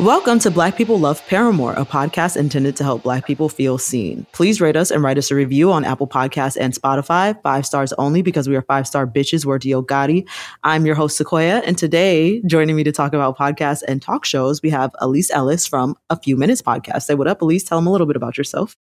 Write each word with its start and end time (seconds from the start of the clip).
Welcome 0.00 0.38
to 0.38 0.50
Black 0.50 0.78
People 0.78 0.98
Love 0.98 1.22
Paramore, 1.26 1.74
a 1.74 1.84
podcast 1.84 2.34
intended 2.34 2.74
to 2.76 2.84
help 2.84 3.02
Black 3.02 3.26
people 3.26 3.50
feel 3.50 3.76
seen. 3.76 4.26
Please 4.32 4.58
rate 4.58 4.74
us 4.74 4.90
and 4.90 5.02
write 5.02 5.18
us 5.18 5.30
a 5.30 5.34
review 5.34 5.70
on 5.70 5.84
Apple 5.84 6.08
Podcasts 6.08 6.56
and 6.58 6.72
Spotify. 6.72 7.38
Five 7.42 7.66
stars 7.66 7.92
only 7.98 8.22
because 8.22 8.48
we 8.48 8.56
are 8.56 8.62
five 8.62 8.86
star 8.86 9.06
bitches. 9.06 9.44
We're 9.44 9.58
Dio 9.58 9.82
Gotti. 9.82 10.26
I'm 10.64 10.86
your 10.86 10.94
host, 10.94 11.18
Sequoia. 11.18 11.58
And 11.66 11.76
today, 11.76 12.40
joining 12.46 12.76
me 12.76 12.84
to 12.84 12.92
talk 12.92 13.12
about 13.12 13.36
podcasts 13.36 13.82
and 13.86 14.00
talk 14.00 14.24
shows, 14.24 14.62
we 14.62 14.70
have 14.70 14.90
Ellice 15.02 15.30
Ellis 15.32 15.66
from 15.66 15.94
A 16.08 16.18
Few 16.18 16.34
Minutes 16.34 16.62
Podcast. 16.62 17.02
Say 17.02 17.12
what 17.12 17.28
up, 17.28 17.42
Ellice. 17.42 17.64
Tell 17.64 17.76
them 17.76 17.86
a 17.86 17.92
little 17.92 18.06
bit 18.06 18.16
about 18.16 18.38
yourself. 18.38 18.78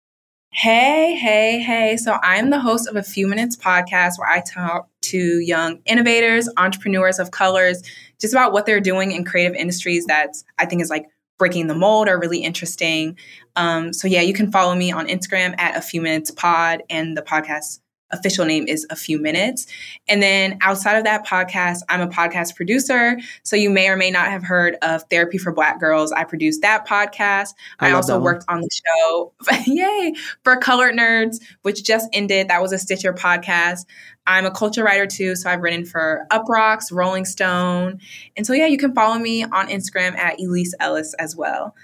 Hey, 0.53 1.17
hey, 1.17 1.61
hey. 1.61 1.97
So 1.97 2.19
I'm 2.23 2.51
the 2.51 2.61
host 2.61 2.89
of 2.89 2.97
a 2.97 3.03
Few 3.03 3.27
Minutes 3.27 3.57
podcast 3.57 4.19
where 4.19 4.29
I 4.29 4.41
talk 4.41 4.89
to 5.03 5.19
young 5.19 5.81
innovators, 5.87 6.49
entrepreneurs 6.57 7.19
of 7.19 7.31
colors, 7.31 7.83
just 8.21 8.35
about 8.35 8.53
what 8.53 8.67
they're 8.67 8.81
doing 8.81 9.13
in 9.13 9.25
creative 9.25 9.55
industries 9.55 10.05
that's 10.07 10.45
I 10.59 10.67
think 10.67 10.83
is 10.83 10.91
like 10.91 11.07
breaking 11.39 11.67
the 11.67 11.75
mold 11.75 12.09
or 12.09 12.19
really 12.19 12.39
interesting. 12.39 13.17
Um, 13.57 13.93
so 13.93 14.09
yeah, 14.09 14.23
you 14.23 14.33
can 14.33 14.51
follow 14.51 14.75
me 14.75 14.91
on 14.91 15.07
Instagram 15.07 15.55
at 15.59 15.77
a 15.77 15.83
few 15.83 16.01
minutes 16.01 16.31
pod 16.31 16.83
and 16.89 17.17
the 17.17 17.23
podcast 17.23 17.81
official 18.11 18.45
name 18.45 18.67
is 18.69 18.87
A 18.91 18.97
Few 18.97 19.19
Minutes. 19.19 19.67
And 20.09 20.23
then 20.23 20.59
outside 20.61 20.97
of 20.97 21.05
that 21.05 21.27
podcast, 21.27 21.81
I'm 21.89 22.01
a 22.01 22.09
podcast 22.09 22.55
producer. 22.55 23.19
So 23.43 23.57
you 23.57 23.71
may 23.71 23.89
or 23.89 23.97
may 23.97 24.11
not 24.11 24.29
have 24.29 24.43
heard 24.43 24.77
of 24.83 25.03
Therapy 25.11 25.39
for 25.39 25.53
Black 25.53 25.81
Girls. 25.81 26.13
I 26.13 26.25
produced 26.25 26.63
that 26.63 26.87
podcast. 26.87 27.55
I, 27.81 27.89
I 27.89 27.93
also 27.93 28.19
worked 28.19 28.45
on 28.49 28.61
the 28.61 28.69
show, 28.71 29.33
yay, 29.67 30.15
for 30.45 30.57
Colored 30.57 30.95
Nerds, 30.95 31.39
which 31.63 31.85
just 31.85 32.09
ended. 32.13 32.49
That 32.49 32.63
was 32.63 32.73
a 32.73 32.79
Stitcher 32.79 33.13
podcast. 33.13 33.87
I'm 34.27 34.45
a 34.45 34.51
culture 34.51 34.83
writer 34.83 35.07
too, 35.07 35.37
so 35.37 35.49
I've 35.49 35.61
written 35.61 35.85
for 35.85 36.27
Uproxx, 36.33 36.93
Rolling 36.93 37.25
Stone. 37.25 38.01
And 38.37 38.47
so 38.47 38.53
yeah, 38.53 38.67
you 38.67 38.79
can 38.79 38.93
follow 38.95 39.19
me 39.19 39.45
on 39.45 39.69
Instagram 39.69 40.17
at 40.17 40.41
Ellice 40.41 40.75
Ellis 40.81 41.15
as 41.19 41.37
well. 41.37 41.75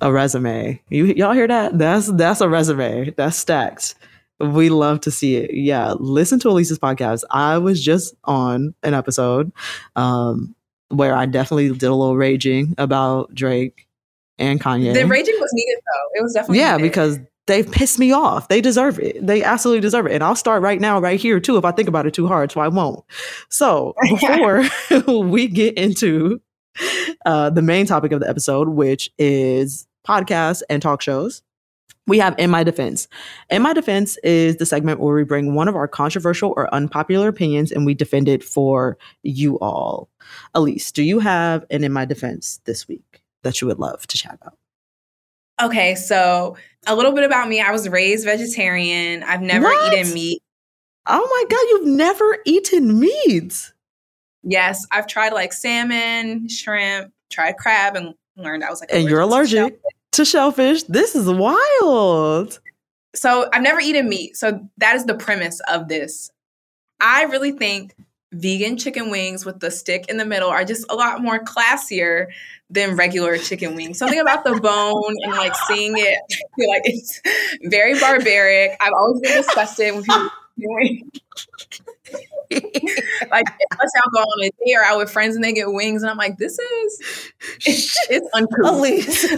A 0.00 0.10
resume. 0.10 0.80
You 0.88 1.06
y'all 1.06 1.32
hear 1.32 1.48
that? 1.48 1.76
That's 1.76 2.06
that's 2.12 2.40
a 2.40 2.48
resume. 2.48 3.10
That's 3.10 3.36
stacked. 3.36 3.96
We 4.40 4.70
love 4.70 5.00
to 5.02 5.10
see 5.10 5.36
it. 5.36 5.52
Yeah, 5.52 5.94
listen 5.98 6.38
to 6.40 6.48
Ellice's 6.48 6.78
podcast. 6.78 7.24
I 7.30 7.58
was 7.58 7.82
just 7.82 8.14
on 8.24 8.74
an 8.82 8.94
episode 8.94 9.52
um, 9.96 10.54
where 10.88 11.14
I 11.14 11.26
definitely 11.26 11.68
did 11.70 11.84
a 11.84 11.94
little 11.94 12.16
raging 12.16 12.74
about 12.78 13.34
Drake 13.34 13.86
and 14.38 14.60
Kanye. 14.60 14.94
The 14.94 15.06
raging 15.06 15.36
was 15.38 15.50
needed 15.52 15.76
though. 15.76 16.20
It 16.20 16.22
was 16.22 16.32
definitely 16.32 16.58
yeah 16.58 16.76
needed. 16.76 16.88
because 16.88 17.18
they've 17.46 17.70
pissed 17.70 17.98
me 17.98 18.12
off. 18.12 18.48
They 18.48 18.60
deserve 18.60 18.98
it. 18.98 19.24
They 19.24 19.42
absolutely 19.42 19.80
deserve 19.80 20.06
it. 20.06 20.12
And 20.12 20.24
I'll 20.24 20.36
start 20.36 20.62
right 20.62 20.80
now, 20.80 21.00
right 21.00 21.20
here 21.20 21.40
too, 21.40 21.56
if 21.56 21.64
I 21.64 21.72
think 21.72 21.88
about 21.88 22.06
it 22.06 22.14
too 22.14 22.26
hard. 22.28 22.52
So 22.52 22.60
I 22.60 22.68
won't. 22.68 23.04
So 23.48 23.94
before 24.08 24.64
we 25.28 25.48
get 25.48 25.74
into 25.74 26.40
uh, 27.26 27.50
the 27.50 27.62
main 27.62 27.86
topic 27.86 28.12
of 28.12 28.20
the 28.20 28.28
episode, 28.28 28.68
which 28.68 29.10
is 29.18 29.86
podcasts 30.06 30.62
and 30.70 30.80
talk 30.80 31.02
shows 31.02 31.42
we 32.06 32.18
have 32.18 32.34
In 32.38 32.50
My 32.50 32.64
Defense. 32.64 33.08
In 33.50 33.62
My 33.62 33.72
Defense 33.72 34.16
is 34.24 34.56
the 34.56 34.66
segment 34.66 35.00
where 35.00 35.14
we 35.14 35.24
bring 35.24 35.54
one 35.54 35.68
of 35.68 35.76
our 35.76 35.88
controversial 35.88 36.52
or 36.56 36.72
unpopular 36.74 37.28
opinions 37.28 37.70
and 37.70 37.86
we 37.86 37.94
defend 37.94 38.28
it 38.28 38.42
for 38.42 38.98
you 39.22 39.58
all. 39.60 40.08
Ellice, 40.54 40.92
do 40.92 41.02
you 41.02 41.20
have 41.20 41.64
an 41.70 41.84
In 41.84 41.92
My 41.92 42.04
Defense 42.04 42.60
this 42.64 42.88
week 42.88 43.22
that 43.42 43.60
you 43.60 43.68
would 43.68 43.78
love 43.78 44.06
to 44.06 44.18
chat 44.18 44.38
about? 44.40 44.56
Okay, 45.62 45.94
so 45.94 46.56
a 46.86 46.96
little 46.96 47.12
bit 47.12 47.24
about 47.24 47.48
me. 47.48 47.60
I 47.60 47.70
was 47.70 47.88
raised 47.88 48.24
vegetarian. 48.24 49.22
I've 49.22 49.42
never 49.42 49.66
what? 49.66 49.92
eaten 49.92 50.12
meat. 50.14 50.42
Oh 51.06 51.26
my 51.26 51.44
God, 51.48 51.62
you've 51.70 51.96
never 51.96 52.38
eaten 52.46 52.98
meat? 52.98 53.72
Yes, 54.42 54.86
I've 54.90 55.06
tried 55.06 55.32
like 55.32 55.52
salmon, 55.52 56.48
shrimp, 56.48 57.12
tried 57.30 57.56
crab, 57.58 57.94
and 57.94 58.14
learned 58.36 58.64
I 58.64 58.70
was 58.70 58.80
like, 58.80 58.90
and 58.92 59.08
you're 59.08 59.20
allergic 59.20 59.78
to 60.12 60.24
shellfish. 60.24 60.82
This 60.84 61.14
is 61.14 61.28
wild. 61.28 62.60
So 63.14 63.48
I've 63.52 63.62
never 63.62 63.80
eaten 63.80 64.08
meat. 64.08 64.36
So 64.36 64.68
that 64.78 64.96
is 64.96 65.04
the 65.04 65.14
premise 65.14 65.60
of 65.70 65.88
this. 65.88 66.30
I 67.00 67.24
really 67.24 67.52
think 67.52 67.94
vegan 68.32 68.76
chicken 68.76 69.10
wings 69.10 69.44
with 69.44 69.58
the 69.58 69.70
stick 69.70 70.06
in 70.08 70.16
the 70.16 70.24
middle 70.24 70.48
are 70.48 70.64
just 70.64 70.86
a 70.90 70.94
lot 70.94 71.20
more 71.20 71.42
classier 71.42 72.26
than 72.68 72.94
regular 72.94 73.36
chicken 73.38 73.74
wings. 73.74 73.98
Something 73.98 74.20
about 74.20 74.44
the 74.44 74.60
bone 74.60 75.16
and 75.22 75.32
like 75.32 75.54
seeing 75.66 75.94
it, 75.96 76.18
like 76.68 76.82
it's 76.84 77.20
very 77.64 77.98
barbaric. 77.98 78.76
I've 78.80 78.92
always 78.92 79.20
been 79.20 79.36
disgusted 79.36 79.94
when 79.94 80.04
people 80.04 80.28
like 83.30 83.46
let's 83.78 83.92
all 83.96 84.10
go 84.12 84.20
on 84.20 84.44
a 84.44 84.50
date 84.64 84.76
or 84.76 84.82
out 84.82 84.98
with 84.98 85.10
friends 85.10 85.34
and 85.36 85.44
they 85.44 85.52
get 85.52 85.72
wings 85.72 86.02
and 86.02 86.10
I'm 86.10 86.16
like, 86.16 86.38
this 86.38 86.58
is 86.58 87.32
it's, 87.66 87.96
it's 88.10 88.28
uncouth. 88.34 88.64
Ellice, 88.64 89.30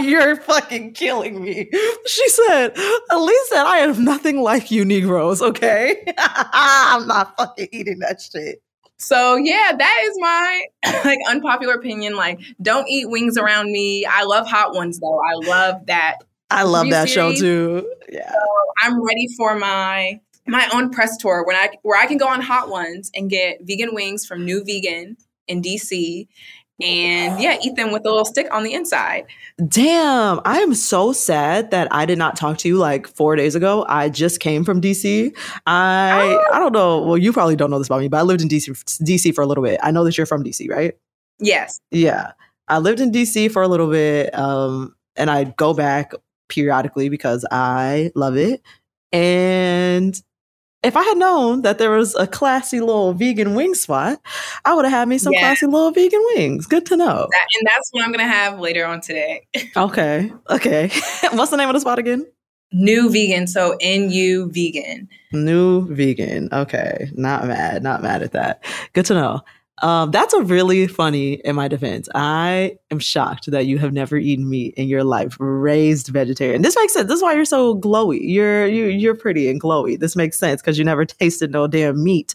you're 0.04 0.36
fucking 0.36 0.92
killing 0.92 1.42
me. 1.42 1.68
She 2.06 2.28
said, 2.28 2.72
Ellice 3.10 3.48
said, 3.48 3.64
I 3.64 3.78
am 3.78 4.04
nothing 4.04 4.40
like 4.42 4.70
you 4.70 4.84
Negroes, 4.84 5.42
okay? 5.42 6.04
I'm 6.18 7.06
not 7.06 7.36
fucking 7.36 7.68
eating 7.72 7.98
that 8.00 8.20
shit. 8.20 8.62
So 8.98 9.36
yeah, 9.36 9.72
that 9.76 10.00
is 10.04 10.16
my 10.18 10.64
like 11.04 11.18
unpopular 11.28 11.74
opinion. 11.74 12.16
Like, 12.16 12.40
don't 12.62 12.88
eat 12.88 13.10
wings 13.10 13.36
around 13.36 13.70
me. 13.72 14.06
I 14.06 14.24
love 14.24 14.46
hot 14.46 14.74
ones 14.74 14.98
though. 15.00 15.20
I 15.20 15.48
love 15.48 15.86
that. 15.86 16.16
I 16.50 16.62
love 16.62 16.88
that 16.90 17.08
series. 17.08 17.38
show 17.38 17.44
too. 17.44 17.92
Yeah. 18.08 18.30
So 18.30 18.38
I'm 18.82 19.02
ready 19.04 19.26
for 19.36 19.58
my 19.58 20.20
my 20.46 20.68
own 20.72 20.90
press 20.90 21.16
tour 21.16 21.44
when 21.44 21.56
I 21.56 21.70
where 21.82 22.00
I 22.00 22.06
can 22.06 22.18
go 22.18 22.28
on 22.28 22.40
Hot 22.40 22.68
Ones 22.68 23.10
and 23.14 23.30
get 23.30 23.58
vegan 23.62 23.94
wings 23.94 24.26
from 24.26 24.44
New 24.44 24.64
Vegan 24.64 25.16
in 25.48 25.62
DC 25.62 26.26
and 26.80 27.40
yeah, 27.40 27.56
eat 27.62 27.74
them 27.76 27.90
with 27.90 28.04
a 28.04 28.08
little 28.08 28.24
stick 28.24 28.46
on 28.52 28.62
the 28.62 28.74
inside. 28.74 29.26
Damn, 29.68 30.40
I 30.44 30.58
am 30.58 30.74
so 30.74 31.12
sad 31.12 31.70
that 31.70 31.88
I 31.90 32.04
did 32.04 32.18
not 32.18 32.36
talk 32.36 32.58
to 32.58 32.68
you 32.68 32.76
like 32.76 33.06
four 33.06 33.34
days 33.34 33.54
ago. 33.54 33.86
I 33.88 34.10
just 34.10 34.40
came 34.40 34.64
from 34.64 34.80
DC. 34.80 35.34
I 35.66 36.20
oh. 36.22 36.44
I 36.52 36.58
don't 36.58 36.72
know. 36.72 37.02
Well, 37.02 37.16
you 37.16 37.32
probably 37.32 37.56
don't 37.56 37.70
know 37.70 37.78
this 37.78 37.88
about 37.88 38.00
me, 38.00 38.08
but 38.08 38.18
I 38.18 38.22
lived 38.22 38.42
in 38.42 38.48
DC 38.48 38.68
DC 39.02 39.34
for 39.34 39.42
a 39.42 39.46
little 39.46 39.64
bit. 39.64 39.80
I 39.82 39.90
know 39.90 40.04
that 40.04 40.18
you're 40.18 40.26
from 40.26 40.44
DC, 40.44 40.70
right? 40.70 40.94
Yes. 41.38 41.80
Yeah, 41.90 42.32
I 42.68 42.78
lived 42.78 43.00
in 43.00 43.10
DC 43.10 43.50
for 43.50 43.62
a 43.62 43.68
little 43.68 43.90
bit, 43.90 44.36
um, 44.38 44.94
and 45.16 45.30
I 45.30 45.44
go 45.44 45.72
back 45.72 46.12
periodically 46.48 47.08
because 47.08 47.44
I 47.50 48.12
love 48.14 48.36
it. 48.36 48.62
And 49.12 50.20
if 50.82 50.96
I 50.96 51.02
had 51.02 51.18
known 51.18 51.62
that 51.62 51.78
there 51.78 51.90
was 51.90 52.14
a 52.14 52.26
classy 52.26 52.80
little 52.80 53.12
vegan 53.12 53.54
wing 53.54 53.74
spot, 53.74 54.20
I 54.64 54.74
would 54.74 54.84
have 54.84 54.92
had 54.92 55.08
me 55.08 55.18
some 55.18 55.32
yeah. 55.32 55.40
classy 55.40 55.66
little 55.66 55.90
vegan 55.90 56.22
wings. 56.34 56.66
Good 56.66 56.86
to 56.86 56.96
know. 56.96 57.28
That, 57.30 57.46
and 57.58 57.66
that's 57.66 57.88
what 57.90 58.04
I'm 58.04 58.12
going 58.12 58.24
to 58.24 58.32
have 58.32 58.60
later 58.60 58.86
on 58.86 59.00
today. 59.00 59.46
okay. 59.76 60.32
Okay. 60.50 60.88
What's 61.32 61.50
the 61.50 61.56
name 61.56 61.68
of 61.68 61.74
the 61.74 61.80
spot 61.80 61.98
again? 61.98 62.26
New 62.72 63.10
vegan. 63.10 63.46
So 63.46 63.76
NU 63.82 64.50
vegan. 64.52 65.08
New 65.32 65.92
vegan. 65.94 66.48
Okay. 66.52 67.10
Not 67.14 67.46
mad. 67.46 67.82
Not 67.82 68.02
mad 68.02 68.22
at 68.22 68.32
that. 68.32 68.64
Good 68.92 69.06
to 69.06 69.14
know. 69.14 69.40
Um, 69.82 70.10
that's 70.10 70.32
a 70.32 70.42
really 70.42 70.86
funny 70.86 71.34
in 71.34 71.54
my 71.54 71.68
defense. 71.68 72.08
I 72.14 72.78
am 72.90 72.98
shocked 72.98 73.50
that 73.50 73.66
you 73.66 73.78
have 73.78 73.92
never 73.92 74.16
eaten 74.16 74.48
meat 74.48 74.74
in 74.74 74.88
your 74.88 75.04
life, 75.04 75.36
raised 75.38 76.08
vegetarian. 76.08 76.62
This 76.62 76.76
makes 76.76 76.94
sense. 76.94 77.08
This 77.08 77.16
is 77.16 77.22
why 77.22 77.34
you're 77.34 77.44
so 77.44 77.76
glowy. 77.78 78.20
You're 78.22 78.66
you 78.66 78.86
you're 78.86 79.14
pretty 79.14 79.50
and 79.50 79.60
glowy. 79.60 79.98
This 79.98 80.16
makes 80.16 80.38
sense 80.38 80.62
because 80.62 80.78
you 80.78 80.84
never 80.84 81.04
tasted 81.04 81.50
no 81.50 81.66
damn 81.66 82.02
meat. 82.02 82.34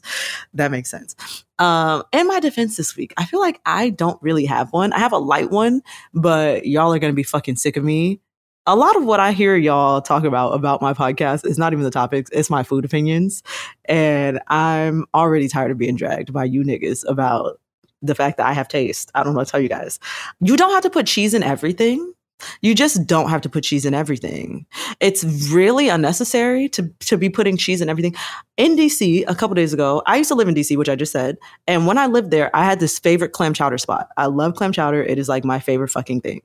That 0.54 0.70
makes 0.70 0.92
sense. 0.92 1.16
Um, 1.58 2.04
in 2.12 2.28
my 2.28 2.40
defense 2.40 2.78
this 2.78 2.96
week, 2.96 3.14
I 3.18 3.26
feel 3.26 3.40
like 3.40 3.60
I 3.66 3.90
don't 3.90 4.22
really 4.22 4.46
have 4.46 4.72
one. 4.72 4.94
I 4.94 5.00
have 5.00 5.14
a 5.14 5.18
light 5.18 5.50
one, 5.50 5.82
but 6.14 6.68
y'all 6.68 6.94
are 6.94 7.00
gonna 7.00 7.14
be 7.14 7.24
fucking 7.24 7.56
sick 7.56 7.76
of 7.76 7.84
me 7.84 8.20
a 8.68 8.76
lot 8.76 8.96
of 8.96 9.06
what 9.06 9.20
I 9.20 9.32
hear 9.32 9.56
y'all 9.56 10.02
talk 10.02 10.24
about 10.24 10.54
about 10.54 10.82
my 10.82 10.94
podcast 10.94 11.46
is 11.46 11.58
not 11.58 11.74
even 11.74 11.84
the 11.84 11.92
topics, 11.92 12.30
it's 12.32 12.50
my 12.50 12.64
food 12.64 12.86
opinions. 12.86 13.42
And 13.86 14.40
I'm 14.48 15.06
already 15.14 15.48
tired 15.48 15.72
of 15.72 15.78
being 15.78 15.96
dragged 15.96 16.32
by 16.32 16.46
you 16.46 16.64
niggas 16.64 17.04
about 17.08 17.60
the 18.04 18.16
fact 18.16 18.38
that 18.38 18.48
I 18.48 18.54
have 18.54 18.68
taste. 18.68 19.12
I 19.16 19.24
don't 19.24 19.34
know 19.34 19.44
to 19.44 19.50
tell 19.50 19.60
you 19.60 19.70
guys. 19.70 20.00
You 20.40 20.58
don't 20.58 20.72
have 20.72 20.84
to 20.84 20.90
put 20.90 21.08
cheese 21.08 21.34
in 21.34 21.44
everything. 21.44 22.14
You 22.62 22.74
just 22.74 23.06
don't 23.06 23.30
have 23.30 23.42
to 23.42 23.50
put 23.50 23.64
cheese 23.64 23.86
in 23.86 23.94
everything. 23.94 24.66
It's 25.00 25.24
really 25.52 25.90
unnecessary 25.90 26.70
to, 26.70 26.92
to 27.02 27.18
be 27.18 27.30
putting 27.30 27.56
cheese 27.56 27.82
in 27.82 27.90
everything. 27.90 28.16
In 28.58 28.76
DC, 28.76 29.24
a 29.28 29.36
couple 29.36 29.54
days 29.54 29.74
ago, 29.74 30.02
I 30.08 30.18
used 30.18 30.30
to 30.30 30.36
live 30.36 30.48
in 30.48 30.56
DC, 30.56 30.76
which 30.76 30.90
I 30.90 30.96
just 30.96 31.12
said. 31.12 31.38
And 31.68 31.86
when 31.86 32.00
I 32.00 32.08
lived 32.08 32.32
there, 32.32 32.56
I 32.56 32.66
had 32.66 32.80
this 32.80 32.98
favorite 32.98 33.32
clam 33.34 33.54
chowder 33.54 33.78
spot. 33.78 34.10
I 34.18 34.26
love 34.26 34.56
clam 34.56 34.72
chowder. 34.72 35.04
It 35.04 35.20
is 35.20 35.30
like 35.30 35.46
my 35.46 35.60
favorite 35.60 35.90
fucking 35.90 36.22
thing. 36.22 36.42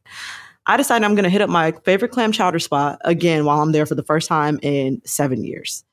I 0.67 0.77
decided 0.77 1.05
I'm 1.05 1.15
going 1.15 1.25
to 1.25 1.31
hit 1.31 1.41
up 1.41 1.51
my 1.51 1.73
favorite 1.85 2.11
clam 2.11 2.33
chowder 2.33 2.59
spot 2.59 2.99
again 3.05 3.45
while 3.45 3.61
I'm 3.61 3.73
there 3.73 3.87
for 3.87 3.95
the 3.95 4.03
first 4.03 4.29
time 4.29 4.59
in 4.63 5.01
seven 5.05 5.45
years. 5.45 5.85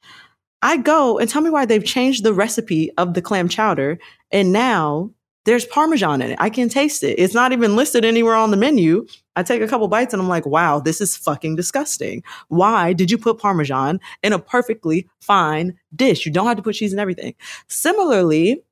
I 0.62 0.78
go 0.78 1.20
and 1.20 1.30
tell 1.30 1.42
me 1.42 1.50
why 1.50 1.66
they've 1.66 1.84
changed 1.84 2.24
the 2.24 2.34
recipe 2.34 2.90
of 2.98 3.14
the 3.14 3.22
clam 3.22 3.50
chowder. 3.50 4.00
And 4.32 4.52
now 4.52 5.12
there's 5.46 5.66
Parmesan 5.66 6.22
in 6.22 6.32
it. 6.32 6.38
I 6.40 6.50
can 6.50 6.70
taste 6.70 7.04
it. 7.04 7.20
It's 7.20 7.34
not 7.34 7.52
even 7.52 7.76
listed 7.76 8.06
anywhere 8.06 8.36
on 8.36 8.52
the 8.52 8.58
menu. 8.58 9.06
I 9.36 9.44
take 9.44 9.62
a 9.62 9.68
couple 9.68 9.88
bites 9.90 10.14
and 10.14 10.22
I'm 10.22 10.30
like, 10.30 10.46
wow, 10.46 10.80
this 10.80 11.02
is 11.02 11.18
fucking 11.18 11.56
disgusting. 11.56 12.24
Why 12.48 12.94
did 12.94 13.12
you 13.12 13.18
put 13.18 13.40
Parmesan 13.40 14.00
in 14.24 14.32
a 14.32 14.40
perfectly 14.40 15.10
fine 15.20 15.78
dish? 15.96 16.26
You 16.26 16.32
don't 16.32 16.48
have 16.48 16.58
to 16.58 16.64
put 16.64 16.76
cheese 16.76 16.94
in 16.94 17.00
everything. 17.00 17.36
Similarly, 17.68 18.64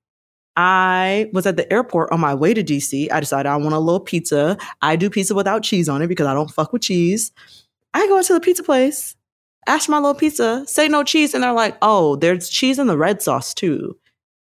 I 0.55 1.29
was 1.33 1.45
at 1.45 1.55
the 1.55 1.71
airport 1.71 2.11
on 2.11 2.19
my 2.19 2.33
way 2.33 2.53
to 2.53 2.63
DC. 2.63 3.11
I 3.11 3.19
decided 3.19 3.49
I 3.49 3.55
want 3.57 3.73
a 3.73 3.79
little 3.79 3.99
pizza. 3.99 4.57
I 4.81 4.95
do 4.95 5.09
pizza 5.09 5.33
without 5.33 5.63
cheese 5.63 5.87
on 5.87 6.01
it 6.01 6.07
because 6.07 6.27
I 6.27 6.33
don't 6.33 6.51
fuck 6.51 6.73
with 6.73 6.81
cheese. 6.81 7.31
I 7.93 8.05
go 8.07 8.17
into 8.17 8.33
the 8.33 8.39
pizza 8.39 8.63
place, 8.63 9.15
ask 9.67 9.85
for 9.85 9.91
my 9.91 9.97
little 9.97 10.15
pizza, 10.15 10.65
say 10.67 10.87
no 10.87 11.03
cheese, 11.03 11.33
and 11.33 11.43
they're 11.43 11.53
like, 11.53 11.77
"Oh, 11.81 12.15
there's 12.17 12.49
cheese 12.49 12.79
in 12.79 12.87
the 12.87 12.97
red 12.97 13.21
sauce 13.21 13.53
too." 13.53 13.97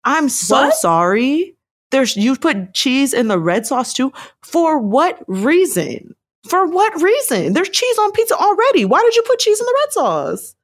I'm 0.05 0.29
so 0.29 0.63
what? 0.65 0.75
sorry. 0.75 1.55
There's 1.91 2.17
you 2.17 2.35
put 2.35 2.73
cheese 2.73 3.13
in 3.13 3.27
the 3.27 3.39
red 3.39 3.65
sauce 3.65 3.93
too. 3.93 4.11
For 4.41 4.79
what 4.79 5.23
reason? 5.27 6.15
For 6.47 6.65
what 6.65 7.01
reason? 7.01 7.53
There's 7.53 7.69
cheese 7.69 7.97
on 7.99 8.11
pizza 8.11 8.35
already. 8.35 8.83
Why 8.85 9.01
did 9.01 9.15
you 9.15 9.23
put 9.25 9.39
cheese 9.39 9.59
in 9.59 9.65
the 9.65 9.79
red 9.83 9.93
sauce? 9.93 10.55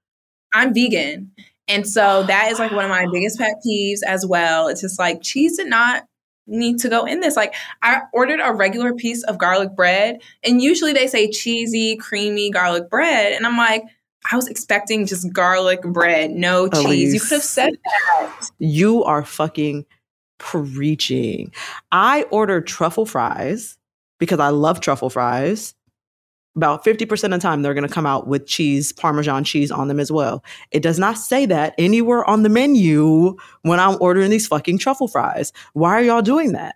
I'm 0.54 0.74
vegan. 0.74 1.32
And 1.70 1.88
so 1.88 2.24
that 2.24 2.52
is 2.52 2.60
like 2.60 2.72
one 2.72 2.84
of 2.84 2.90
my 2.90 3.06
biggest 3.12 3.38
pet 3.38 3.54
peeves 3.66 4.00
as 4.06 4.26
well. 4.26 4.68
It's 4.68 4.82
just 4.82 5.00
like 5.00 5.22
cheese 5.22 5.58
did 5.58 5.68
not 5.68 6.04
need 6.48 6.80
to 6.80 6.90
go 6.90 7.06
in 7.06 7.20
this. 7.20 7.36
Like 7.36 7.54
I 7.82 8.02
ordered 8.12 8.40
a 8.44 8.52
regular 8.52 8.94
piece 8.94 9.24
of 9.24 9.38
garlic 9.38 9.76
bread, 9.76 10.18
and 10.44 10.62
usually 10.62 10.94
they 10.94 11.08
say 11.08 11.30
cheesy, 11.30 11.96
creamy 11.96 12.50
garlic 12.50 12.90
bread. 12.90 13.34
And 13.34 13.46
I'm 13.46 13.56
like, 13.56 13.84
I 14.32 14.36
was 14.36 14.48
expecting 14.48 15.06
just 15.06 15.32
garlic 15.32 15.82
bread, 15.84 16.32
no 16.32 16.68
cheese. 16.68 16.84
Ellice, 16.84 17.14
you 17.14 17.20
could 17.20 17.32
have 17.32 17.44
said 17.44 17.72
that. 17.86 18.50
You 18.58 19.04
are 19.04 19.24
fucking 19.24 19.86
preaching. 20.40 21.54
I 21.92 22.24
ordered 22.24 22.66
truffle 22.68 23.06
fries 23.06 23.78
because 24.18 24.40
I 24.40 24.50
love 24.50 24.82
truffle 24.82 25.10
fries 25.10 25.76
about 26.60 26.84
50% 26.84 27.24
of 27.24 27.32
the 27.32 27.40
time 27.40 27.62
they're 27.62 27.74
going 27.74 27.88
to 27.88 27.94
come 27.94 28.06
out 28.06 28.28
with 28.28 28.46
cheese 28.46 28.92
parmesan 28.92 29.46
cheese 29.46 29.72
on 29.72 29.88
them 29.88 29.98
as 29.98 30.12
well 30.12 30.44
it 30.72 30.82
does 30.82 31.00
not 31.00 31.18
say 31.18 31.46
that 31.46 31.74
anywhere 31.78 32.30
on 32.30 32.44
the 32.44 32.50
menu 32.50 33.38
when 33.62 33.80
i'm 33.80 33.98
ordering 34.02 34.30
these 34.30 34.46
fucking 34.46 34.78
truffle 34.78 35.08
fries 35.08 35.54
why 35.72 35.92
are 35.92 36.02
y'all 36.02 36.22
doing 36.22 36.52
that 36.52 36.76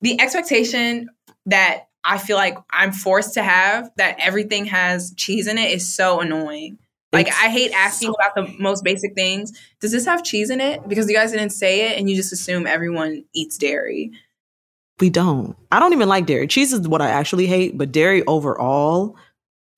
the 0.00 0.20
expectation 0.20 1.08
that 1.44 1.88
i 2.04 2.18
feel 2.18 2.36
like 2.36 2.56
i'm 2.70 2.92
forced 2.92 3.34
to 3.34 3.42
have 3.42 3.90
that 3.96 4.16
everything 4.20 4.64
has 4.64 5.12
cheese 5.16 5.48
in 5.48 5.58
it 5.58 5.72
is 5.72 5.92
so 5.92 6.20
annoying 6.20 6.78
like 7.12 7.28
it's 7.28 7.36
I 7.36 7.48
hate 7.48 7.72
asking 7.72 8.08
so 8.08 8.14
about 8.14 8.34
the 8.34 8.60
most 8.60 8.82
basic 8.82 9.14
things. 9.14 9.52
Does 9.78 9.92
this 9.92 10.04
have 10.04 10.24
cheese 10.24 10.50
in 10.50 10.60
it? 10.60 10.86
Because 10.88 11.08
you 11.08 11.14
guys 11.14 11.30
didn't 11.30 11.50
say 11.50 11.88
it 11.92 11.96
and 11.96 12.10
you 12.10 12.16
just 12.16 12.32
assume 12.32 12.66
everyone 12.66 13.24
eats 13.32 13.56
dairy. 13.56 14.10
We 15.00 15.10
don't. 15.10 15.56
I 15.72 15.80
don't 15.80 15.92
even 15.92 16.08
like 16.08 16.26
dairy. 16.26 16.46
Cheese 16.46 16.72
is 16.72 16.86
what 16.86 17.02
I 17.02 17.10
actually 17.10 17.46
hate, 17.46 17.76
but 17.76 17.90
dairy 17.90 18.24
overall 18.26 19.16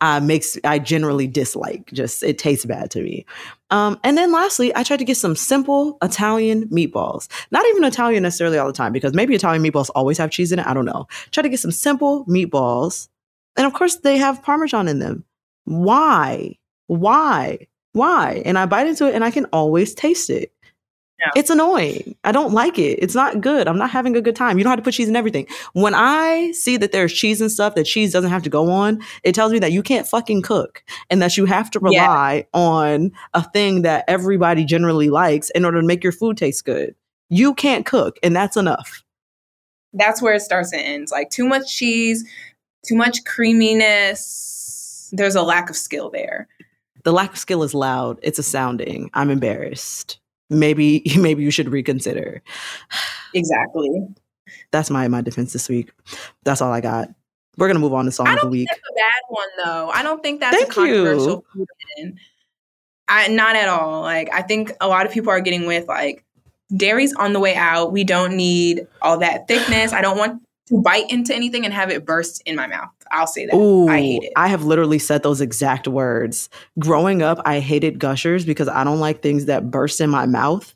uh, 0.01 0.21
makes 0.21 0.59
I 0.63 0.79
generally 0.79 1.27
dislike. 1.27 1.91
Just 1.93 2.23
it 2.23 2.39
tastes 2.39 2.67
bad 2.67 2.91
to 2.91 3.03
me. 3.03 3.25
Um, 3.71 3.99
and 4.05 4.17
then 4.19 4.31
lastly, 4.31 4.75
I 4.77 4.83
tried 4.83 4.99
to 4.99 5.05
get 5.05 5.17
some 5.17 5.35
simple 5.35 5.97
Italian 6.03 6.69
meatballs. 6.69 7.29
Not 7.51 7.65
even 7.67 7.85
Italian 7.85 8.23
necessarily 8.23 8.59
all 8.59 8.67
the 8.67 8.73
time, 8.73 8.93
because 8.93 9.15
maybe 9.15 9.35
Italian 9.35 9.63
meatballs 9.63 9.91
always 9.95 10.19
have 10.19 10.31
cheese 10.31 10.53
in 10.53 10.59
it. 10.59 10.67
I 10.67 10.75
don't 10.75 10.85
know. 10.85 11.07
Try 11.31 11.43
to 11.43 11.49
get 11.49 11.61
some 11.61 11.73
simple 11.73 12.27
meatballs, 12.27 13.09
and 13.57 13.67
of 13.67 13.73
course 13.73 13.97
they 13.97 14.19
have 14.19 14.43
Parmesan 14.43 14.87
in 14.87 14.99
them. 14.99 15.25
Why? 15.65 16.59
Why? 16.89 17.67
Why? 17.93 18.43
And 18.45 18.59
I 18.59 18.67
bite 18.67 18.87
into 18.87 19.09
it, 19.09 19.15
and 19.15 19.25
I 19.25 19.31
can 19.31 19.47
always 19.47 19.95
taste 19.95 20.29
it. 20.29 20.53
Yeah. 21.19 21.31
It's 21.35 21.49
annoying. 21.49 22.15
I 22.25 22.33
don't 22.33 22.53
like 22.53 22.79
it. 22.79 22.99
It's 23.01 23.15
not 23.15 23.41
good. 23.41 23.69
I'm 23.69 23.79
not 23.79 23.91
having 23.91 24.17
a 24.17 24.21
good 24.21 24.37
time. 24.37 24.59
You 24.59 24.65
don't 24.65 24.71
have 24.71 24.79
to 24.79 24.83
put 24.83 24.95
cheese 24.95 25.09
in 25.09 25.17
everything. 25.17 25.47
When 25.73 25.95
I 25.95 26.51
see 26.53 26.77
that 26.77 26.93
there's 26.93 27.13
cheese 27.13 27.41
and 27.41 27.51
stuff 27.51 27.75
that 27.75 27.85
cheese 27.85 28.13
doesn't 28.13 28.31
have 28.31 28.43
to 28.43 28.51
go 28.51 28.71
on, 28.71 29.01
it 29.23 29.35
tells 29.35 29.51
me 29.51 29.59
that 29.61 29.73
you 29.73 29.83
can't 29.83 30.07
fucking 30.07 30.43
cook 30.43 30.85
and 31.09 31.23
that 31.23 31.39
you 31.39 31.47
have 31.47 31.71
to 31.71 31.81
rely 31.81 32.35
yeah. 32.35 32.61
on 32.61 33.13
a 33.33 33.43
thing 33.43 33.81
that 33.83 34.05
everybody 34.09 34.65
generally 34.67 35.09
likes 35.09 35.49
in 35.51 35.65
order 35.65 35.81
to 35.81 35.87
make 35.87 36.03
your 36.03 36.13
food 36.13 36.37
taste 36.37 36.67
good. 36.67 36.95
You 37.31 37.55
can't 37.55 37.87
cook, 37.87 38.19
and 38.23 38.37
that's 38.37 38.57
enough. 38.57 39.03
That's 39.95 40.21
where 40.21 40.35
it 40.35 40.43
starts 40.43 40.73
and 40.73 40.83
ends. 40.83 41.11
Like 41.11 41.31
too 41.31 41.47
much 41.47 41.75
cheese, 41.75 42.25
too 42.87 42.95
much 42.95 43.25
creaminess. 43.25 45.09
There's 45.13 45.35
a 45.35 45.43
lack 45.43 45.71
of 45.71 45.77
skill 45.77 46.11
there. 46.11 46.47
The 47.05 47.13
lack 47.13 47.33
of 47.33 47.39
skill 47.39 47.63
is 47.63 47.73
loud. 47.73 48.19
It's 48.23 48.39
astounding. 48.39 49.11
I'm 49.15 49.31
embarrassed 49.31 50.21
maybe 50.51 51.03
maybe 51.19 51.43
you 51.43 51.51
should 51.51 51.69
reconsider. 51.69 52.43
Exactly. 53.35 54.07
That's 54.71 54.91
my 54.91 55.09
my 55.09 55.21
defense 55.21 55.53
this 55.53 55.69
week. 55.69 55.93
That's 56.45 56.61
all 56.61 56.73
I 56.73 56.81
got. 56.81 57.09
We're 57.57 57.69
gonna 57.69 57.81
move 57.81 57.95
on 57.95 58.05
to 58.05 58.13
song 58.13 58.29
of 58.29 58.41
the 58.41 58.49
week. 58.49 58.69
That's 58.69 58.81
a 58.91 58.95
bad 58.95 59.23
one 59.29 59.49
though. 59.65 59.91
I 59.91 60.03
don't 60.03 60.23
think 60.23 60.41
that's 60.41 60.57
Thank 60.57 60.71
a 60.71 60.75
controversial. 60.75 61.45
I 63.09 63.29
not 63.29 63.57
at 63.57 63.69
all. 63.69 64.03
Like 64.03 64.33
I 64.33 64.43
think 64.43 64.73
a 64.81 64.89
lot 64.89 65.07
of 65.07 65.13
people 65.13 65.31
are 65.31 65.41
getting 65.41 65.67
with 65.67 65.89
like 65.89 66.25
dairy's 66.77 67.15
on 67.15 67.33
the 67.33 67.41
way 67.41 67.55
out. 67.55 67.93
We 67.93 68.05
don't 68.05 68.37
need 68.37 68.87
all 69.01 69.19
that 69.19 69.49
thickness. 69.49 69.93
I 69.93 70.03
don't 70.03 70.19
want 70.19 70.43
to 70.69 70.83
bite 70.83 71.11
into 71.11 71.35
anything 71.35 71.65
and 71.65 71.73
have 71.73 71.91
it 71.91 72.05
burst 72.05 72.43
in 72.45 72.57
my 72.57 72.67
mouth. 72.67 72.91
I'll 73.17 73.27
say 73.27 73.47
that. 73.47 73.55
Ooh, 73.55 73.89
I 73.89 74.01
hate 74.01 74.23
it. 74.25 74.33
I 74.37 74.49
have 74.49 74.65
literally 74.65 74.99
said 74.99 75.23
those 75.23 75.41
exact 75.41 75.89
words. 75.89 76.49
Growing 76.79 77.23
up, 77.23 77.41
I 77.45 77.61
hated 77.61 77.99
gushers 77.99 78.45
because 78.45 78.69
I 78.69 78.85
don't 78.85 79.01
like 79.01 79.23
things 79.23 79.47
that 79.47 79.71
burst 79.71 80.01
in 80.01 80.11
my 80.11 80.27
mouth. 80.27 80.75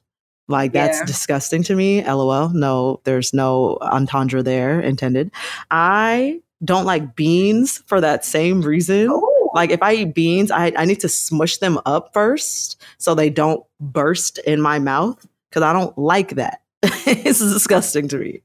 Like 0.48 0.72
that's 0.72 0.98
yeah. 0.98 1.04
disgusting 1.04 1.62
to 1.64 1.76
me. 1.76 2.02
LOL. 2.04 2.48
No, 2.48 3.00
there's 3.04 3.32
no 3.32 3.78
entendre 3.82 4.42
there 4.42 4.80
intended. 4.80 5.30
I 5.70 6.40
don't 6.64 6.84
like 6.84 7.14
beans 7.14 7.78
for 7.86 8.00
that 8.00 8.24
same 8.24 8.60
reason. 8.62 9.08
Ooh. 9.08 9.50
Like 9.54 9.70
if 9.70 9.82
I 9.82 9.94
eat 9.94 10.14
beans, 10.14 10.50
I, 10.50 10.72
I 10.76 10.84
need 10.84 11.00
to 11.00 11.08
smush 11.08 11.58
them 11.58 11.78
up 11.86 12.12
first 12.12 12.80
so 12.98 13.14
they 13.14 13.30
don't 13.30 13.64
burst 13.80 14.38
in 14.38 14.60
my 14.60 14.78
mouth 14.78 15.26
because 15.48 15.62
I 15.62 15.72
don't 15.72 15.96
like 15.96 16.34
that. 16.36 16.62
it's 16.82 17.38
disgusting 17.38 18.08
to 18.08 18.18
me. 18.18 18.42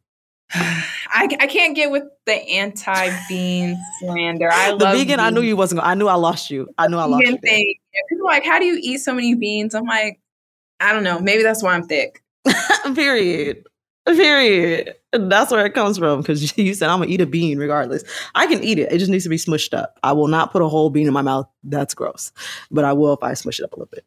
I, 0.53 1.27
I 1.39 1.47
can't 1.47 1.75
get 1.75 1.91
with 1.91 2.03
the 2.25 2.33
anti 2.33 3.09
bean 3.27 3.77
slander. 3.99 4.49
I 4.51 4.71
the 4.71 4.85
vegan. 4.85 5.07
Beans. 5.07 5.19
I 5.19 5.29
knew 5.29 5.41
you 5.41 5.55
wasn't. 5.55 5.81
Going, 5.81 5.89
I 5.89 5.93
knew 5.95 6.07
I 6.07 6.15
lost 6.15 6.49
you. 6.51 6.67
I 6.77 6.87
knew 6.87 6.97
I 6.97 7.05
lost 7.05 7.25
you. 7.25 7.37
Thing. 7.37 7.75
People 8.09 8.27
are 8.27 8.31
like, 8.31 8.45
how 8.45 8.59
do 8.59 8.65
you 8.65 8.77
eat 8.81 8.99
so 8.99 9.13
many 9.13 9.35
beans? 9.35 9.73
I'm 9.73 9.85
like, 9.85 10.19
I 10.79 10.93
don't 10.93 11.03
know. 11.03 11.19
Maybe 11.19 11.43
that's 11.43 11.63
why 11.63 11.73
I'm 11.73 11.87
thick. 11.87 12.21
Period. 12.95 13.65
Period. 14.05 14.95
That's 15.11 15.51
where 15.51 15.65
it 15.65 15.73
comes 15.73 15.97
from 15.97 16.21
because 16.21 16.55
you 16.57 16.73
said 16.73 16.89
I'm 16.89 16.99
gonna 16.99 17.11
eat 17.11 17.21
a 17.21 17.25
bean 17.25 17.57
regardless. 17.57 18.03
I 18.35 18.45
can 18.45 18.63
eat 18.63 18.77
it. 18.77 18.91
It 18.91 18.99
just 18.99 19.09
needs 19.09 19.23
to 19.23 19.29
be 19.29 19.37
smushed 19.37 19.75
up. 19.75 19.99
I 20.03 20.11
will 20.11 20.27
not 20.27 20.51
put 20.51 20.61
a 20.61 20.67
whole 20.67 20.89
bean 20.89 21.07
in 21.07 21.13
my 21.13 21.23
mouth. 21.23 21.47
That's 21.63 21.95
gross. 21.95 22.31
But 22.69 22.85
I 22.85 22.93
will 22.93 23.13
if 23.13 23.23
I 23.23 23.33
smush 23.33 23.59
it 23.59 23.63
up 23.63 23.73
a 23.73 23.75
little 23.77 23.91
bit. 23.91 24.05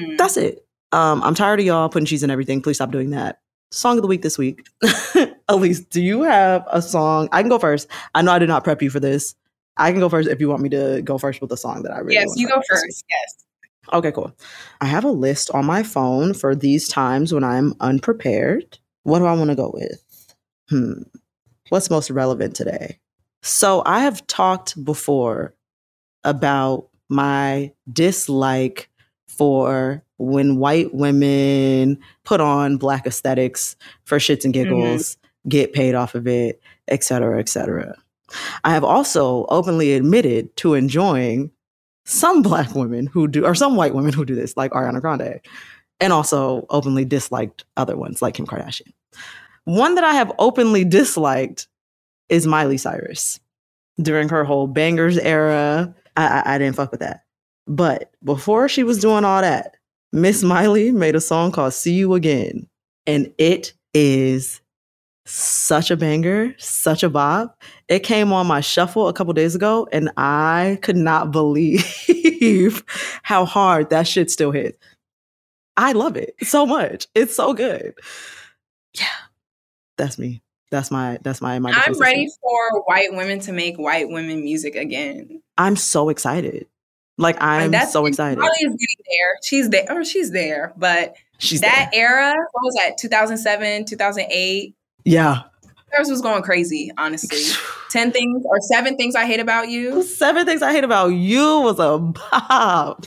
Mm. 0.00 0.16
That's 0.16 0.36
it. 0.36 0.66
Um, 0.92 1.22
I'm 1.22 1.34
tired 1.34 1.60
of 1.60 1.66
y'all 1.66 1.88
putting 1.88 2.06
cheese 2.06 2.22
in 2.22 2.30
everything. 2.30 2.62
Please 2.62 2.76
stop 2.76 2.90
doing 2.90 3.10
that 3.10 3.40
song 3.72 3.98
of 3.98 4.02
the 4.02 4.08
week 4.08 4.22
this 4.22 4.38
week. 4.38 4.66
Ellice, 5.48 5.80
do 5.80 6.00
you 6.02 6.22
have 6.22 6.64
a 6.70 6.80
song? 6.80 7.28
I 7.32 7.42
can 7.42 7.48
go 7.48 7.58
first. 7.58 7.88
I 8.14 8.22
know 8.22 8.32
I 8.32 8.38
did 8.38 8.48
not 8.48 8.64
prep 8.64 8.82
you 8.82 8.90
for 8.90 9.00
this. 9.00 9.34
I 9.76 9.90
can 9.90 10.00
go 10.00 10.08
first 10.08 10.28
if 10.28 10.40
you 10.40 10.48
want 10.48 10.62
me 10.62 10.68
to 10.70 11.02
go 11.02 11.18
first 11.18 11.40
with 11.40 11.50
the 11.50 11.56
song 11.56 11.82
that 11.82 11.92
I 11.92 11.98
really 11.98 12.14
Yes, 12.14 12.34
you 12.36 12.46
go 12.48 12.60
first. 12.68 13.04
Yes. 13.08 13.44
Okay, 13.92 14.12
cool. 14.12 14.32
I 14.80 14.86
have 14.86 15.04
a 15.04 15.10
list 15.10 15.50
on 15.50 15.64
my 15.64 15.82
phone 15.82 16.34
for 16.34 16.54
these 16.54 16.88
times 16.88 17.32
when 17.32 17.42
I'm 17.44 17.74
unprepared. 17.80 18.78
what 19.04 19.18
do 19.18 19.24
I 19.24 19.32
want 19.32 19.50
to 19.50 19.56
go 19.56 19.70
with? 19.74 20.34
Hmm. 20.68 21.02
What's 21.70 21.90
most 21.90 22.10
relevant 22.10 22.54
today? 22.54 22.98
So 23.42 23.82
I 23.84 24.00
have 24.00 24.26
talked 24.26 24.82
before 24.84 25.54
about 26.22 26.88
my 27.08 27.72
dislike 27.92 28.88
for 29.36 30.02
when 30.18 30.58
white 30.58 30.94
women 30.94 31.98
put 32.24 32.40
on 32.40 32.76
black 32.76 33.06
aesthetics 33.06 33.76
for 34.04 34.18
shits 34.18 34.44
and 34.44 34.54
giggles, 34.54 35.16
mm-hmm. 35.16 35.48
get 35.48 35.72
paid 35.72 35.94
off 35.94 36.14
of 36.14 36.26
it, 36.26 36.60
et 36.88 37.02
cetera, 37.02 37.38
et 37.38 37.48
cetera. 37.48 37.96
I 38.64 38.70
have 38.70 38.84
also 38.84 39.46
openly 39.48 39.94
admitted 39.94 40.54
to 40.58 40.74
enjoying 40.74 41.50
some 42.04 42.42
black 42.42 42.74
women 42.74 43.06
who 43.06 43.28
do, 43.28 43.44
or 43.44 43.54
some 43.54 43.76
white 43.76 43.94
women 43.94 44.12
who 44.12 44.24
do 44.24 44.34
this, 44.34 44.56
like 44.56 44.72
Ariana 44.72 45.00
Grande, 45.00 45.40
and 46.00 46.12
also 46.12 46.66
openly 46.70 47.04
disliked 47.04 47.64
other 47.76 47.96
ones 47.96 48.22
like 48.22 48.34
Kim 48.34 48.46
Kardashian. 48.46 48.92
One 49.64 49.94
that 49.94 50.04
I 50.04 50.14
have 50.14 50.32
openly 50.38 50.84
disliked 50.84 51.68
is 52.28 52.46
Miley 52.46 52.78
Cyrus. 52.78 53.38
During 54.00 54.28
her 54.30 54.44
whole 54.44 54.66
Bangerz 54.66 55.18
era, 55.22 55.94
I, 56.16 56.26
I, 56.26 56.54
I 56.54 56.58
didn't 56.58 56.76
fuck 56.76 56.90
with 56.90 57.00
that. 57.00 57.21
But 57.66 58.10
before 58.24 58.68
she 58.68 58.82
was 58.82 58.98
doing 58.98 59.24
all 59.24 59.40
that, 59.40 59.76
Miss 60.12 60.42
Miley 60.42 60.90
made 60.90 61.14
a 61.14 61.20
song 61.20 61.52
called 61.52 61.74
See 61.74 61.94
You 61.94 62.14
Again. 62.14 62.68
And 63.06 63.32
it 63.38 63.72
is 63.94 64.60
such 65.24 65.90
a 65.90 65.96
banger, 65.96 66.54
such 66.58 67.02
a 67.02 67.08
bop. 67.08 67.62
It 67.88 68.00
came 68.00 68.32
on 68.32 68.46
my 68.46 68.60
shuffle 68.60 69.08
a 69.08 69.12
couple 69.12 69.32
days 69.32 69.54
ago, 69.54 69.88
and 69.92 70.10
I 70.16 70.78
could 70.82 70.96
not 70.96 71.30
believe 71.30 72.84
how 73.22 73.44
hard 73.44 73.90
that 73.90 74.06
shit 74.08 74.30
still 74.30 74.50
hits. 74.50 74.78
I 75.76 75.92
love 75.92 76.16
it 76.16 76.34
so 76.42 76.66
much. 76.66 77.06
It's 77.14 77.34
so 77.34 77.54
good. 77.54 77.94
Yeah, 78.98 79.06
that's 79.96 80.18
me. 80.18 80.42
That's 80.70 80.90
my 80.90 81.18
that's 81.22 81.40
my 81.40 81.58
my. 81.58 81.72
I'm 81.74 81.98
ready 81.98 82.28
for 82.40 82.82
white 82.86 83.12
women 83.12 83.40
to 83.40 83.52
make 83.52 83.76
white 83.76 84.08
women 84.08 84.42
music 84.42 84.74
again. 84.74 85.42
I'm 85.56 85.76
so 85.76 86.08
excited. 86.08 86.66
Like 87.18 87.36
I'm 87.40 87.70
that's, 87.70 87.92
so 87.92 88.06
excited. 88.06 88.38
Is 88.38 88.48
getting 88.60 88.76
there. 88.78 89.38
She's 89.42 89.68
there. 89.70 89.86
Or 89.90 90.04
she's 90.04 90.30
there. 90.30 90.72
But 90.76 91.14
she's 91.38 91.60
that 91.60 91.90
there. 91.92 92.18
era. 92.18 92.34
What 92.52 92.64
was 92.64 92.74
that? 92.76 92.98
2007, 92.98 93.84
2008. 93.84 94.74
Yeah. 95.04 95.42
Hers 95.90 96.08
was 96.08 96.22
going 96.22 96.42
crazy, 96.42 96.90
honestly. 96.96 97.38
10 97.90 98.12
things 98.12 98.42
or 98.46 98.60
seven 98.62 98.96
things 98.96 99.14
I 99.14 99.26
hate 99.26 99.40
about 99.40 99.68
you. 99.68 100.02
Seven 100.02 100.46
things 100.46 100.62
I 100.62 100.72
hate 100.72 100.84
about 100.84 101.08
you 101.08 101.60
was 101.60 101.78
a 101.78 102.12
pop. 102.14 103.06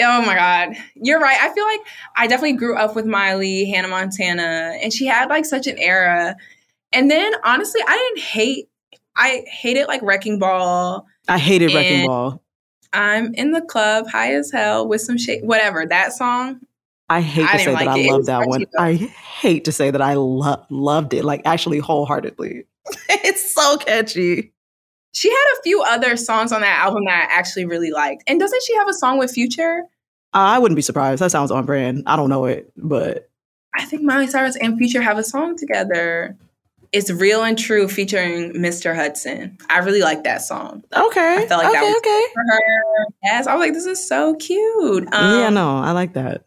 Oh 0.00 0.22
my 0.26 0.34
God. 0.34 0.76
You're 0.96 1.20
right. 1.20 1.38
I 1.40 1.54
feel 1.54 1.64
like 1.64 1.80
I 2.16 2.26
definitely 2.26 2.54
grew 2.54 2.76
up 2.76 2.94
with 2.94 3.06
Miley, 3.06 3.64
Hannah 3.64 3.88
Montana, 3.88 4.76
and 4.82 4.92
she 4.92 5.06
had 5.06 5.30
like 5.30 5.46
such 5.46 5.66
an 5.66 5.78
era. 5.78 6.36
And 6.92 7.10
then 7.10 7.32
honestly, 7.44 7.80
I 7.86 7.96
didn't 7.96 8.24
hate, 8.24 8.68
I 9.16 9.44
hated 9.48 9.86
like 9.86 10.02
Wrecking 10.02 10.38
Ball. 10.38 11.06
I 11.28 11.38
hated 11.38 11.72
Wrecking 11.72 12.06
Ball. 12.06 12.42
I'm 12.94 13.34
in 13.34 13.50
the 13.50 13.60
club 13.60 14.06
high 14.08 14.34
as 14.34 14.50
hell 14.50 14.86
with 14.88 15.00
some 15.00 15.18
shit, 15.18 15.44
whatever. 15.44 15.84
That 15.86 16.12
song. 16.12 16.60
I 17.08 17.20
hate 17.20 17.46
I 17.46 17.52
to 17.52 17.58
say 17.58 17.72
like 17.74 17.86
that 17.86 17.98
it. 17.98 18.08
I 18.08 18.12
love 18.12 18.26
that 18.26 18.48
one. 18.48 18.66
I 18.78 18.94
hate 18.94 19.64
to 19.64 19.72
say 19.72 19.90
that 19.90 20.00
I 20.00 20.14
lo- 20.14 20.64
loved 20.70 21.12
it, 21.12 21.24
like 21.24 21.42
actually 21.44 21.78
wholeheartedly. 21.78 22.64
it's 23.08 23.54
so 23.54 23.76
catchy. 23.78 24.52
She 25.12 25.30
had 25.30 25.44
a 25.58 25.62
few 25.62 25.82
other 25.82 26.16
songs 26.16 26.50
on 26.50 26.62
that 26.62 26.80
album 26.80 27.04
that 27.04 27.28
I 27.28 27.34
actually 27.34 27.66
really 27.66 27.90
liked. 27.90 28.24
And 28.26 28.40
doesn't 28.40 28.62
she 28.64 28.74
have 28.76 28.88
a 28.88 28.94
song 28.94 29.18
with 29.18 29.30
Future? 29.30 29.82
I 30.32 30.58
wouldn't 30.58 30.76
be 30.76 30.82
surprised. 30.82 31.22
That 31.22 31.30
sounds 31.30 31.50
on 31.50 31.66
brand. 31.66 32.02
I 32.06 32.16
don't 32.16 32.30
know 32.30 32.46
it, 32.46 32.72
but 32.76 33.30
I 33.74 33.84
think 33.84 34.02
Miley 34.02 34.26
Cyrus 34.26 34.56
and 34.56 34.76
Future 34.76 35.02
have 35.02 35.18
a 35.18 35.24
song 35.24 35.56
together. 35.56 36.36
It's 36.94 37.10
real 37.10 37.42
and 37.42 37.58
true 37.58 37.88
featuring 37.88 38.52
Mr. 38.52 38.94
Hudson. 38.94 39.58
I 39.68 39.78
really 39.78 40.00
like 40.00 40.22
that 40.22 40.42
song. 40.42 40.84
Okay. 40.94 41.38
I 41.38 41.46
felt 41.48 41.64
like 41.64 41.72
okay, 41.72 41.80
that 41.80 41.82
was 41.82 41.96
okay. 41.96 42.24
for 42.32 42.42
her. 42.48 43.06
Yes, 43.24 43.46
I 43.48 43.54
was 43.54 43.60
like, 43.60 43.72
this 43.72 43.84
is 43.84 44.06
so 44.06 44.36
cute. 44.36 45.12
Um, 45.12 45.40
yeah, 45.40 45.50
no, 45.50 45.78
I 45.78 45.90
like 45.90 46.12
that. 46.12 46.44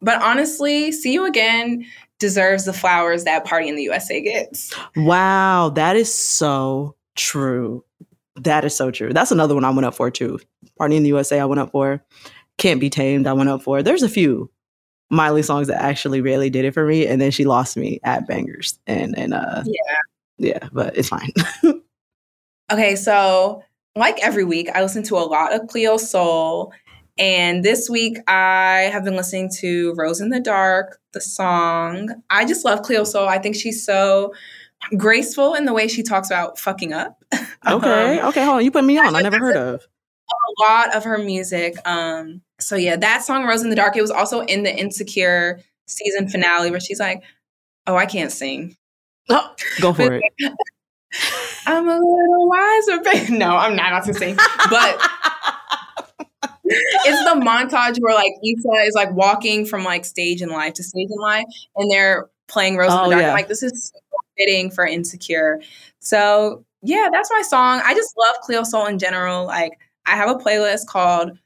But 0.00 0.22
honestly, 0.22 0.92
See 0.92 1.12
You 1.12 1.26
Again 1.26 1.84
deserves 2.20 2.66
the 2.66 2.72
flowers 2.72 3.24
that 3.24 3.44
Party 3.44 3.68
in 3.68 3.74
the 3.74 3.82
USA 3.82 4.20
gets. 4.20 4.72
Wow, 4.94 5.70
that 5.70 5.96
is 5.96 6.14
so 6.14 6.94
true. 7.16 7.84
That 8.36 8.64
is 8.64 8.76
so 8.76 8.92
true. 8.92 9.12
That's 9.12 9.32
another 9.32 9.56
one 9.56 9.64
I 9.64 9.70
went 9.70 9.86
up 9.86 9.94
for 9.94 10.08
too. 10.08 10.38
Party 10.78 10.96
in 10.96 11.02
the 11.02 11.08
USA, 11.08 11.40
I 11.40 11.46
went 11.46 11.60
up 11.60 11.72
for. 11.72 12.04
Can't 12.58 12.78
Be 12.78 12.90
Tamed, 12.90 13.26
I 13.26 13.32
went 13.32 13.50
up 13.50 13.62
for. 13.62 13.82
There's 13.82 14.04
a 14.04 14.08
few. 14.08 14.52
Miley 15.10 15.42
songs 15.42 15.66
that 15.66 15.82
actually 15.82 16.20
really 16.20 16.50
did 16.50 16.64
it 16.64 16.72
for 16.72 16.86
me, 16.86 17.06
and 17.06 17.20
then 17.20 17.30
she 17.30 17.44
lost 17.44 17.76
me 17.76 18.00
at 18.04 18.28
Bangerz. 18.28 18.78
And 18.86 19.18
and 19.18 19.34
uh, 19.34 19.62
yeah, 19.66 19.96
yeah, 20.38 20.68
but 20.72 20.96
it's 20.96 21.08
fine. 21.08 21.32
okay, 22.72 22.96
so 22.96 23.62
like 23.96 24.18
every 24.22 24.44
week, 24.44 24.70
I 24.72 24.82
listen 24.82 25.02
to 25.04 25.16
a 25.16 25.26
lot 25.26 25.52
of 25.52 25.66
Cleo 25.68 25.96
Sol, 25.96 26.72
and 27.18 27.64
this 27.64 27.90
week 27.90 28.18
I 28.28 28.88
have 28.92 29.04
been 29.04 29.16
listening 29.16 29.50
to 29.58 29.94
Rose 29.94 30.20
in 30.20 30.28
the 30.28 30.40
Dark, 30.40 31.00
the 31.12 31.20
song. 31.20 32.10
I 32.30 32.44
just 32.44 32.64
love 32.64 32.82
Cleo 32.82 33.02
Sol. 33.04 33.28
I 33.28 33.38
think 33.38 33.56
she's 33.56 33.84
so 33.84 34.32
graceful 34.96 35.54
in 35.54 35.64
the 35.64 35.72
way 35.72 35.88
she 35.88 36.02
talks 36.02 36.30
about 36.30 36.58
fucking 36.58 36.92
up. 36.92 37.22
Okay, 37.68 38.18
um, 38.18 38.28
okay, 38.30 38.42
hold 38.42 38.56
on. 38.56 38.64
You 38.64 38.70
put 38.70 38.84
me 38.84 38.96
on. 38.96 39.14
I 39.14 39.20
never 39.20 39.38
heard 39.38 39.54
of 39.54 39.86
a 40.50 40.62
lot 40.62 40.94
of 40.94 41.04
her 41.04 41.18
music. 41.18 41.76
Um, 41.86 42.42
so 42.58 42.76
yeah, 42.76 42.96
that 42.96 43.22
song 43.22 43.44
"Rose 43.44 43.62
in 43.62 43.70
the 43.70 43.76
Dark." 43.76 43.96
It 43.96 44.02
was 44.02 44.10
also 44.10 44.40
in 44.40 44.62
the 44.62 44.74
Insecure 44.74 45.60
season 45.86 46.28
finale 46.28 46.70
where 46.70 46.80
she's 46.80 47.00
like, 47.00 47.22
"Oh, 47.86 47.96
I 47.96 48.06
can't 48.06 48.32
sing." 48.32 48.76
Oh, 49.28 49.54
go 49.80 49.92
for 49.92 50.14
it. 50.14 50.22
I'm 51.66 51.88
a 51.88 51.94
little 51.94 52.48
wiser, 52.48 53.00
baby. 53.02 53.38
No, 53.38 53.56
I'm 53.56 53.76
not 53.76 53.92
about 53.92 54.06
to 54.06 54.14
sing, 54.14 54.36
but. 54.70 55.10
it's 56.72 57.24
the 57.24 57.40
montage 57.40 57.98
where 58.00 58.14
like 58.14 58.32
Issa 58.44 58.86
is 58.86 58.94
like 58.94 59.12
walking 59.12 59.66
from 59.66 59.82
like 59.82 60.04
stage 60.04 60.40
in 60.40 60.50
life 60.50 60.74
to 60.74 60.84
stage 60.84 61.08
in 61.10 61.20
life, 61.20 61.44
and 61.76 61.90
they're 61.90 62.28
playing 62.48 62.76
Rose 62.76 62.90
oh, 62.92 63.04
in 63.04 63.10
the 63.10 63.16
Dark. 63.16 63.22
Yeah. 63.22 63.32
like, 63.32 63.48
this 63.48 63.62
is 63.62 63.90
so 63.92 64.00
fitting 64.36 64.70
for 64.70 64.86
Insecure. 64.86 65.60
So 66.00 66.64
yeah, 66.82 67.08
that's 67.12 67.30
my 67.30 67.42
song. 67.42 67.82
I 67.84 67.94
just 67.94 68.14
love 68.16 68.36
Cleo 68.42 68.62
Sol 68.62 68.86
in 68.86 68.98
general. 68.98 69.46
Like 69.46 69.72
I 70.10 70.16
have 70.16 70.30
a 70.30 70.34
playlist 70.34 70.86
called 70.86 71.38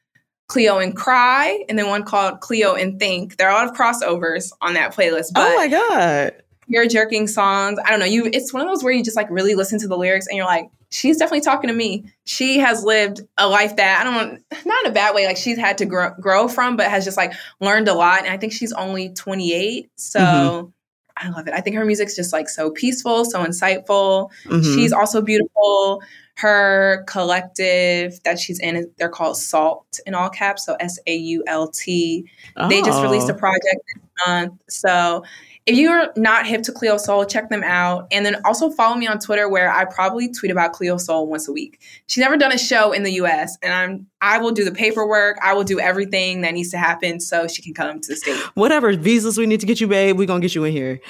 Cleo 0.48 0.78
and 0.78 0.94
Cry, 0.94 1.64
and 1.68 1.78
then 1.78 1.88
one 1.88 2.02
called 2.02 2.40
Cleo 2.40 2.74
and 2.74 2.98
Think. 2.98 3.36
There 3.36 3.48
are 3.48 3.52
a 3.52 3.54
lot 3.54 3.68
of 3.68 3.76
crossovers 3.76 4.52
on 4.60 4.74
that 4.74 4.94
playlist. 4.94 5.32
But 5.34 5.52
oh 5.52 5.56
my 5.56 5.68
god! 5.68 6.42
You're 6.66 6.86
jerking 6.86 7.26
songs. 7.26 7.78
I 7.84 7.90
don't 7.90 8.00
know. 8.00 8.06
You. 8.06 8.30
It's 8.32 8.52
one 8.52 8.62
of 8.62 8.68
those 8.68 8.82
where 8.82 8.92
you 8.92 9.04
just 9.04 9.16
like 9.16 9.30
really 9.30 9.54
listen 9.54 9.78
to 9.80 9.88
the 9.88 9.96
lyrics, 9.96 10.26
and 10.26 10.36
you're 10.36 10.46
like, 10.46 10.68
she's 10.90 11.16
definitely 11.16 11.42
talking 11.42 11.68
to 11.68 11.74
me. 11.74 12.04
She 12.24 12.58
has 12.58 12.84
lived 12.84 13.20
a 13.38 13.48
life 13.48 13.76
that 13.76 14.00
I 14.00 14.04
don't, 14.04 14.42
not 14.66 14.84
in 14.84 14.90
a 14.90 14.94
bad 14.94 15.14
way. 15.14 15.26
Like 15.26 15.36
she's 15.36 15.58
had 15.58 15.78
to 15.78 15.86
grow, 15.86 16.10
grow 16.20 16.48
from, 16.48 16.76
but 16.76 16.90
has 16.90 17.04
just 17.04 17.16
like 17.16 17.32
learned 17.60 17.88
a 17.88 17.94
lot. 17.94 18.20
And 18.24 18.32
I 18.32 18.36
think 18.36 18.52
she's 18.52 18.72
only 18.72 19.10
28, 19.10 19.90
so. 19.96 20.20
Mm-hmm. 20.20 20.68
I 21.16 21.28
love 21.30 21.46
it. 21.46 21.54
I 21.54 21.60
think 21.60 21.76
her 21.76 21.84
music's 21.84 22.16
just 22.16 22.32
like 22.32 22.48
so 22.48 22.72
peaceful, 22.72 23.24
so 23.24 23.44
insightful. 23.44 24.30
Mm-hmm. 24.46 24.62
She's 24.62 24.92
also 24.92 25.22
beautiful 25.22 26.02
her 26.36 27.04
collective 27.06 28.20
that 28.24 28.38
she's 28.38 28.58
in 28.58 28.90
they're 28.98 29.08
called 29.08 29.36
SAULT 29.36 30.00
in 30.06 30.14
all 30.14 30.28
caps 30.28 30.66
so 30.66 30.76
s-a-u-l-t 30.80 32.30
oh. 32.56 32.68
they 32.68 32.82
just 32.82 32.98
oh. 32.98 33.02
released 33.02 33.28
a 33.28 33.34
oh. 33.34 33.38
project 33.38 33.76
this 33.86 34.26
month 34.26 34.52
so 34.68 35.22
if 35.66 35.78
you're 35.78 36.12
not 36.16 36.46
hip 36.46 36.62
to 36.64 36.72
cleo 36.72 36.98
Sol, 36.98 37.24
check 37.24 37.48
them 37.48 37.62
out. 37.64 38.06
And 38.12 38.26
then 38.26 38.36
also 38.44 38.68
follow 38.70 38.96
me 38.96 39.06
on 39.06 39.18
twitter 39.18 39.48
where 39.48 39.72
i 39.72 39.84
probably 39.84 40.30
tweet 40.30 40.52
about 40.52 40.72
cleo 40.72 40.98
Sol 40.98 41.26
once 41.26 41.48
a 41.48 41.52
week. 41.52 41.80
She's 42.06 42.20
never 42.20 42.36
done 42.36 42.52
a 42.52 42.58
show 42.58 42.92
in 42.92 43.02
the 43.02 43.12
us 43.12 43.56
and 43.62 43.72
i'm 43.72 44.06
i 44.20 44.38
will 44.38 44.52
do 44.52 44.64
the 44.64 44.72
paperwork. 44.72 45.38
I 45.42 45.54
will 45.54 45.64
do 45.64 45.80
everything 45.80 46.42
that 46.42 46.52
needs 46.52 46.70
to 46.70 46.78
happen 46.78 47.20
so 47.20 47.46
she 47.46 47.62
can 47.62 47.74
come 47.74 48.00
to 48.00 48.08
the 48.08 48.16
state 48.16 48.36
whatever 48.54 48.94
visas 48.96 49.38
we 49.38 49.46
need 49.46 49.60
to 49.60 49.66
get 49.66 49.80
you 49.80 49.86
babe 49.86 50.18
we're 50.18 50.26
gonna 50.26 50.40
get 50.40 50.54
you 50.54 50.64
in 50.64 50.72
here 50.72 51.00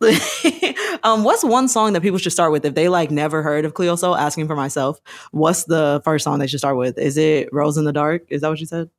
um, 1.02 1.24
what's 1.24 1.42
one 1.42 1.66
song 1.68 1.92
that 1.92 2.02
people 2.02 2.18
should 2.18 2.32
start 2.32 2.52
with 2.52 2.64
if 2.64 2.74
they 2.74 2.88
like 2.88 3.10
never 3.10 3.42
heard 3.42 3.64
of 3.64 3.74
Cleo 3.74 3.96
Sol? 3.96 4.14
Asking 4.14 4.46
for 4.46 4.54
myself, 4.54 5.00
what's 5.32 5.64
the 5.64 6.00
first 6.04 6.24
song 6.24 6.38
they 6.38 6.46
should 6.46 6.60
start 6.60 6.76
with? 6.76 6.98
Is 6.98 7.16
it 7.16 7.48
Rose 7.52 7.76
in 7.76 7.84
the 7.84 7.92
Dark? 7.92 8.24
Is 8.28 8.42
that 8.42 8.48
what 8.48 8.60
you 8.60 8.66
said? 8.66 8.90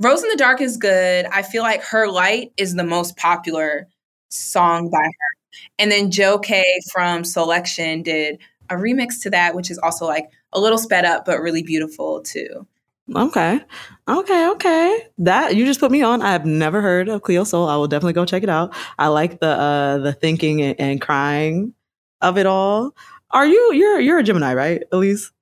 Rose 0.00 0.22
in 0.22 0.30
the 0.30 0.36
Dark 0.36 0.60
is 0.60 0.76
good. 0.76 1.26
I 1.26 1.42
feel 1.42 1.62
like 1.62 1.82
Her 1.82 2.08
Light 2.08 2.52
is 2.56 2.74
the 2.74 2.84
most 2.84 3.16
popular 3.16 3.88
song 4.30 4.90
by 4.90 4.98
her. 4.98 5.60
And 5.78 5.92
then 5.92 6.10
Joe 6.10 6.38
Kay 6.38 6.80
from 6.92 7.22
Soulection 7.22 8.02
did 8.02 8.38
a 8.68 8.74
remix 8.74 9.20
to 9.22 9.30
that, 9.30 9.54
which 9.54 9.70
is 9.70 9.78
also 9.78 10.06
like 10.06 10.28
a 10.52 10.60
little 10.60 10.78
sped 10.78 11.04
up, 11.04 11.24
but 11.24 11.40
really 11.40 11.62
beautiful 11.62 12.22
too. 12.22 12.66
Okay. 13.14 13.60
Okay, 14.08 14.48
okay. 14.50 15.06
That 15.18 15.56
you 15.56 15.66
just 15.66 15.80
put 15.80 15.90
me 15.90 16.02
on. 16.02 16.22
I 16.22 16.32
have 16.32 16.46
never 16.46 16.80
heard 16.80 17.08
of 17.08 17.22
Cleo 17.22 17.44
Sol. 17.44 17.68
I 17.68 17.76
will 17.76 17.88
definitely 17.88 18.12
go 18.12 18.24
check 18.24 18.42
it 18.42 18.48
out. 18.48 18.74
I 18.98 19.08
like 19.08 19.40
the 19.40 19.48
uh 19.48 19.98
the 19.98 20.12
thinking 20.12 20.62
and, 20.62 20.80
and 20.80 21.00
crying 21.00 21.74
of 22.20 22.38
it 22.38 22.46
all. 22.46 22.94
Are 23.32 23.46
you 23.46 23.72
you're 23.74 24.00
you're 24.00 24.18
a 24.18 24.22
Gemini, 24.22 24.54
right, 24.54 24.82
Ellice? 24.92 25.32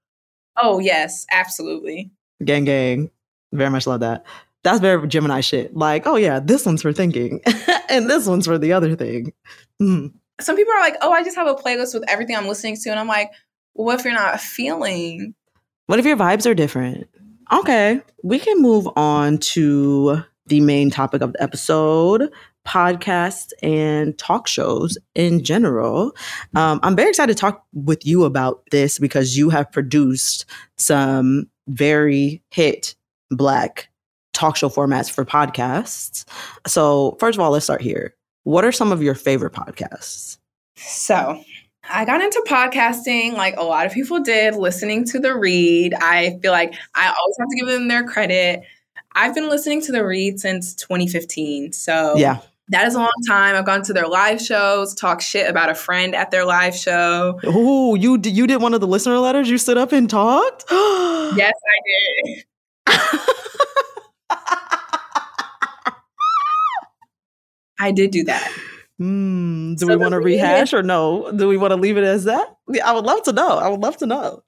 Oh 0.56 0.78
yes, 0.78 1.26
absolutely. 1.30 2.10
Gang 2.44 2.64
gang. 2.64 3.10
Very 3.52 3.70
much 3.70 3.86
love 3.86 4.00
that. 4.00 4.24
That's 4.62 4.80
very 4.80 5.06
Gemini 5.08 5.40
shit. 5.40 5.76
Like, 5.76 6.06
oh 6.06 6.16
yeah, 6.16 6.40
this 6.40 6.64
one's 6.64 6.82
for 6.82 6.92
thinking, 6.92 7.40
and 7.88 8.08
this 8.08 8.26
one's 8.26 8.46
for 8.46 8.58
the 8.58 8.72
other 8.72 8.94
thing. 8.96 9.32
Mm. 9.80 10.12
Some 10.40 10.56
people 10.56 10.72
are 10.72 10.80
like, 10.80 10.96
oh, 11.02 11.12
I 11.12 11.22
just 11.22 11.36
have 11.36 11.46
a 11.46 11.54
playlist 11.54 11.92
with 11.92 12.04
everything 12.08 12.36
I'm 12.36 12.48
listening 12.48 12.76
to. 12.76 12.90
And 12.90 12.98
I'm 12.98 13.06
like, 13.06 13.30
well, 13.74 13.86
what 13.86 13.98
if 13.98 14.04
you're 14.04 14.14
not 14.14 14.40
feeling? 14.40 15.34
What 15.86 15.98
if 15.98 16.06
your 16.06 16.16
vibes 16.16 16.48
are 16.48 16.54
different? 16.54 17.08
Okay, 17.52 18.00
we 18.22 18.38
can 18.38 18.62
move 18.62 18.88
on 18.96 19.38
to 19.38 20.22
the 20.46 20.60
main 20.60 20.90
topic 20.90 21.20
of 21.22 21.32
the 21.32 21.42
episode 21.42 22.30
podcasts 22.66 23.52
and 23.62 24.16
talk 24.18 24.46
shows 24.46 24.98
in 25.14 25.42
general. 25.42 26.12
Um, 26.54 26.78
I'm 26.82 26.94
very 26.94 27.08
excited 27.08 27.36
to 27.36 27.40
talk 27.40 27.64
with 27.72 28.06
you 28.06 28.24
about 28.24 28.62
this 28.70 28.98
because 28.98 29.36
you 29.36 29.50
have 29.50 29.70
produced 29.72 30.44
some 30.76 31.48
very 31.68 32.42
hit 32.50 32.94
Black 33.30 33.88
talk 34.32 34.56
show 34.56 34.68
formats 34.68 35.10
for 35.10 35.24
podcasts. 35.24 36.24
So, 36.66 37.16
first 37.18 37.36
of 37.36 37.40
all, 37.40 37.50
let's 37.50 37.64
start 37.64 37.82
here. 37.82 38.14
What 38.44 38.64
are 38.64 38.72
some 38.72 38.92
of 38.92 39.02
your 39.02 39.14
favorite 39.14 39.52
podcasts? 39.52 40.38
So, 40.76 41.42
I 41.92 42.04
got 42.04 42.20
into 42.20 42.42
podcasting 42.46 43.34
like 43.34 43.56
a 43.56 43.62
lot 43.62 43.86
of 43.86 43.92
people 43.92 44.20
did, 44.20 44.54
listening 44.54 45.04
to 45.06 45.18
The 45.18 45.34
Read. 45.34 45.94
I 45.94 46.38
feel 46.40 46.52
like 46.52 46.74
I 46.94 47.06
always 47.08 47.36
have 47.38 47.48
to 47.48 47.56
give 47.56 47.66
them 47.66 47.88
their 47.88 48.04
credit. 48.04 48.62
I've 49.14 49.34
been 49.34 49.48
listening 49.48 49.82
to 49.82 49.92
The 49.92 50.04
Read 50.04 50.38
since 50.38 50.74
2015. 50.74 51.72
So, 51.72 52.16
yeah. 52.16 52.38
That 52.72 52.86
is 52.86 52.94
a 52.94 52.98
long 52.98 53.10
time. 53.26 53.56
I've 53.56 53.66
gone 53.66 53.82
to 53.82 53.92
their 53.92 54.06
live 54.06 54.40
shows, 54.40 54.94
talk 54.94 55.20
shit 55.20 55.50
about 55.50 55.70
a 55.70 55.74
friend 55.74 56.14
at 56.14 56.30
their 56.30 56.44
live 56.44 56.76
show. 56.76 57.40
Oh, 57.42 57.96
you 57.96 58.16
did 58.16 58.36
you 58.36 58.46
did 58.46 58.62
one 58.62 58.74
of 58.74 58.80
the 58.80 58.86
listener 58.86 59.18
letters? 59.18 59.50
You 59.50 59.58
stood 59.58 59.76
up 59.76 59.90
and 59.90 60.08
talked? 60.08 60.66
yes, 60.70 61.52
I 61.52 61.78
did. 62.24 62.44
I 67.80 67.90
did 67.90 68.12
do 68.12 68.22
that. 68.22 68.52
Mm, 69.00 69.78
do 69.78 69.86
so 69.86 69.88
we 69.88 69.96
want 69.96 70.12
to 70.12 70.20
rehash 70.20 70.74
or 70.74 70.82
no? 70.82 71.32
Do 71.32 71.48
we 71.48 71.56
want 71.56 71.70
to 71.70 71.76
leave 71.76 71.96
it 71.96 72.04
as 72.04 72.24
that? 72.24 72.56
I 72.84 72.92
would 72.92 73.06
love 73.06 73.22
to 73.24 73.32
know. 73.32 73.56
I 73.56 73.68
would 73.68 73.80
love 73.80 73.96
to 73.98 74.06
know. 74.06 74.42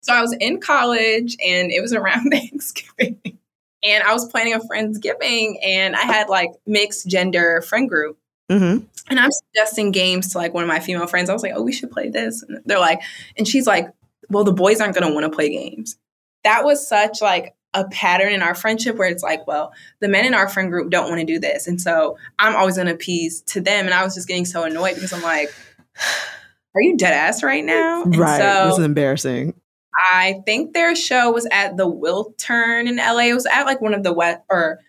So 0.00 0.14
I 0.14 0.20
was 0.22 0.34
in 0.40 0.60
college 0.60 1.36
and 1.44 1.70
it 1.70 1.82
was 1.82 1.92
around 1.94 2.30
Thanksgiving. 2.30 3.38
And 3.82 4.02
I 4.02 4.12
was 4.14 4.26
planning 4.26 4.54
a 4.54 4.60
Friendsgiving 4.60 5.58
and 5.62 5.94
I 5.94 6.02
had 6.02 6.28
like 6.28 6.50
mixed 6.66 7.06
gender 7.06 7.60
friend 7.62 7.88
group. 7.88 8.18
Mm-hmm. 8.50 8.84
And 9.08 9.20
I'm 9.20 9.30
suggesting 9.30 9.90
games 9.90 10.32
to 10.32 10.38
like 10.38 10.54
one 10.54 10.64
of 10.64 10.68
my 10.68 10.80
female 10.80 11.06
friends. 11.06 11.28
I 11.28 11.34
was 11.34 11.42
like, 11.42 11.52
oh, 11.54 11.62
we 11.62 11.72
should 11.72 11.90
play 11.90 12.08
this. 12.08 12.42
And 12.42 12.60
they're 12.64 12.78
like, 12.78 13.00
and 13.36 13.46
she's 13.46 13.66
like, 13.66 13.88
well, 14.30 14.44
the 14.44 14.52
boys 14.52 14.80
aren't 14.80 14.94
going 14.94 15.06
to 15.06 15.14
want 15.14 15.30
to 15.30 15.36
play 15.36 15.50
games. 15.50 15.98
That 16.44 16.64
was 16.64 16.86
such 16.86 17.20
like 17.20 17.54
a 17.76 17.86
pattern 17.88 18.32
in 18.32 18.42
our 18.42 18.54
friendship 18.54 18.96
where 18.96 19.08
it's 19.08 19.22
like, 19.22 19.46
well, 19.46 19.72
the 20.00 20.08
men 20.08 20.24
in 20.24 20.34
our 20.34 20.48
friend 20.48 20.70
group 20.70 20.90
don't 20.90 21.08
want 21.08 21.20
to 21.20 21.26
do 21.26 21.38
this. 21.38 21.68
And 21.68 21.80
so 21.80 22.16
I'm 22.38 22.56
always 22.56 22.76
going 22.76 22.86
to 22.86 22.94
appease 22.94 23.42
to 23.42 23.60
them. 23.60 23.84
And 23.84 23.94
I 23.94 24.02
was 24.02 24.14
just 24.14 24.26
getting 24.26 24.46
so 24.46 24.64
annoyed 24.64 24.94
because 24.94 25.12
I'm 25.12 25.22
like, 25.22 25.54
are 26.74 26.80
you 26.80 26.96
dead 26.96 27.12
ass 27.12 27.42
right 27.42 27.64
now? 27.64 28.02
And 28.02 28.16
right. 28.16 28.38
So 28.38 28.68
this 28.70 28.78
is 28.78 28.84
embarrassing. 28.84 29.54
I 29.94 30.42
think 30.46 30.72
their 30.72 30.96
show 30.96 31.30
was 31.30 31.46
at 31.52 31.76
the 31.76 31.86
Wiltern 31.86 32.88
in 32.88 32.96
LA. 32.96 33.28
It 33.28 33.34
was 33.34 33.46
at 33.46 33.64
like 33.64 33.80
one 33.80 33.94
of 33.94 34.02
the 34.02 34.12
West 34.12 34.40
or 34.50 34.80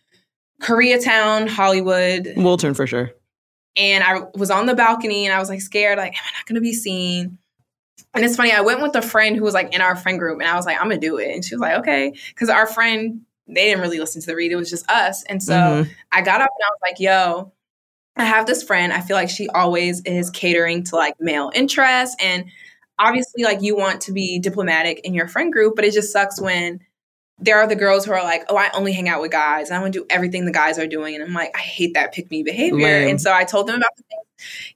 Koreatown, 0.61 1.47
Hollywood. 1.49 2.25
Wiltern 2.35 2.75
for 2.75 2.87
sure. 2.87 3.11
And 3.75 4.03
I 4.03 4.23
was 4.33 4.49
on 4.49 4.65
the 4.65 4.75
balcony 4.75 5.25
and 5.25 5.35
I 5.35 5.39
was 5.39 5.49
like 5.49 5.61
scared, 5.61 5.97
like, 5.97 6.13
am 6.13 6.23
I 6.23 6.37
not 6.37 6.45
going 6.47 6.55
to 6.55 6.61
be 6.61 6.73
seen? 6.73 7.37
And 8.13 8.25
it's 8.25 8.35
funny, 8.35 8.51
I 8.51 8.61
went 8.61 8.81
with 8.81 8.95
a 8.95 9.01
friend 9.01 9.35
who 9.35 9.43
was 9.43 9.53
like 9.53 9.73
in 9.73 9.81
our 9.81 9.95
friend 9.95 10.17
group, 10.17 10.39
and 10.39 10.49
I 10.49 10.55
was 10.55 10.65
like, 10.65 10.77
I'm 10.77 10.87
gonna 10.87 10.99
do 10.99 11.17
it. 11.17 11.33
And 11.33 11.43
she 11.43 11.55
was 11.55 11.61
like, 11.61 11.77
okay. 11.79 12.13
Because 12.29 12.49
our 12.49 12.67
friend, 12.67 13.21
they 13.47 13.65
didn't 13.65 13.81
really 13.81 13.99
listen 13.99 14.21
to 14.21 14.27
the 14.27 14.35
read, 14.35 14.51
it 14.51 14.55
was 14.55 14.69
just 14.69 14.89
us. 14.89 15.23
And 15.23 15.41
so 15.41 15.53
mm-hmm. 15.53 15.91
I 16.11 16.21
got 16.21 16.41
up 16.41 16.49
and 16.57 16.65
I 16.65 16.69
was 16.69 16.79
like, 16.83 16.99
yo, 16.99 17.53
I 18.15 18.25
have 18.25 18.47
this 18.47 18.63
friend. 18.63 18.91
I 18.91 19.01
feel 19.01 19.15
like 19.15 19.29
she 19.29 19.47
always 19.49 20.01
is 20.01 20.29
catering 20.31 20.83
to 20.85 20.95
like 20.95 21.13
male 21.19 21.51
interests. 21.53 22.15
And 22.19 22.45
obviously, 22.97 23.43
like 23.43 23.61
you 23.61 23.77
want 23.77 24.01
to 24.01 24.11
be 24.11 24.39
diplomatic 24.39 25.01
in 25.01 25.13
your 25.13 25.27
friend 25.27 25.53
group, 25.53 25.75
but 25.75 25.85
it 25.85 25.93
just 25.93 26.11
sucks 26.11 26.41
when 26.41 26.79
there 27.39 27.59
are 27.59 27.67
the 27.67 27.75
girls 27.75 28.05
who 28.05 28.11
are 28.11 28.23
like, 28.23 28.43
oh, 28.49 28.57
I 28.57 28.69
only 28.73 28.93
hang 28.93 29.07
out 29.07 29.21
with 29.21 29.31
guys. 29.31 29.69
I 29.69 29.79
want 29.79 29.93
to 29.93 29.99
do 29.99 30.05
everything 30.09 30.45
the 30.45 30.51
guys 30.51 30.79
are 30.79 30.87
doing. 30.87 31.13
And 31.15 31.23
I'm 31.23 31.33
like, 31.33 31.51
I 31.55 31.59
hate 31.59 31.93
that 31.93 32.13
pick 32.13 32.31
me 32.31 32.43
behavior. 32.43 32.83
Lame. 32.83 33.09
And 33.09 33.21
so 33.21 33.33
I 33.33 33.43
told 33.43 33.67
them 33.67 33.75
about 33.75 33.95
the 33.95 34.03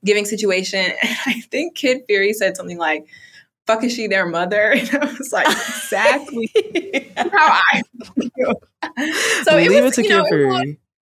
giving 0.06 0.26
situation. 0.26 0.92
And 1.04 1.18
I 1.26 1.42
think 1.52 1.76
Kid 1.76 2.04
Fury 2.08 2.34
said 2.34 2.56
something 2.56 2.78
like, 2.78 3.08
fuck 3.66 3.84
is 3.84 3.94
she 3.94 4.08
their 4.08 4.28
mother? 4.28 4.74
And 4.76 4.90
I 4.96 5.06
was 5.06 5.34
like, 5.34 5.48
exactly 5.48 6.52
how 7.18 7.60
I 7.74 7.82
feel. 8.16 8.62
So 9.44 9.56
Leave 9.56 9.72
it 9.72 9.84
was, 9.84 9.98
it 9.98 10.06
you 10.06 10.10
know, 10.10 10.26
it 10.26 10.46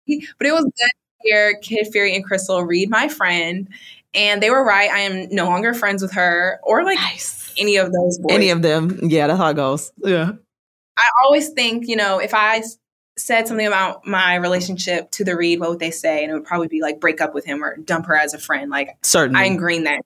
was, 0.07 0.25
but 0.38 0.46
it 0.46 0.53
was 0.53 0.64
good 0.64 0.72
to 0.72 1.22
hear 1.22 1.59
Kid 1.61 1.88
Fury 1.90 2.14
and 2.14 2.29
Crissle 2.29 2.66
read 2.66 2.90
my 2.90 3.09
friend. 3.09 3.68
And 4.14 4.42
they 4.42 4.51
were 4.51 4.64
right. 4.64 4.90
I 4.90 5.01
am 5.01 5.29
no 5.31 5.46
longer 5.46 5.72
friends 5.75 6.03
with 6.03 6.12
her 6.12 6.61
or 6.62 6.85
like 6.85 6.98
nice. 6.98 7.53
any 7.59 7.77
of 7.77 7.92
those 7.92 8.18
boys. 8.18 8.35
Any 8.35 8.51
of 8.51 8.62
them. 8.62 8.98
Yeah, 9.03 9.29
that's 9.29 9.38
how 9.38 9.48
it 9.48 9.55
goes. 9.55 9.92
Yeah. 9.98 10.33
I 10.96 11.09
always 11.24 11.50
think, 11.50 11.87
you 11.88 11.96
know, 11.96 12.18
if 12.18 12.35
I 12.35 12.62
said 13.18 13.46
something 13.46 13.66
about 13.66 14.07
my 14.07 14.37
relationship 14.37 15.11
to 15.12 15.24
the 15.24 15.37
read, 15.37 15.61
what 15.61 15.70
would 15.70 15.79
they 15.79 15.90
say? 15.90 16.22
And 16.22 16.31
it 16.31 16.35
would 16.35 16.44
probably 16.44 16.68
be 16.68 16.81
like 16.81 17.00
break 17.00 17.20
up 17.20 17.35
with 17.35 17.44
him 17.44 17.62
or 17.62 17.76
dump 17.76 18.07
her 18.07 18.16
as 18.16 18.35
a 18.35 18.38
friend. 18.38 18.70
Like 18.70 18.96
certainly, 19.03 19.40
I 19.40 19.44
ingrained 19.44 19.87
that. 19.87 20.03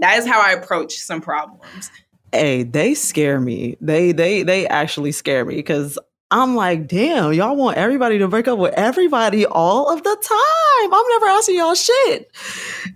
That 0.00 0.18
is 0.18 0.26
how 0.26 0.40
I 0.40 0.52
approach 0.52 0.98
some 0.98 1.20
problems. 1.20 1.90
Hey, 2.32 2.62
they 2.62 2.94
scare 2.94 3.40
me. 3.40 3.76
They 3.80 4.12
they 4.12 4.42
they 4.42 4.66
actually 4.66 5.12
scare 5.12 5.44
me 5.44 5.56
because 5.56 5.98
I'm 6.30 6.54
like, 6.54 6.86
damn, 6.86 7.32
y'all 7.32 7.56
want 7.56 7.78
everybody 7.78 8.18
to 8.18 8.28
break 8.28 8.48
up 8.48 8.58
with 8.58 8.74
everybody 8.74 9.46
all 9.46 9.90
of 9.90 10.02
the 10.02 10.16
time. 10.22 10.92
I'm 10.92 11.08
never 11.08 11.26
asking 11.26 11.56
y'all 11.56 11.74
shit. 11.74 12.30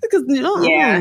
Because 0.03 0.25
yeah, 0.29 1.01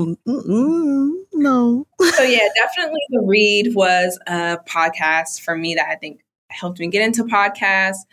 no. 1.33 1.87
so 1.99 2.23
yeah, 2.23 2.47
definitely 2.55 3.01
the 3.09 3.21
read 3.25 3.75
was 3.75 4.17
a 4.27 4.59
podcast 4.65 5.41
for 5.41 5.57
me 5.57 5.75
that 5.75 5.89
I 5.89 5.95
think 5.95 6.21
helped 6.51 6.79
me 6.79 6.87
get 6.87 7.03
into 7.03 7.23
podcasts. 7.23 8.05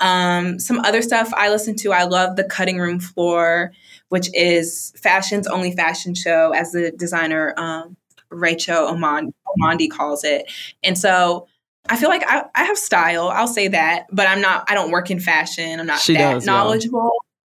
Um, 0.00 0.58
some 0.58 0.80
other 0.80 1.02
stuff 1.02 1.32
I 1.34 1.50
listen 1.50 1.76
to, 1.76 1.92
I 1.92 2.04
love 2.04 2.36
the 2.36 2.44
Cutting 2.44 2.78
Room 2.78 2.98
Floor, 2.98 3.72
which 4.08 4.28
is 4.34 4.92
fashion's 5.00 5.46
only 5.46 5.74
fashion 5.74 6.14
show, 6.14 6.52
as 6.52 6.72
the 6.72 6.90
designer 6.90 7.54
um, 7.56 7.96
Recho 8.30 8.90
Omondi 8.90 9.90
calls 9.90 10.24
it. 10.24 10.50
And 10.82 10.98
so 10.98 11.46
I 11.88 11.96
feel 11.96 12.08
like 12.08 12.24
I, 12.26 12.44
I 12.54 12.64
have 12.64 12.78
style. 12.78 13.28
I'll 13.28 13.46
say 13.46 13.68
that, 13.68 14.06
but 14.10 14.26
I'm 14.26 14.40
not. 14.40 14.64
I 14.68 14.74
don't 14.74 14.90
work 14.90 15.10
in 15.10 15.20
fashion. 15.20 15.80
I'm 15.80 15.86
not 15.86 16.00
she 16.00 16.14
that 16.14 16.34
does, 16.34 16.46
knowledgeable. 16.46 17.10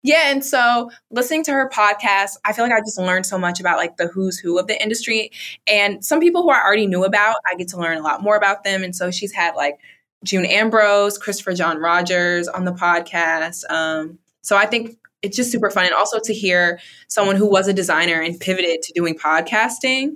Yeah. 0.04 0.26
yeah, 0.26 0.32
and 0.32 0.46
so 0.46 0.92
listening 1.10 1.44
to 1.46 1.52
her 1.52 1.70
podcast, 1.70 2.38
I 2.46 2.54
feel 2.54 2.66
like 2.66 2.74
I 2.74 2.80
just 2.82 3.00
learned 3.00 3.26
so 3.26 3.38
much 3.38 3.60
about 3.60 3.78
like 3.78 3.98
the 3.98 4.08
who's 4.08 4.38
who 4.38 4.60
of 4.60 4.68
the 4.68 4.82
industry, 4.82 5.32
and 5.66 6.04
some 6.04 6.20
people 6.20 6.44
who 6.44 6.52
I 6.52 6.62
already 6.62 6.88
knew 6.88 7.04
about, 7.04 7.38
I 7.50 7.56
get 7.56 7.70
to 7.70 7.78
learn 7.78 7.98
a 7.98 8.02
lot 8.02 8.22
more 8.22 8.36
about 8.36 8.64
them. 8.64 8.84
And 8.84 8.96
so 8.96 9.12
she's 9.12 9.34
had 9.34 9.56
like 9.56 9.80
June 10.24 10.46
Ambrose, 10.46 11.18
Christopher 11.18 11.54
John 11.54 11.78
Rogers 11.78 12.48
on 12.48 12.66
the 12.66 12.74
podcast. 12.74 13.70
Um, 13.70 14.20
so 14.42 14.58
I 14.58 14.66
think 14.66 14.98
it's 15.22 15.36
just 15.36 15.52
super 15.52 15.70
fun. 15.70 15.86
And 15.86 15.94
also 15.94 16.20
to 16.20 16.34
hear 16.34 16.80
someone 17.08 17.36
who 17.36 17.50
was 17.50 17.68
a 17.68 17.74
designer 17.74 18.22
and 18.22 18.40
pivoted 18.40 18.82
to 18.84 18.94
doing 18.94 19.16
podcasting 19.16 20.14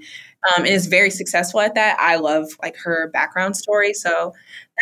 um, 0.48 0.64
and 0.64 0.68
is 0.68 0.88
very 0.88 1.10
successful 1.10 1.60
at 1.60 1.76
that. 1.76 1.98
I 2.00 2.16
love 2.16 2.48
like 2.62 2.76
her 2.78 3.10
background 3.14 3.56
story. 3.56 3.94
So 3.94 4.34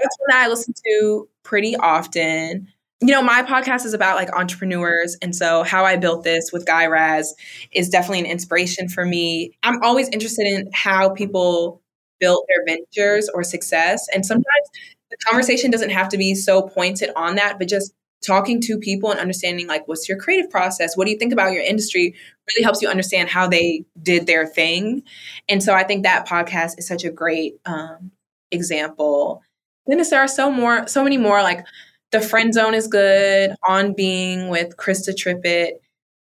that's 0.02 0.18
one 0.20 0.28
that 0.30 0.46
I 0.46 0.48
listen 0.48 0.74
to 0.86 1.28
pretty 1.44 1.76
often. 1.76 2.68
You 3.02 3.14
know, 3.14 3.22
my 3.22 3.44
podcast 3.44 3.86
is 3.86 3.94
about 3.94 4.18
like 4.18 4.32
entrepreneurs. 4.34 5.18
And 5.22 5.34
so 5.34 5.64
how 5.64 5.86
I 5.86 5.96
built 5.96 6.24
this 6.24 6.52
with 6.52 6.66
Guy 6.66 6.86
Raz 6.88 7.34
is 7.72 7.90
definitely 7.90 8.20
an 8.20 8.26
inspiration 8.26 8.90
for 8.90 9.06
me. 9.06 9.58
I'm 9.64 9.82
always 9.82 10.10
interested 10.10 10.46
in 10.46 10.70
how 10.74 11.10
people 11.10 11.82
built 12.20 12.46
their 12.50 12.66
ventures 12.66 13.30
or 13.34 13.44
success. 13.44 14.06
And 14.14 14.26
sometimes 14.26 14.70
the 15.10 15.18
conversation 15.26 15.72
doesn't 15.72 15.90
have 15.90 16.10
to 16.10 16.18
be 16.18 16.36
so 16.36 16.62
pointed 16.62 17.10
on 17.16 17.36
that, 17.36 17.58
but 17.58 17.68
just 17.68 17.94
talking 18.26 18.60
to 18.62 18.78
people 18.78 19.12
and 19.12 19.20
understanding 19.20 19.68
like 19.68 19.88
what's 19.88 20.10
your 20.10 20.18
creative 20.18 20.50
process? 20.50 20.98
What 20.98 21.06
do 21.06 21.12
you 21.12 21.18
think 21.18 21.34
about 21.34 21.54
your 21.54 21.64
industry? 21.64 22.16
Really 22.54 22.64
helps 22.64 22.82
you 22.82 22.90
understand 22.90 23.30
how 23.30 23.48
they 23.48 23.86
did 24.02 24.28
their 24.28 24.46
thing. 24.46 25.04
And 25.48 25.64
so 25.64 25.74
i 25.74 25.84
think 25.84 26.04
that 26.04 26.28
podcast 26.28 26.78
is 26.78 26.88
such 26.88 27.04
a 27.04 27.12
great 27.12 27.56
um, 27.66 28.12
example. 28.52 29.42
Then 29.88 30.02
there 30.10 30.22
are 30.22 30.28
so 30.28 30.52
more 30.52 30.88
so 30.88 31.04
many 31.04 31.18
more 31.18 31.42
like 31.42 31.66
the 32.12 32.22
friend 32.22 32.54
zone 32.54 32.74
is 32.74 32.88
good. 32.88 33.56
On 33.68 33.94
being 33.94 34.50
with 34.50 34.76
krista 34.78 35.14
tippett 35.16 35.74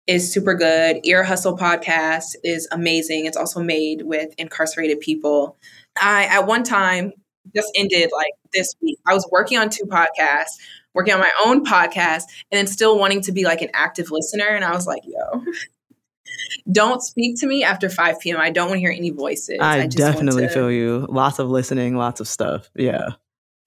is 0.06 0.32
super 0.32 0.54
good. 0.54 1.00
Ear 1.04 1.24
hustle 1.24 1.58
podcast 1.58 2.36
is 2.44 2.68
amazing. 2.72 3.26
It's 3.26 3.38
also 3.38 3.62
made 3.62 4.04
with 4.04 4.34
incarcerated 4.38 5.00
people. 5.00 5.58
I 6.02 6.26
at 6.26 6.48
one 6.48 6.64
time 6.64 7.12
just 7.56 7.72
ended 7.76 8.12
like 8.14 8.32
this 8.54 8.76
week. 8.82 8.98
I 9.06 9.14
was 9.14 9.28
working 9.32 9.58
on 9.58 9.70
two 9.70 9.86
podcasts, 9.86 10.58
working 10.94 11.14
on 11.14 11.20
my 11.20 11.32
own 11.46 11.66
podcast, 11.66 12.24
and 12.52 12.58
then 12.58 12.68
still 12.68 13.00
wanting 13.00 13.22
to 13.22 13.32
be 13.32 13.44
like 13.44 13.62
an 13.62 13.70
active 13.74 14.12
listener. 14.12 14.48
And 14.48 14.64
I 14.64 14.72
was 14.72 14.88
like, 14.88 15.04
yo, 15.06 15.44
don't 16.72 17.02
speak 17.02 17.40
to 17.40 17.48
me 17.48 17.64
after 17.64 17.90
5 17.90 18.20
p.m. 18.20 18.40
I 18.40 18.50
don't 18.50 18.68
want 18.70 18.78
to 18.78 18.82
hear 18.82 18.92
any 18.92 19.12
voices. 19.12 19.58
I, 19.62 19.82
I 19.82 19.88
definitely 19.88 20.48
to... 20.48 20.50
feel 20.50 20.72
you. 20.72 21.06
Lots 21.10 21.40
of 21.40 21.50
listening, 21.50 21.96
lots 21.96 22.20
of 22.20 22.28
stuff. 22.28 22.70
Yeah. 22.76 23.10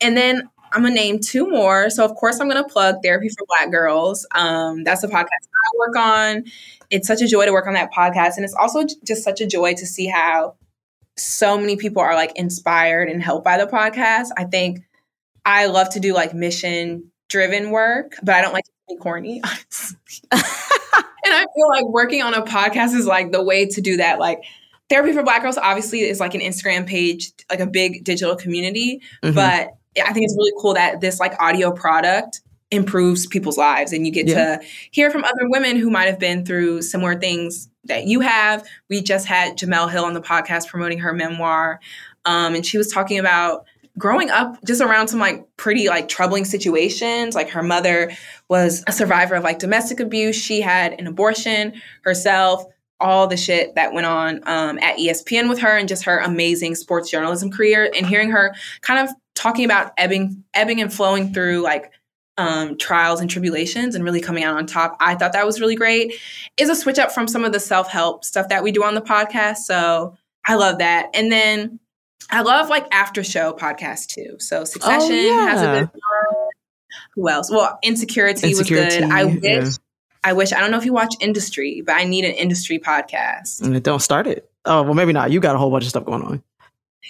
And 0.01 0.17
then 0.17 0.49
I'm 0.73 0.83
gonna 0.83 0.95
name 0.95 1.19
two 1.19 1.49
more. 1.49 1.91
So 1.91 2.05
of 2.05 2.15
course 2.15 2.41
I'm 2.41 2.49
gonna 2.49 2.67
plug 2.67 2.97
Therapy 3.03 3.29
for 3.29 3.45
Black 3.47 3.71
Girls. 3.71 4.27
Um, 4.35 4.85
that's 4.85 5.03
the 5.03 5.09
podcast 5.09 5.25
I 5.25 5.79
work 5.79 5.97
on. 5.97 6.45
It's 6.91 7.07
such 7.07 7.21
a 7.23 7.27
joy 7.27 7.45
to 7.45 7.53
work 7.53 7.67
on 7.67 7.75
that 7.75 7.93
podcast, 7.93 8.37
and 8.37 8.45
it's 8.45 8.55
also 8.55 8.85
just 9.05 9.23
such 9.23 9.41
a 9.41 9.47
joy 9.47 9.75
to 9.75 9.87
see 9.87 10.07
how 10.07 10.57
so 11.21 11.59
many 11.59 11.77
people 11.77 12.03
are 12.03 12.15
like 12.15 12.33
inspired 12.37 13.09
and 13.09 13.23
helped 13.23 13.45
by 13.45 13.59
the 13.59 13.67
podcast. 13.67 14.29
I 14.37 14.45
think 14.45 14.81
I 15.45 15.67
love 15.67 15.91
to 15.91 16.01
do 16.01 16.15
like 16.15 16.35
mission 16.35 17.11
driven 17.29 17.71
work, 17.71 18.17
but 18.23 18.35
I 18.35 18.43
don't 18.43 18.53
like 18.53 18.65
to 18.65 18.71
be 18.89 18.97
corny. 18.97 19.41
and 20.33 21.35
I 21.35 21.47
feel 21.55 21.69
like 21.69 21.85
working 21.87 22.23
on 22.23 22.35
a 22.35 22.43
podcast 22.43 22.95
is 22.95 23.07
like 23.07 23.33
the 23.33 23.43
way 23.43 23.67
to 23.67 23.81
do 23.81 23.97
that. 23.99 24.19
Like 24.19 24.41
Therapy 24.89 25.13
for 25.13 25.23
Black 25.23 25.43
Girls 25.43 25.57
obviously 25.57 26.01
is 26.01 26.21
like 26.21 26.35
an 26.35 26.41
Instagram 26.41 26.87
page, 26.87 27.33
like 27.49 27.61
a 27.61 27.67
big 27.67 28.05
digital 28.05 28.35
community, 28.37 29.01
mm-hmm. 29.23 29.35
but 29.35 29.71
I 30.03 30.13
think 30.13 30.25
it's 30.25 30.37
really 30.37 30.53
cool 30.61 30.75
that 30.75 31.01
this 31.01 31.21
like 31.21 31.41
audio 31.41 31.73
product 31.73 32.41
improves 32.71 33.27
people's 33.27 33.59
lives 33.59 33.93
and 33.93 34.07
you 34.07 34.13
get 34.13 34.27
yeah. 34.27 34.57
to 34.59 34.65
hear 34.91 35.11
from 35.11 35.25
other 35.25 35.49
women 35.49 35.77
who 35.77 35.91
might 35.91 36.07
have 36.07 36.19
been 36.19 36.45
through 36.45 36.83
similar 36.83 37.19
things 37.19 37.69
that 37.85 38.07
you 38.07 38.21
have. 38.21 38.67
We 38.89 39.03
just 39.03 39.27
had 39.27 39.57
Jemele 39.57 39.91
Hill 39.91 40.05
on 40.05 40.15
the 40.15 40.21
podcast 40.21 40.69
promoting 40.69 40.99
her 41.01 41.13
memoir. 41.13 41.81
Um, 42.25 42.55
and 42.55 42.65
she 42.65 42.79
was 42.79 42.93
talking 42.93 43.19
about 43.19 43.67
growing 43.99 44.31
up 44.31 44.57
just 44.65 44.81
around 44.81 45.09
some 45.09 45.19
like 45.19 45.47
pretty 45.57 45.89
like 45.89 46.09
troubling 46.09 46.45
situations. 46.45 47.35
Like 47.35 47.51
her 47.51 47.63
mother 47.63 48.13
was 48.49 48.85
a 48.87 48.93
survivor 48.93 49.35
of 49.35 49.45
like 49.45 49.59
domestic 49.59 50.01
abuse. 50.01 50.37
She 50.37 50.61
had 50.61 50.93
an 50.93 51.07
abortion 51.07 51.81
herself. 52.03 52.65
All 53.03 53.27
the 53.27 53.37
shit 53.39 53.77
that 53.77 53.95
went 53.95 54.07
on 54.07 54.41
um, 54.47 54.79
at 54.81 54.99
ESPN 54.99 55.49
with 55.49 55.59
her 55.61 55.75
and 55.75 55.89
just 55.89 56.05
her 56.05 56.19
amazing 56.19 56.75
sports 56.75 57.11
journalism 57.11 57.51
career, 57.51 57.91
and 57.97 58.05
hearing 58.05 58.31
her 58.31 58.55
kind 58.83 59.09
of 59.09 59.17
talking 59.35 59.65
about 59.65 59.93
ebbing, 59.97 60.45
ebbing 60.53 60.83
and 60.83 60.93
flowing 60.93 61.33
through 61.33 61.63
like 61.63 61.93
um, 62.41 62.79
trials 62.79 63.21
and 63.21 63.29
tribulations 63.29 63.95
and 63.95 64.03
really 64.03 64.21
coming 64.21 64.45
out 64.45 64.57
on 64.57 64.67
top. 64.67 64.97
I 64.99 65.15
thought 65.15 65.35
that 65.35 65.45
was 65.45 65.61
really 65.61 65.77
great. 65.77 66.15
Is 66.57 66.71
a 66.71 66.75
switch 66.75 66.99
up 66.99 67.13
from 67.13 67.29
some 67.29 67.45
of 67.45 67.53
the 67.53 67.61
self 67.61 67.89
help 67.89 68.25
stuff 68.25 68.49
that 68.49 68.63
we 68.63 68.73
do 68.73 68.83
on 68.83 68.95
the 68.95 69.03
podcast. 69.03 69.59
So 69.59 70.17
I 70.47 70.55
love 70.55 70.79
that. 70.79 71.11
And 71.15 71.31
then 71.31 71.79
I 72.31 72.41
love 72.41 72.71
like 72.71 72.87
after 72.93 73.23
show 73.23 73.53
podcasts 73.53 74.07
too. 74.07 74.37
So 74.39 74.65
Succession 74.65 75.13
oh, 75.13 75.15
yeah. 75.15 75.49
has 75.49 75.63
a 75.63 75.67
good 75.67 75.91
one. 75.93 76.49
Who 77.15 77.29
else? 77.29 77.51
Well, 77.51 77.79
Insecuritea, 77.85 78.51
Insecuritea 78.51 78.59
was 78.59 78.69
good. 78.69 79.03
I 79.05 79.25
wish. 79.25 79.43
Yeah. 79.43 79.71
I 80.25 80.33
wish. 80.33 80.53
I 80.53 80.61
don't 80.61 80.71
know 80.71 80.79
if 80.79 80.85
you 80.85 80.93
watch 80.93 81.15
Industry, 81.21 81.83
but 81.85 81.97
I 81.97 82.05
need 82.05 82.25
an 82.25 82.33
industry 82.33 82.79
podcast. 82.79 83.63
And 83.63 83.83
don't 83.83 84.01
start 84.01 84.27
it. 84.27 84.51
Oh 84.65 84.83
well, 84.83 84.95
maybe 84.95 85.13
not. 85.13 85.31
You 85.31 85.41
got 85.41 85.55
a 85.55 85.59
whole 85.59 85.71
bunch 85.71 85.85
of 85.85 85.91
stuff 85.91 86.05
going 86.05 86.23
on. 86.23 86.43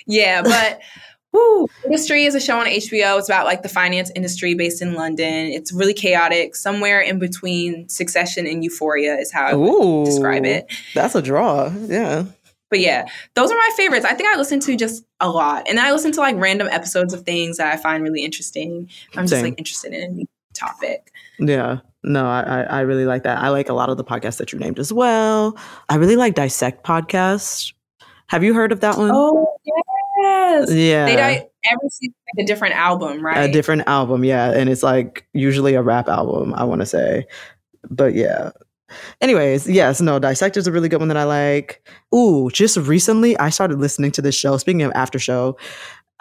Yeah, 0.06 0.42
but 0.42 0.80
Woo. 1.32 1.68
Industry 1.84 2.24
is 2.24 2.34
a 2.34 2.40
show 2.40 2.58
on 2.58 2.66
HBO. 2.66 3.18
It's 3.18 3.28
about 3.28 3.46
like 3.46 3.62
the 3.62 3.68
finance 3.68 4.10
industry 4.16 4.54
based 4.54 4.82
in 4.82 4.94
London. 4.94 5.46
It's 5.46 5.72
really 5.72 5.94
chaotic. 5.94 6.56
Somewhere 6.56 7.00
in 7.00 7.18
between 7.18 7.88
Succession 7.88 8.46
and 8.46 8.64
Euphoria 8.64 9.16
is 9.16 9.32
how 9.32 9.46
I 9.46 9.54
would 9.54 9.68
Ooh, 9.68 10.04
describe 10.04 10.44
it. 10.44 10.72
That's 10.94 11.14
a 11.14 11.22
draw. 11.22 11.72
Yeah. 11.86 12.24
But 12.70 12.80
yeah, 12.80 13.06
those 13.34 13.50
are 13.50 13.56
my 13.56 13.70
favorites. 13.76 14.04
I 14.04 14.14
think 14.14 14.28
I 14.32 14.36
listen 14.38 14.60
to 14.60 14.76
just 14.76 15.04
a 15.18 15.28
lot. 15.28 15.68
And 15.68 15.76
then 15.76 15.84
I 15.84 15.90
listen 15.90 16.12
to 16.12 16.20
like 16.20 16.36
random 16.36 16.68
episodes 16.68 17.12
of 17.12 17.22
things 17.22 17.56
that 17.56 17.72
I 17.72 17.76
find 17.76 18.02
really 18.02 18.24
interesting. 18.24 18.88
I'm 19.16 19.24
just 19.24 19.34
Same. 19.34 19.44
like 19.44 19.58
interested 19.58 19.92
in 19.92 20.02
a 20.02 20.08
new 20.08 20.26
topic. 20.54 21.12
Yeah. 21.38 21.78
No, 22.02 22.26
I, 22.26 22.62
I 22.62 22.80
really 22.80 23.04
like 23.04 23.24
that. 23.24 23.38
I 23.38 23.48
like 23.48 23.68
a 23.68 23.74
lot 23.74 23.90
of 23.90 23.96
the 23.96 24.04
podcasts 24.04 24.38
that 24.38 24.52
you 24.52 24.58
named 24.58 24.78
as 24.78 24.92
well. 24.92 25.58
I 25.88 25.96
really 25.96 26.16
like 26.16 26.34
Dissect 26.34 26.84
podcast. 26.84 27.74
Have 28.28 28.42
you 28.44 28.54
heard 28.54 28.72
of 28.72 28.80
that 28.80 28.96
one? 28.96 29.10
Oh, 29.12 29.58
yeah. 29.64 29.99
Yes. 30.20 30.72
Yeah. 30.72 31.06
They 31.06 31.16
die 31.16 31.46
every 31.70 31.88
season 31.90 32.14
like 32.34 32.44
a 32.44 32.46
different 32.46 32.74
album, 32.74 33.24
right? 33.24 33.48
A 33.48 33.52
different 33.52 33.82
album, 33.86 34.24
yeah. 34.24 34.52
And 34.52 34.68
it's 34.68 34.82
like 34.82 35.26
usually 35.32 35.74
a 35.74 35.82
rap 35.82 36.08
album, 36.08 36.54
I 36.54 36.64
want 36.64 36.80
to 36.80 36.86
say. 36.86 37.26
But 37.88 38.14
yeah. 38.14 38.50
Anyways, 39.20 39.68
yes, 39.68 40.00
no, 40.00 40.18
Dissect 40.18 40.56
is 40.56 40.66
a 40.66 40.72
really 40.72 40.88
good 40.88 40.98
one 40.98 41.08
that 41.08 41.16
I 41.16 41.24
like. 41.24 41.86
Ooh, 42.14 42.50
just 42.50 42.76
recently 42.76 43.38
I 43.38 43.50
started 43.50 43.78
listening 43.78 44.10
to 44.12 44.22
this 44.22 44.34
show. 44.34 44.56
Speaking 44.56 44.82
of 44.82 44.92
after 44.94 45.18
show, 45.18 45.56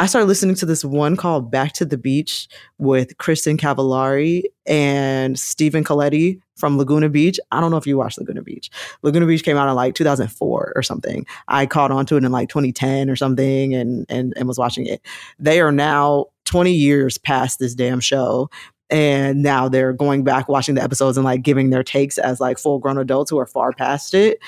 I 0.01 0.05
started 0.05 0.27
listening 0.27 0.55
to 0.55 0.65
this 0.65 0.85
one 0.85 1.17
called 1.17 1.51
Back 1.51 1.73
to 1.73 1.85
the 1.85 1.97
Beach 1.97 2.47
with 2.77 3.17
Kristin 3.17 3.57
Cavallari 3.57 4.43
and 4.65 5.38
Stephen 5.38 5.83
Colletti 5.83 6.39
from 6.55 6.77
Laguna 6.77 7.09
Beach. 7.09 7.38
I 7.51 7.59
don't 7.59 7.69
know 7.69 7.75
if 7.75 7.85
you 7.85 7.97
watched 7.97 8.17
Laguna 8.17 8.41
Beach. 8.41 8.71
Laguna 9.01 9.27
Beach 9.27 9.43
came 9.43 9.57
out 9.57 9.67
in 9.67 9.75
like 9.75 9.95
2004 9.95 10.71
or 10.73 10.81
something. 10.83 11.25
I 11.49 11.65
caught 11.65 11.91
on 11.91 12.05
to 12.05 12.15
it 12.15 12.23
in 12.23 12.31
like 12.31 12.47
2010 12.47 13.09
or 13.09 13.17
something 13.17 13.75
and, 13.75 14.05
and, 14.07 14.33
and 14.38 14.47
was 14.47 14.57
watching 14.57 14.85
it. 14.85 15.05
They 15.38 15.59
are 15.59 15.71
now 15.71 16.27
20 16.45 16.71
years 16.71 17.17
past 17.17 17.59
this 17.59 17.75
damn 17.75 17.99
show. 17.99 18.49
And 18.89 19.43
now 19.43 19.67
they're 19.67 19.91
going 19.91 20.23
back 20.23 20.47
watching 20.47 20.75
the 20.75 20.81
episodes 20.81 21.17
and 21.17 21.25
like 21.25 21.43
giving 21.43 21.71
their 21.71 21.83
takes 21.83 22.17
as 22.17 22.39
like 22.39 22.57
full 22.57 22.79
grown 22.79 22.97
adults 22.97 23.31
who 23.31 23.38
are 23.38 23.45
far 23.45 23.73
past 23.73 24.13
it 24.13 24.39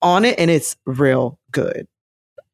on 0.00 0.24
it. 0.24 0.38
And 0.38 0.50
it's 0.50 0.74
real 0.86 1.38
good. 1.52 1.86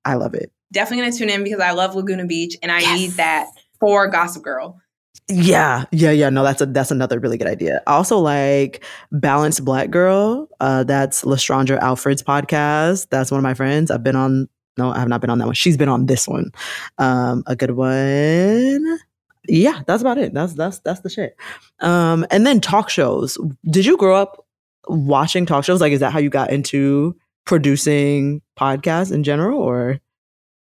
I 0.05 0.15
love 0.15 0.35
it 0.35 0.51
definitely 0.73 1.05
gonna 1.05 1.17
tune 1.17 1.31
in 1.31 1.45
because 1.45 1.61
I 1.61 1.73
love 1.73 1.95
Laguna 1.95 2.27
Beach 2.27 2.57
and 2.63 2.71
I 2.73 2.81
yes. 2.81 2.99
need 2.99 3.11
that 3.13 3.47
for 3.81 4.09
Gossip 4.09 4.43
Girl. 4.43 4.81
Yeah, 5.29 5.87
yeah, 5.91 6.13
yeah. 6.13 6.31
No, 6.31 6.45
that's 6.45 6.61
a 6.61 6.67
that's 6.67 6.93
another 6.93 7.19
really 7.19 7.37
good 7.37 7.49
idea. 7.49 7.83
Also 7.87 8.19
like 8.19 8.85
Balanced 9.11 9.65
Black 9.65 9.91
Girl. 9.91 10.49
Uh, 10.61 10.85
that's 10.85 11.25
Lestraundra 11.25 11.79
Alfred's 11.81 12.23
podcast. 12.23 13.09
That's 13.11 13.31
one 13.33 13.39
of 13.39 13.43
my 13.43 13.55
friends. 13.55 13.91
I've 13.91 14.05
been 14.05 14.17
on. 14.17 14.49
No, 14.79 14.93
I 14.93 14.99
have 14.99 15.09
not 15.09 15.21
been 15.21 15.31
on 15.31 15.39
that 15.39 15.47
one. 15.47 15.55
She's 15.55 15.77
been 15.77 15.89
on 15.89 16.07
this 16.07 16.29
one. 16.29 16.53
Um, 16.99 17.43
a 17.47 17.57
good 17.57 17.73
one. 17.73 18.99
Yeah, 19.49 19.83
that's 19.87 20.03
about 20.03 20.19
it. 20.19 20.33
That's 20.33 20.53
that's 20.53 20.79
that's 20.81 21.01
the 21.01 21.11
shit. 21.11 21.37
Um, 21.81 22.25
and 22.31 22.47
then 22.47 22.61
talk 22.61 22.89
shows. 22.89 23.37
Did 23.69 23.85
you 23.85 23.97
grow 23.97 24.15
up 24.15 24.47
watching 24.87 25.45
talk 25.45 25.65
shows? 25.65 25.81
Like, 25.81 25.93
is 25.93 26.01
that 26.01 26.13
how 26.13 26.21
you 26.21 26.31
got 26.31 26.53
into 26.53 27.17
producing 27.47 28.43
podcasts 28.57 29.13
in 29.13 29.25
general, 29.25 29.59
or? 29.59 30.01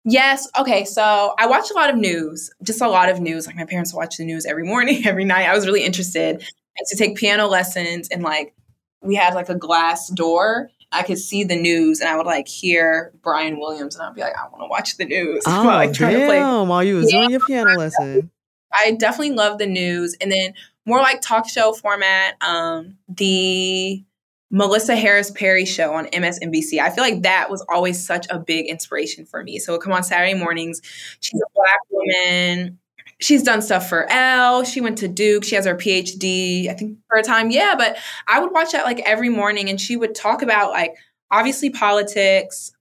Yes. 0.03 0.47
Okay. 0.57 0.85
So 0.85 1.35
I 1.37 1.47
watch 1.47 1.69
a 1.69 1.73
lot 1.73 1.89
of 1.89 1.95
news, 1.95 2.51
just 2.63 2.81
a 2.81 2.89
lot 2.89 3.09
of 3.09 3.19
news. 3.19 3.45
Like 3.45 3.55
my 3.55 3.65
parents 3.65 3.93
watch 3.93 4.17
the 4.17 4.25
news 4.25 4.45
every 4.45 4.63
morning, 4.63 5.01
every 5.05 5.25
night. 5.25 5.47
I 5.47 5.55
was 5.55 5.65
really 5.65 5.83
interested 5.83 6.43
to 6.87 6.97
take 6.97 7.15
piano 7.15 7.47
lessons 7.47 8.09
and 8.09 8.23
like 8.23 8.55
we 9.01 9.15
had 9.15 9.33
like 9.33 9.49
a 9.49 9.55
glass 9.55 10.09
door. 10.09 10.69
I 10.93 11.03
could 11.03 11.19
see 11.19 11.43
the 11.43 11.55
news 11.55 12.01
and 12.01 12.09
I 12.09 12.17
would 12.17 12.25
like 12.25 12.47
hear 12.47 13.13
Brian 13.21 13.59
Williams 13.59 13.95
and 13.95 14.03
I'd 14.03 14.15
be 14.15 14.21
like, 14.21 14.37
I 14.37 14.43
want 14.49 14.61
to 14.63 14.67
watch 14.67 14.97
the 14.97 15.05
news. 15.05 15.43
Oh, 15.47 15.65
while, 15.65 15.75
like, 15.75 15.93
trying 15.93 16.17
damn, 16.17 16.21
to 16.21 16.25
play. 16.27 16.39
while 16.39 16.83
you 16.83 16.95
was 16.95 17.11
yeah. 17.11 17.19
doing 17.19 17.31
your 17.31 17.39
piano 17.41 17.77
lesson. 17.77 18.31
I 18.73 18.91
definitely 18.91 19.35
love 19.35 19.57
the 19.57 19.67
news. 19.67 20.15
And 20.19 20.31
then 20.31 20.53
more 20.85 20.99
like 20.99 21.21
talk 21.21 21.47
show 21.47 21.73
format. 21.73 22.35
Um, 22.41 22.97
the 23.07 24.03
Melissa 24.51 24.95
Harris 24.95 25.31
Perry 25.31 25.65
show 25.65 25.93
on 25.93 26.07
MSNBC. 26.07 26.79
I 26.79 26.89
feel 26.89 27.03
like 27.03 27.23
that 27.23 27.49
was 27.49 27.65
always 27.69 28.05
such 28.05 28.27
a 28.29 28.37
big 28.37 28.67
inspiration 28.67 29.25
for 29.25 29.43
me. 29.43 29.57
So 29.59 29.73
it 29.73 29.81
come 29.81 29.93
on 29.93 30.03
Saturday 30.03 30.33
mornings. 30.33 30.81
She's 31.21 31.41
a 31.41 31.49
black 31.55 31.79
woman. 31.89 32.77
She's 33.19 33.43
done 33.43 33.61
stuff 33.61 33.87
for 33.87 34.11
Elle. 34.11 34.65
She 34.65 34.81
went 34.81 34.97
to 34.97 35.07
Duke. 35.07 35.45
She 35.45 35.55
has 35.55 35.65
her 35.65 35.75
PhD, 35.75 36.69
I 36.69 36.73
think, 36.73 36.97
for 37.07 37.17
a 37.17 37.23
time. 37.23 37.49
Yeah, 37.49 37.75
but 37.77 37.97
I 38.27 38.39
would 38.39 38.51
watch 38.51 38.73
that 38.73 38.83
like 38.83 38.99
every 39.01 39.29
morning 39.29 39.69
and 39.69 39.79
she 39.79 39.95
would 39.95 40.15
talk 40.15 40.41
about 40.41 40.71
like 40.71 40.95
obviously 41.29 41.69
politics, 41.69 42.73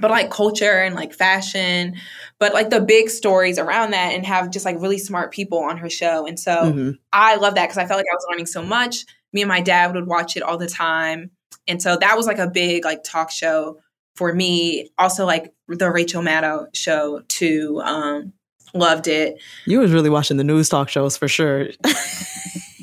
but 0.00 0.10
like 0.10 0.30
culture 0.30 0.82
and 0.82 0.96
like 0.96 1.14
fashion, 1.14 1.94
but 2.40 2.54
like 2.54 2.70
the 2.70 2.80
big 2.80 3.08
stories 3.08 3.58
around 3.58 3.92
that 3.92 4.14
and 4.14 4.26
have 4.26 4.50
just 4.50 4.64
like 4.64 4.80
really 4.80 4.98
smart 4.98 5.32
people 5.32 5.58
on 5.58 5.76
her 5.76 5.90
show. 5.90 6.26
And 6.26 6.40
so 6.40 6.56
mm-hmm. 6.56 6.90
I 7.12 7.36
love 7.36 7.54
that 7.54 7.66
because 7.66 7.78
I 7.78 7.86
felt 7.86 7.98
like 7.98 8.06
I 8.10 8.14
was 8.14 8.26
learning 8.28 8.46
so 8.46 8.62
much 8.64 9.04
me 9.34 9.42
and 9.42 9.48
my 9.48 9.60
dad 9.60 9.94
would 9.94 10.06
watch 10.06 10.36
it 10.36 10.42
all 10.42 10.56
the 10.56 10.68
time. 10.68 11.30
And 11.66 11.82
so 11.82 11.96
that 11.96 12.16
was 12.16 12.26
like 12.26 12.38
a 12.38 12.48
big 12.48 12.84
like 12.84 13.02
talk 13.04 13.30
show 13.30 13.78
for 14.16 14.32
me. 14.32 14.90
Also 14.96 15.26
like 15.26 15.52
the 15.68 15.90
Rachel 15.90 16.22
Maddow 16.22 16.74
show 16.74 17.20
too. 17.28 17.80
Um, 17.84 18.32
loved 18.72 19.08
it. 19.08 19.40
You 19.66 19.80
was 19.80 19.92
really 19.92 20.10
watching 20.10 20.36
the 20.36 20.44
news 20.44 20.68
talk 20.68 20.88
shows 20.88 21.16
for 21.16 21.28
sure. 21.28 21.68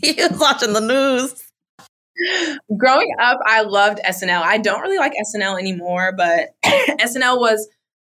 you 0.03 0.15
was 0.29 0.39
watching 0.39 0.73
the 0.73 0.81
news. 0.81 1.47
Growing 2.77 3.11
up, 3.19 3.39
I 3.45 3.61
loved 3.61 3.99
SNL. 4.05 4.41
I 4.41 4.57
don't 4.57 4.81
really 4.81 4.97
like 4.97 5.13
SNL 5.35 5.59
anymore, 5.59 6.13
but 6.15 6.49
SNL 6.65 7.39
was 7.39 7.67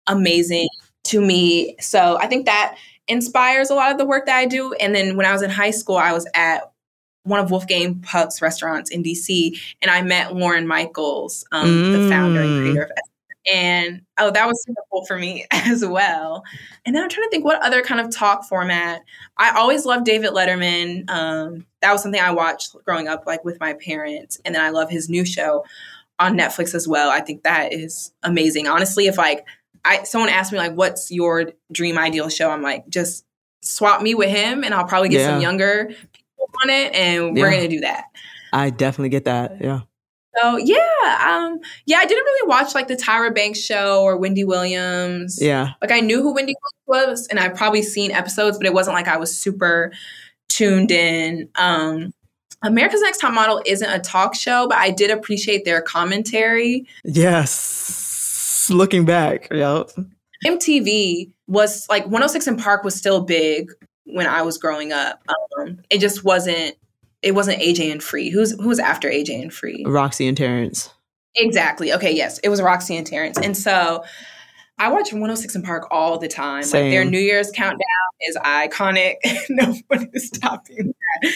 amazing 0.06 0.68
to 1.04 1.20
me. 1.20 1.76
So 1.80 2.18
I 2.18 2.26
think 2.26 2.46
that 2.46 2.76
inspires 3.08 3.70
a 3.70 3.74
lot 3.74 3.92
of 3.92 3.98
the 3.98 4.04
work 4.04 4.26
that 4.26 4.36
I 4.36 4.46
do. 4.46 4.72
And 4.74 4.94
then 4.94 5.16
when 5.16 5.26
I 5.26 5.32
was 5.32 5.42
in 5.42 5.50
high 5.50 5.70
school, 5.70 5.96
I 5.96 6.12
was 6.12 6.26
at 6.34 6.70
one 7.24 7.40
of 7.40 7.50
Wolfgang 7.50 8.00
Puck's 8.00 8.40
restaurants 8.40 8.90
in 8.90 9.02
DC, 9.02 9.58
and 9.82 9.90
I 9.90 10.02
met 10.02 10.34
Lorne 10.34 10.66
Michaels, 10.66 11.44
um, 11.52 11.66
mm. 11.66 11.92
the 11.92 12.08
founder 12.08 12.40
and 12.40 12.62
creator 12.62 12.84
of 12.84 12.90
and 13.46 14.02
oh, 14.18 14.30
that 14.30 14.46
was 14.46 14.62
super 14.64 14.80
cool 14.90 15.04
for 15.04 15.18
me 15.18 15.46
as 15.50 15.84
well. 15.84 16.44
And 16.84 16.94
then 16.94 17.02
I'm 17.02 17.08
trying 17.08 17.26
to 17.26 17.30
think 17.30 17.44
what 17.44 17.62
other 17.62 17.82
kind 17.82 18.00
of 18.00 18.14
talk 18.14 18.44
format. 18.44 19.02
I 19.36 19.50
always 19.50 19.84
loved 19.84 20.06
David 20.06 20.30
Letterman. 20.30 21.08
Um, 21.10 21.66
that 21.82 21.92
was 21.92 22.02
something 22.02 22.20
I 22.20 22.32
watched 22.32 22.74
growing 22.84 23.08
up, 23.08 23.24
like 23.26 23.44
with 23.44 23.60
my 23.60 23.74
parents. 23.74 24.40
And 24.44 24.54
then 24.54 24.64
I 24.64 24.70
love 24.70 24.90
his 24.90 25.08
new 25.08 25.24
show 25.24 25.64
on 26.18 26.38
Netflix 26.38 26.74
as 26.74 26.88
well. 26.88 27.10
I 27.10 27.20
think 27.20 27.42
that 27.42 27.72
is 27.72 28.12
amazing. 28.22 28.66
Honestly, 28.66 29.06
if 29.06 29.18
like 29.18 29.44
I 29.84 30.04
someone 30.04 30.30
asked 30.30 30.52
me 30.52 30.58
like, 30.58 30.74
"What's 30.74 31.10
your 31.10 31.52
dream 31.70 31.98
ideal 31.98 32.28
show?" 32.28 32.50
I'm 32.50 32.62
like, 32.62 32.88
just 32.88 33.26
swap 33.60 34.00
me 34.00 34.14
with 34.14 34.30
him, 34.30 34.64
and 34.64 34.72
I'll 34.72 34.86
probably 34.86 35.08
get 35.10 35.20
Yeah. 35.20 35.32
some 35.32 35.40
younger 35.40 35.86
people 36.12 36.23
on 36.62 36.70
it, 36.70 36.94
and 36.94 37.34
we're 37.34 37.50
gonna 37.50 37.68
do 37.68 37.80
that. 37.80 38.04
I 38.52 38.70
definitely 38.70 39.08
get 39.08 39.24
that. 39.24 39.60
Yeah. 39.60 39.80
So 40.36 40.56
yeah, 40.56 40.78
um, 41.28 41.60
yeah, 41.86 41.98
I 41.98 42.06
didn't 42.06 42.24
really 42.24 42.48
watch 42.48 42.74
like 42.74 42.88
the 42.88 42.96
Tyra 42.96 43.34
Banks 43.34 43.60
show 43.60 44.02
or 44.02 44.16
Wendy 44.16 44.44
Williams. 44.44 45.38
Yeah. 45.40 45.70
Like 45.80 45.92
I 45.92 46.00
knew 46.00 46.22
who 46.22 46.34
Wendy 46.34 46.54
Williams 46.86 47.18
was, 47.18 47.26
and 47.28 47.38
I've 47.38 47.54
probably 47.54 47.82
seen 47.82 48.10
episodes, 48.10 48.58
but 48.58 48.66
it 48.66 48.72
wasn't 48.72 48.94
like 48.94 49.06
I 49.06 49.16
was 49.16 49.36
super 49.36 49.92
tuned 50.48 50.90
in. 50.90 51.48
Um, 51.54 52.12
America's 52.62 53.02
Next 53.02 53.18
Top 53.18 53.34
Model 53.34 53.62
isn't 53.66 53.88
a 53.88 53.98
talk 54.00 54.34
show, 54.34 54.66
but 54.68 54.78
I 54.78 54.90
did 54.90 55.10
appreciate 55.10 55.64
their 55.64 55.82
commentary. 55.82 56.86
Yes. 57.04 58.70
Looking 58.70 59.04
back. 59.04 59.48
Yep. 59.52 59.90
MTV 60.46 61.30
was 61.46 61.86
like 61.88 62.04
106 62.04 62.48
& 62.54 62.62
Park 62.62 62.82
was 62.82 62.94
still 62.94 63.20
big 63.20 63.70
when 64.04 64.26
I 64.26 64.42
was 64.42 64.58
growing 64.58 64.92
up. 64.92 65.22
Um, 65.58 65.80
it 65.90 65.98
just 65.98 66.24
wasn't. 66.24 66.76
It 67.22 67.34
wasn't 67.34 67.60
AJ 67.60 67.90
and 67.90 68.02
Free. 68.02 68.28
Who's 68.28 68.52
who 68.52 68.68
was 68.68 68.78
after 68.78 69.08
AJ 69.08 69.40
and 69.40 69.52
Free? 69.52 69.84
Rocsi 69.84 70.28
and 70.28 70.36
Terrence. 70.36 70.90
Exactly. 71.36 71.92
Okay. 71.92 72.14
Yes, 72.14 72.38
it 72.40 72.48
was 72.48 72.60
Rocsi 72.60 72.96
and 72.96 73.06
Terrence, 73.06 73.38
and 73.38 73.56
so 73.56 74.04
I 74.78 74.88
watch 74.90 75.12
106 75.12 75.56
& 75.60 75.64
Park 75.64 75.86
all 75.90 76.18
the 76.18 76.26
time. 76.26 76.62
Like 76.62 76.90
their 76.90 77.04
New 77.04 77.18
Year's 77.18 77.50
countdown 77.52 77.78
is 78.22 78.36
iconic. 78.36 79.16
Nobody 79.48 80.10
is 80.12 80.28
stopping 80.28 80.92
that. 81.22 81.32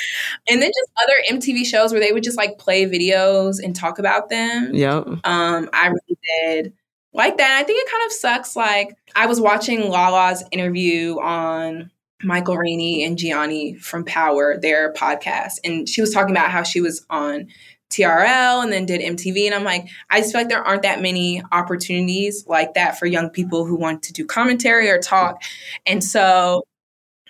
And 0.49 0.61
then 0.61 0.71
just 0.71 0.91
other 1.03 1.39
MTV 1.39 1.65
shows 1.65 1.93
where 1.93 2.01
they 2.01 2.11
would 2.11 2.25
just 2.25 2.37
like 2.37 2.59
play 2.59 2.87
videos 2.87 3.63
and 3.63 3.77
talk 3.77 4.01
about 4.01 4.29
them. 4.29 4.75
Yep. 4.75 5.07
Um, 5.25 5.71
I 5.73 5.87
really 5.87 6.19
did 6.41 6.73
like 7.13 7.37
that. 7.37 7.61
I 7.61 7.63
think 7.63 7.81
it 7.81 7.91
kind 7.91 8.07
of 8.07 8.13
sucks. 8.13 8.57
Like 8.57 8.97
I 9.15 9.27
was 9.27 9.41
watching 9.41 9.89
Lala's 9.89 10.43
interview 10.51 11.21
on 11.21 11.93
Michael 12.23 12.57
Rainey 12.57 13.05
and 13.05 13.19
Gianni 13.19 13.75
from 13.77 14.05
Power, 14.05 14.59
their 14.61 14.93
podcast, 14.93 15.55
and 15.65 15.89
she 15.89 16.01
was 16.01 16.13
talking 16.13 16.33
about 16.33 16.51
how 16.51 16.63
she 16.63 16.81
was 16.81 17.05
on 17.11 17.49
TRL 17.91 18.63
and 18.63 18.73
then 18.73 18.87
did 18.87 19.01
MTV, 19.01 19.47
and 19.47 19.55
I'm 19.55 19.65
like, 19.65 19.89
I 20.11 20.21
just 20.21 20.33
feel 20.33 20.43
like 20.43 20.49
there 20.49 20.63
aren't 20.63 20.83
that 20.83 21.01
many 21.01 21.43
opportunities 21.53 22.45
like 22.47 22.75
that 22.75 22.99
for 22.99 23.07
young 23.07 23.31
people 23.31 23.65
who 23.65 23.77
want 23.77 24.03
to 24.05 24.13
do 24.13 24.27
commentary 24.27 24.91
or 24.91 24.99
talk, 24.99 25.43
and 25.87 26.03
so 26.03 26.65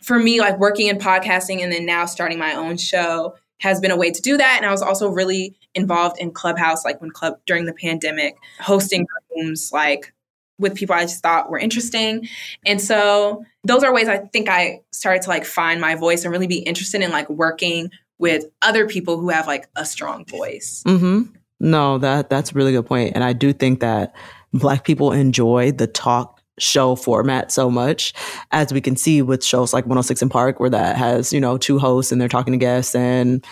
for 0.03 0.19
me, 0.19 0.41
like 0.41 0.59
working 0.59 0.87
in 0.87 0.99
podcasting 0.99 1.63
and 1.63 1.73
then 1.73 1.85
now 1.85 2.07
starting 2.07 2.39
my 2.39 2.55
own 2.55 2.77
show 2.77 3.35
has 3.61 3.81
been 3.81 3.91
a 3.91 3.97
way 3.97 4.11
to 4.11 4.23
do 4.23 4.37
that. 4.37 4.55
And 4.57 4.65
I 4.65 4.71
was 4.71 4.83
also 4.83 5.09
really 5.09 5.57
involved 5.75 6.19
in 6.19 6.31
Clubhouse, 6.31 6.85
like 6.85 7.01
when 7.01 7.11
Club 7.11 7.35
during 7.47 7.67
the 7.67 7.73
pandemic, 7.73 8.37
hosting 8.61 9.07
rooms 9.35 9.71
like 9.73 10.15
with 10.59 10.75
people 10.75 10.95
I 10.95 11.03
just 11.03 11.23
thought 11.23 11.51
were 11.51 11.59
interesting. 11.59 12.29
And 12.67 12.81
so 12.81 13.45
those 13.65 13.85
are 13.85 13.93
ways 13.93 14.09
I 14.09 14.19
think 14.19 14.49
I 14.49 14.83
started 14.93 15.23
to 15.23 15.29
like 15.29 15.45
find 15.45 15.81
my 15.81 15.95
voice 15.95 16.25
and 16.25 16.33
really 16.33 16.47
be 16.47 16.59
interested 16.59 17.01
in 17.03 17.11
like 17.11 17.29
working 17.31 17.91
with 18.19 18.45
other 18.63 18.87
people 18.87 19.19
who 19.19 19.29
have 19.29 19.47
like 19.47 19.69
a 19.77 19.85
strong 19.85 20.25
voice. 20.25 20.83
Mm-hmm. 20.87 21.35
No, 21.61 21.99
that 21.99 22.31
that's 22.31 22.53
a 22.53 22.55
really 22.55 22.73
good 22.73 22.87
point. 22.87 23.13
And 23.15 23.25
I 23.25 23.33
do 23.33 23.53
think 23.53 23.81
that 23.81 24.15
black 24.53 24.85
people 24.85 25.13
enjoy 25.13 25.73
the 25.73 25.87
talk 25.87 26.43
show 26.59 26.97
format 26.97 27.53
so 27.53 27.71
much, 27.71 28.13
as 28.51 28.73
we 28.73 28.81
can 28.81 28.97
see 28.97 29.23
with 29.23 29.45
shows 29.45 29.73
like 29.73 29.85
106 29.85 30.23
& 30.25 30.31
Park, 30.31 30.59
where 30.59 30.71
that 30.71 30.97
has, 30.97 31.33
you 31.33 31.41
know, 31.41 31.57
two 31.57 31.79
hosts 31.79 32.11
and 32.11 32.21
they're 32.21 32.29
talking 32.29 32.53
to 32.53 32.59
guests 32.59 32.95
and 32.95 33.45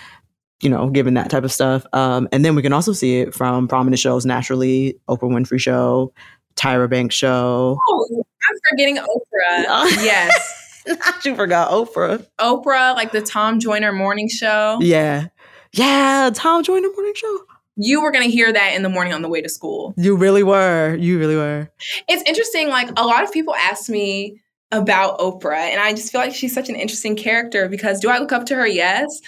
you 0.62 0.70
know, 0.70 0.88
given 0.88 1.14
that 1.14 1.28
type 1.28 1.44
of 1.44 1.52
stuff. 1.52 1.84
Um, 1.92 2.28
and 2.32 2.44
then 2.44 2.54
we 2.54 2.62
can 2.62 2.72
also 2.72 2.92
see 2.92 3.20
it 3.20 3.34
from 3.34 3.68
prominent 3.68 4.00
shows 4.00 4.24
naturally, 4.24 4.98
Oprah 5.08 5.30
Winfrey 5.30 5.60
Show, 5.60 6.14
Tyra 6.56 6.88
Banks 6.88 7.14
Show. 7.14 7.78
Oh, 7.88 8.24
I'm 8.50 8.58
forgetting 8.70 8.96
Oprah. 8.96 9.90
yes. 10.02 10.82
you 11.24 11.34
forgot 11.34 11.70
Oprah. 11.70 12.26
Oprah, 12.38 12.94
like 12.94 13.12
the 13.12 13.20
Tom 13.20 13.60
Joyner 13.60 13.92
morning 13.92 14.28
show. 14.28 14.78
Yeah. 14.80 15.28
Yeah, 15.72 16.30
Tom 16.32 16.62
Joyner 16.62 16.88
Morning 16.92 17.12
Show. 17.14 17.40
You 17.76 18.00
were 18.00 18.10
going 18.10 18.24
to 18.24 18.30
hear 18.30 18.50
that 18.52 18.74
in 18.74 18.82
the 18.82 18.88
morning 18.88 19.12
on 19.12 19.20
the 19.20 19.28
way 19.28 19.42
to 19.42 19.48
school. 19.48 19.92
You 19.98 20.16
really 20.16 20.42
were. 20.42 20.96
You 20.98 21.18
really 21.18 21.36
were. 21.36 21.68
It's 22.08 22.22
interesting. 22.26 22.68
Like 22.70 22.88
a 22.96 23.04
lot 23.04 23.24
of 23.24 23.32
people 23.32 23.54
ask 23.54 23.90
me 23.90 24.40
about 24.72 25.18
Oprah, 25.18 25.58
and 25.58 25.80
I 25.80 25.92
just 25.92 26.10
feel 26.10 26.22
like 26.22 26.34
she's 26.34 26.54
such 26.54 26.70
an 26.70 26.76
interesting 26.76 27.16
character 27.16 27.68
because 27.68 28.00
do 28.00 28.08
I 28.08 28.18
look 28.18 28.32
up 28.32 28.46
to 28.46 28.54
her? 28.54 28.66
Yes. 28.66 29.20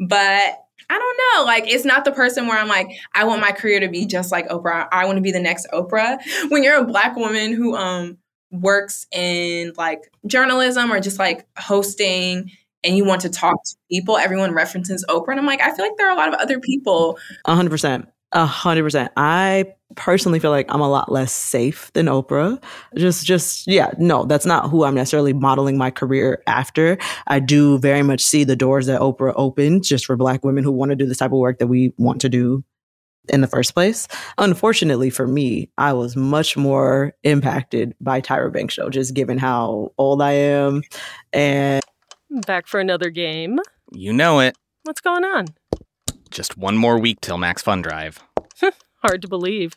But 0.00 0.61
I 0.92 0.98
don't 0.98 1.20
know. 1.38 1.44
Like, 1.44 1.64
it's 1.66 1.86
not 1.86 2.04
the 2.04 2.12
person 2.12 2.46
where 2.46 2.58
I'm 2.58 2.68
like, 2.68 2.90
I 3.14 3.24
want 3.24 3.40
my 3.40 3.52
career 3.52 3.80
to 3.80 3.88
be 3.88 4.04
just 4.04 4.30
like 4.30 4.46
Oprah. 4.48 4.88
I 4.92 5.06
want 5.06 5.16
to 5.16 5.22
be 5.22 5.32
the 5.32 5.40
next 5.40 5.66
Oprah. 5.72 6.18
When 6.50 6.62
you're 6.62 6.78
a 6.78 6.84
black 6.84 7.16
woman 7.16 7.54
who 7.54 7.74
um 7.74 8.18
works 8.50 9.06
in 9.10 9.72
like 9.78 10.12
journalism 10.26 10.92
or 10.92 11.00
just 11.00 11.18
like 11.18 11.46
hosting 11.58 12.50
and 12.84 12.94
you 12.94 13.04
want 13.06 13.22
to 13.22 13.30
talk 13.30 13.54
to 13.64 13.76
people, 13.90 14.18
everyone 14.18 14.52
references 14.52 15.02
Oprah. 15.08 15.30
And 15.30 15.40
I'm 15.40 15.46
like, 15.46 15.62
I 15.62 15.74
feel 15.74 15.86
like 15.86 15.96
there 15.96 16.08
are 16.08 16.12
a 16.12 16.16
lot 16.16 16.28
of 16.28 16.34
other 16.34 16.60
people. 16.60 17.18
A 17.46 17.54
hundred 17.54 17.70
percent. 17.70 18.08
A 18.32 18.44
hundred 18.44 18.82
percent. 18.82 19.12
I 19.16 19.72
personally 19.96 20.38
feel 20.38 20.50
like 20.50 20.66
I'm 20.68 20.80
a 20.80 20.88
lot 20.88 21.10
less 21.10 21.32
safe 21.32 21.90
than 21.92 22.06
Oprah. 22.06 22.62
Just, 22.96 23.26
just, 23.26 23.66
yeah, 23.66 23.92
no, 23.98 24.24
that's 24.24 24.46
not 24.46 24.70
who 24.70 24.84
I'm 24.84 24.94
necessarily 24.94 25.32
modeling 25.32 25.78
my 25.78 25.90
career 25.90 26.42
after. 26.46 26.98
I 27.26 27.40
do 27.40 27.78
very 27.78 28.02
much 28.02 28.20
see 28.20 28.44
the 28.44 28.56
doors 28.56 28.86
that 28.86 29.00
Oprah 29.00 29.34
opened 29.36 29.84
just 29.84 30.06
for 30.06 30.16
Black 30.16 30.44
women 30.44 30.64
who 30.64 30.72
want 30.72 30.90
to 30.90 30.96
do 30.96 31.06
the 31.06 31.14
type 31.14 31.32
of 31.32 31.38
work 31.38 31.58
that 31.58 31.66
we 31.66 31.92
want 31.96 32.20
to 32.22 32.28
do 32.28 32.64
in 33.28 33.40
the 33.40 33.46
first 33.46 33.74
place. 33.74 34.08
Unfortunately 34.38 35.10
for 35.10 35.26
me, 35.26 35.70
I 35.78 35.92
was 35.92 36.16
much 36.16 36.56
more 36.56 37.14
impacted 37.22 37.94
by 38.00 38.20
Tyra 38.20 38.52
Banks 38.52 38.74
show, 38.74 38.90
just 38.90 39.14
given 39.14 39.38
how 39.38 39.92
old 39.98 40.22
I 40.22 40.32
am. 40.32 40.82
And 41.32 41.82
Back 42.46 42.66
for 42.66 42.80
another 42.80 43.10
game. 43.10 43.58
You 43.92 44.12
know 44.12 44.40
it. 44.40 44.56
What's 44.84 45.00
going 45.00 45.24
on? 45.24 45.46
Just 46.30 46.56
one 46.56 46.76
more 46.76 46.98
week 46.98 47.20
till 47.20 47.36
Max 47.36 47.60
Fun 47.62 47.82
Drive. 47.82 48.20
Hard 49.02 49.20
to 49.22 49.28
believe. 49.28 49.76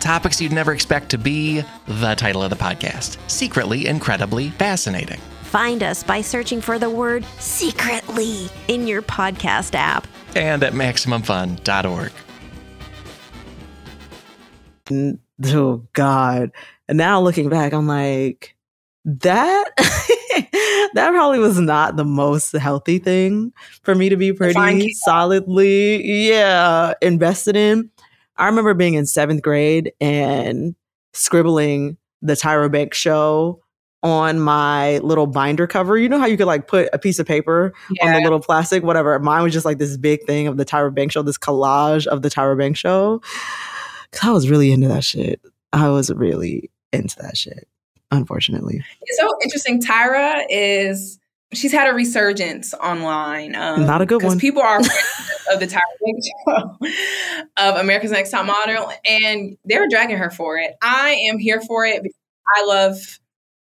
Topics 0.00 0.40
you'd 0.40 0.52
never 0.52 0.72
expect 0.72 1.10
to 1.10 1.18
be 1.18 1.62
the 1.86 2.14
title 2.14 2.42
of 2.42 2.50
the 2.50 2.56
podcast 2.56 3.18
Secretly 3.30 3.86
Incredibly 3.86 4.50
Fascinating. 4.50 5.20
Find 5.42 5.82
us 5.82 6.02
by 6.02 6.20
searching 6.20 6.60
for 6.60 6.78
the 6.78 6.90
word 6.90 7.24
secretly 7.38 8.48
in 8.68 8.86
your 8.86 9.02
podcast 9.02 9.74
app. 9.74 10.06
And 10.34 10.62
at 10.62 10.72
MaximumFun.org. 10.72 12.12
oh 15.44 15.86
God. 15.92 16.50
And 16.88 16.98
now 16.98 17.20
looking 17.20 17.48
back, 17.48 17.72
I'm 17.72 17.86
like, 17.86 18.54
that 19.04 19.70
that 19.76 21.10
probably 21.10 21.38
was 21.38 21.60
not 21.60 21.96
the 21.96 22.04
most 22.04 22.52
healthy 22.52 22.98
thing 22.98 23.52
for 23.82 23.94
me 23.94 24.08
to 24.08 24.16
be 24.16 24.32
pretty 24.32 24.92
solidly, 24.94 26.28
yeah, 26.28 26.94
invested 27.02 27.54
in. 27.54 27.90
I 28.36 28.46
remember 28.46 28.74
being 28.74 28.94
in 28.94 29.06
seventh 29.06 29.42
grade 29.42 29.92
and 30.00 30.74
scribbling 31.12 31.96
the 32.22 32.34
Tyra 32.34 32.70
Banks 32.70 32.98
show 32.98 33.60
on 34.02 34.38
my 34.38 34.98
little 34.98 35.26
binder 35.26 35.66
cover. 35.66 35.96
You 35.96 36.08
know 36.08 36.18
how 36.18 36.26
you 36.26 36.36
could 36.36 36.46
like 36.46 36.68
put 36.68 36.88
a 36.92 36.98
piece 36.98 37.18
of 37.18 37.26
paper 37.26 37.72
on 38.02 38.12
the 38.12 38.20
little 38.20 38.40
plastic, 38.40 38.82
whatever. 38.82 39.18
Mine 39.18 39.42
was 39.42 39.52
just 39.52 39.64
like 39.64 39.78
this 39.78 39.96
big 39.96 40.24
thing 40.24 40.46
of 40.46 40.56
the 40.58 40.64
Tyra 40.64 40.94
Banks 40.94 41.14
show, 41.14 41.22
this 41.22 41.38
collage 41.38 42.06
of 42.06 42.22
the 42.22 42.28
Tyra 42.28 42.56
Banks 42.58 42.78
show. 42.78 43.22
Cause 44.12 44.28
I 44.28 44.32
was 44.32 44.50
really 44.50 44.72
into 44.72 44.88
that 44.88 45.04
shit. 45.04 45.40
I 45.72 45.88
was 45.88 46.12
really 46.12 46.70
into 46.92 47.16
that 47.20 47.36
shit, 47.36 47.66
unfortunately. 48.10 48.84
It's 49.02 49.18
so 49.18 49.28
interesting. 49.42 49.80
Tyra 49.80 50.44
is 50.50 51.18
she's 51.54 51.72
had 51.72 51.88
a 51.90 51.94
resurgence 51.94 52.74
online. 52.74 53.54
Um, 53.54 53.86
Not 53.86 54.02
a 54.02 54.06
good 54.06 54.22
one. 54.22 54.38
People 54.38 54.62
are 54.62 54.78
of 55.52 55.60
the 55.60 55.66
Tyra 55.66 55.80
Banks 56.04 56.28
show 56.46 56.76
of 57.56 57.76
America's 57.76 58.10
Next 58.10 58.30
Top 58.30 58.46
Model, 58.46 58.92
and 59.08 59.56
they're 59.64 59.88
dragging 59.88 60.16
her 60.16 60.30
for 60.30 60.58
it. 60.58 60.72
I 60.82 61.10
am 61.30 61.38
here 61.38 61.60
for 61.60 61.84
it 61.84 62.02
because 62.02 62.16
I 62.56 62.64
love 62.66 62.96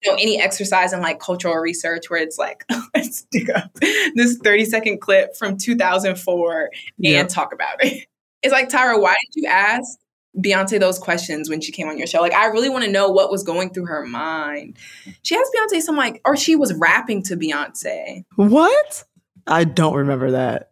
you 0.03 0.11
know 0.11 0.17
any 0.21 0.41
exercise 0.41 0.93
in 0.93 1.01
like 1.01 1.21
cultural 1.21 1.55
research 1.57 2.11
where 2.11 2.21
it's 2.21 2.37
like 2.39 2.65
let's 2.95 3.23
dig 3.31 3.51
up 3.51 3.73
this 4.17 4.37
30 4.39 4.65
second 4.65 5.01
clip 5.01 5.37
from 5.37 5.57
2004 5.57 6.71
Yeah. 6.99 7.21
and 7.21 7.31
talk 7.31 7.53
about 7.53 7.83
it. 7.85 8.07
It's 8.43 8.53
like 8.53 8.69
Tyra, 8.69 9.01
why 9.01 9.15
did 9.33 9.43
you 9.43 9.49
ask 9.49 9.99
Beyonce 10.39 10.81
those 10.81 10.99
questions 10.99 11.51
when 11.51 11.61
she 11.61 11.73
came 11.73 11.89
on 11.89 11.99
your 11.99 12.07
show? 12.07 12.21
Like 12.21 12.33
I 12.33 12.47
really 12.47 12.69
want 12.71 12.85
to 12.85 12.91
know 12.91 13.09
what 13.11 13.31
was 13.31 13.43
going 13.43 13.71
through 13.71 13.87
her 13.87 14.07
mind. 14.07 14.79
She 15.23 15.37
asked 15.37 15.53
Beyonce 15.55 15.81
some 15.83 15.97
like 15.97 16.21
or 16.25 16.37
she 16.37 16.57
was 16.57 16.73
rapping 16.75 17.23
to 17.25 17.37
Beyonce. 17.37 18.25
What? 18.37 19.05
I 19.47 19.65
don't 19.65 19.95
remember 19.95 20.31
that. 20.31 20.71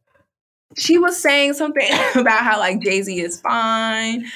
She 0.78 0.98
was 0.98 1.20
saying 1.20 1.54
something 1.54 1.88
about 2.14 2.44
how 2.44 2.58
like 2.58 2.80
Jay-Z 2.80 3.20
is 3.20 3.40
fine. 3.40 4.26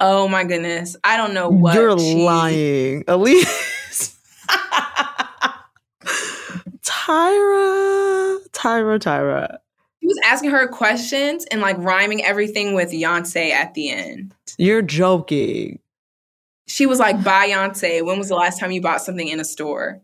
Oh 0.00 0.26
my 0.28 0.44
goodness. 0.44 0.96
I 1.04 1.16
don't 1.18 1.34
know 1.34 1.48
what 1.50 1.74
You're 1.74 1.98
she- 1.98 2.24
lying, 2.24 3.04
Ellice. 3.06 4.16
Tyra, 6.82 8.38
Tyra, 8.50 8.98
Tyra. 8.98 9.58
He 10.00 10.06
was 10.06 10.18
asking 10.24 10.50
her 10.50 10.66
questions 10.68 11.44
and 11.50 11.60
like 11.60 11.76
rhyming 11.78 12.24
everything 12.24 12.74
with 12.74 12.90
Beyonce 12.90 13.50
at 13.50 13.74
the 13.74 13.90
end. 13.90 14.34
You're 14.60 14.82
joking. 14.82 15.78
She 16.66 16.84
was 16.84 16.98
like, 16.98 17.16
Beyonce, 17.16 18.04
when 18.04 18.18
was 18.18 18.28
the 18.28 18.34
last 18.34 18.60
time 18.60 18.70
you 18.70 18.82
bought 18.82 19.00
something 19.00 19.26
in 19.26 19.40
a 19.40 19.44
store? 19.44 20.02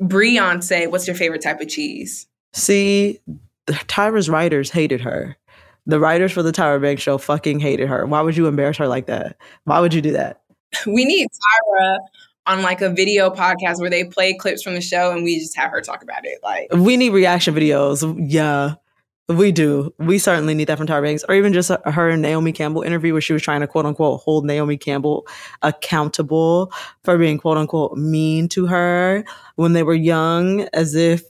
Beyonce, 0.00 0.90
what's 0.90 1.06
your 1.06 1.14
favorite 1.14 1.42
type 1.42 1.60
of 1.60 1.68
cheese? 1.68 2.26
See, 2.54 3.20
Tyra's 3.68 4.30
writers 4.30 4.70
hated 4.70 5.02
her. 5.02 5.36
The 5.84 6.00
writers 6.00 6.32
for 6.32 6.42
the 6.42 6.50
Tyra 6.50 6.80
Banks 6.80 7.02
show 7.02 7.18
fucking 7.18 7.60
hated 7.60 7.88
her. 7.90 8.06
Why 8.06 8.22
would 8.22 8.38
you 8.38 8.46
embarrass 8.46 8.78
her 8.78 8.88
like 8.88 9.04
that? 9.06 9.36
Why 9.64 9.80
would 9.80 9.92
you 9.92 10.00
do 10.00 10.12
that? 10.12 10.40
We 10.86 11.04
need 11.04 11.28
Tyra 11.28 11.98
on 12.46 12.62
like 12.62 12.80
a 12.80 12.88
video 12.88 13.28
podcast 13.28 13.80
where 13.80 13.90
they 13.90 14.04
play 14.04 14.32
clips 14.32 14.62
from 14.62 14.74
the 14.74 14.80
show 14.80 15.12
and 15.12 15.24
we 15.24 15.38
just 15.38 15.56
have 15.58 15.70
her 15.72 15.82
talk 15.82 16.02
about 16.02 16.24
it. 16.24 16.38
Like, 16.42 16.68
We 16.72 16.96
need 16.96 17.10
reaction 17.10 17.54
videos. 17.54 18.02
Yeah, 18.30 18.76
we 19.30 19.52
do. 19.52 19.94
We 19.98 20.18
certainly 20.18 20.54
need 20.54 20.66
that 20.68 20.78
from 20.78 20.86
Tyra 20.86 21.02
Banks, 21.02 21.24
or 21.28 21.34
even 21.34 21.52
just 21.52 21.70
her 21.84 22.16
Naomi 22.16 22.52
Campbell 22.52 22.82
interview 22.82 23.12
where 23.12 23.22
she 23.22 23.32
was 23.32 23.42
trying 23.42 23.60
to 23.60 23.66
quote 23.66 23.86
unquote 23.86 24.20
hold 24.20 24.44
Naomi 24.44 24.76
Campbell 24.76 25.26
accountable 25.62 26.72
for 27.04 27.16
being 27.18 27.38
quote 27.38 27.56
unquote 27.56 27.96
mean 27.96 28.48
to 28.50 28.66
her 28.66 29.24
when 29.56 29.72
they 29.72 29.82
were 29.82 29.94
young, 29.94 30.62
as 30.72 30.94
if 30.94 31.22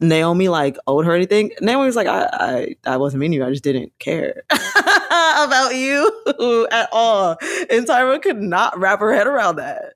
Naomi 0.00 0.48
like 0.48 0.76
owed 0.86 1.06
her 1.06 1.14
anything. 1.14 1.52
Naomi 1.60 1.86
was 1.86 1.96
like, 1.96 2.06
I, 2.06 2.28
I, 2.32 2.76
I 2.84 2.96
wasn't 2.96 3.20
mean 3.20 3.30
to 3.30 3.36
you. 3.38 3.44
I 3.46 3.50
just 3.50 3.64
didn't 3.64 3.92
care 3.98 4.42
about 4.50 5.74
you 5.74 6.68
at 6.70 6.88
all. 6.92 7.36
And 7.70 7.86
Tyra 7.86 8.20
could 8.20 8.40
not 8.40 8.78
wrap 8.78 9.00
her 9.00 9.14
head 9.14 9.26
around 9.26 9.56
that. 9.56 9.94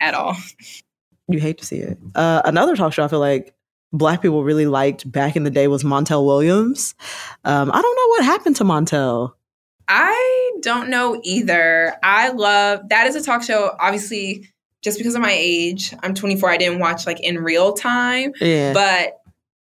at 0.00 0.14
all. 0.14 0.36
You 1.28 1.40
hate 1.40 1.56
to 1.58 1.64
see 1.64 1.78
it. 1.78 1.98
Uh, 2.14 2.42
another 2.44 2.76
talk 2.76 2.92
show 2.92 3.02
I 3.04 3.08
feel 3.08 3.20
like 3.20 3.54
black 3.94 4.20
people 4.20 4.44
really 4.44 4.66
liked 4.66 5.10
back 5.10 5.36
in 5.36 5.44
the 5.44 5.50
day 5.50 5.68
was 5.68 5.84
Montel 5.84 6.26
Williams. 6.26 6.94
Um, 7.44 7.70
I 7.72 7.80
don't 7.80 7.96
know 7.96 8.08
what 8.08 8.24
happened 8.24 8.56
to 8.56 8.64
Montel. 8.64 9.32
I 9.88 10.52
don't 10.62 10.90
know 10.90 11.20
either. 11.22 11.94
I 12.02 12.28
love 12.30 12.88
that 12.90 13.06
is 13.06 13.14
a 13.16 13.22
talk 13.22 13.42
show. 13.42 13.74
Obviously, 13.80 14.50
just 14.82 14.98
because 14.98 15.14
of 15.14 15.22
my 15.22 15.32
age, 15.32 15.94
I'm 16.02 16.14
24. 16.14 16.50
I 16.50 16.56
didn't 16.56 16.78
watch 16.80 17.06
like 17.06 17.20
in 17.20 17.38
real 17.38 17.72
time, 17.72 18.32
Yeah. 18.40 18.72
but 18.74 19.20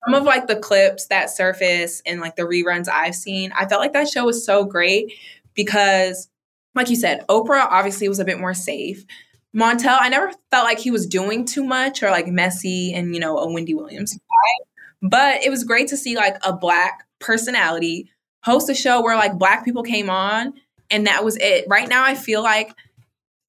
some 0.06 0.14
of 0.14 0.24
like 0.24 0.48
the 0.48 0.56
clips 0.56 1.08
that 1.08 1.30
surface 1.30 2.02
and 2.06 2.20
like 2.22 2.36
the 2.36 2.44
reruns 2.44 2.88
I've 2.88 3.16
seen, 3.16 3.52
I 3.58 3.66
felt 3.68 3.82
like 3.82 3.94
that 3.94 4.08
show 4.10 4.26
was 4.26 4.46
so 4.46 4.64
great 4.64 5.14
because, 5.54 6.30
like 6.76 6.90
you 6.90 6.96
said, 6.96 7.26
Oprah 7.30 7.68
obviously 7.70 8.08
was 8.08 8.20
a 8.20 8.26
bit 8.26 8.40
more 8.40 8.54
safe. 8.54 9.06
Montel, 9.58 9.98
I 10.00 10.10
never 10.10 10.32
felt 10.52 10.66
like 10.66 10.78
he 10.78 10.92
was 10.92 11.08
doing 11.08 11.44
too 11.44 11.64
much 11.64 12.04
or 12.04 12.12
like 12.12 12.28
messy 12.28 12.94
and 12.94 13.14
you 13.16 13.20
know 13.20 13.38
a 13.40 13.52
Wendy 13.52 13.74
Williams. 13.74 14.18
But 15.02 15.44
it 15.44 15.50
was 15.50 15.64
great 15.64 15.88
to 15.90 15.98
see 15.98 16.16
like 16.16 16.38
a 16.44 16.54
black 16.54 17.08
personality 17.20 18.12
host 18.44 18.70
a 18.70 18.76
show 18.76 19.02
where 19.02 19.16
like 19.16 19.38
black 19.38 19.66
people 19.66 19.84
came 19.84 20.10
on 20.10 20.54
and 20.92 21.08
that 21.08 21.26
was 21.26 21.38
it. 21.38 21.66
Right 21.68 21.90
now 21.90 22.04
I 22.04 22.14
feel 22.14 22.44
like 22.44 22.72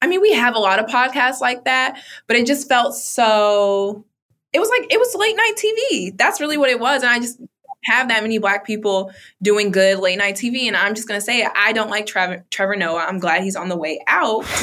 I 0.01 0.07
mean 0.07 0.23
we 0.23 0.33
have 0.33 0.55
a 0.55 0.59
lot 0.59 0.79
of 0.79 0.87
podcasts 0.87 1.40
like 1.40 1.64
that, 1.64 2.01
but 2.27 2.37
it 2.37 2.47
just 2.47 2.68
felt 2.68 2.94
so 2.94 4.05
it 4.55 4.61
was 4.61 4.71
like 4.71 4.90
it 4.90 4.99
was 4.99 5.14
late 5.14 5.37
night 5.37 5.55
TV. 5.57 6.16
That's 6.16 6.40
really 6.40 6.57
what 6.57 6.71
it 6.71 6.81
was 6.81 7.03
and 7.03 7.11
I 7.11 7.18
just 7.18 7.38
have 7.85 8.09
that 8.09 8.23
many 8.23 8.38
black 8.38 8.67
people 8.67 9.12
doing 9.43 9.71
good 9.71 9.99
late 10.01 10.19
night 10.19 10.35
TV 10.37 10.67
and 10.67 10.77
I'm 10.77 10.95
just 10.95 11.09
going 11.09 11.19
to 11.19 11.25
say. 11.25 11.47
I 11.55 11.73
don't 11.73 11.91
like 11.91 12.07
Trevor 12.07 12.45
Trevor 12.51 12.77
Noah. 12.77 13.05
I'm 13.09 13.19
glad 13.19 13.43
he's 13.43 13.57
on 13.57 13.69
the 13.69 13.77
way 13.77 14.01
out. 14.07 14.45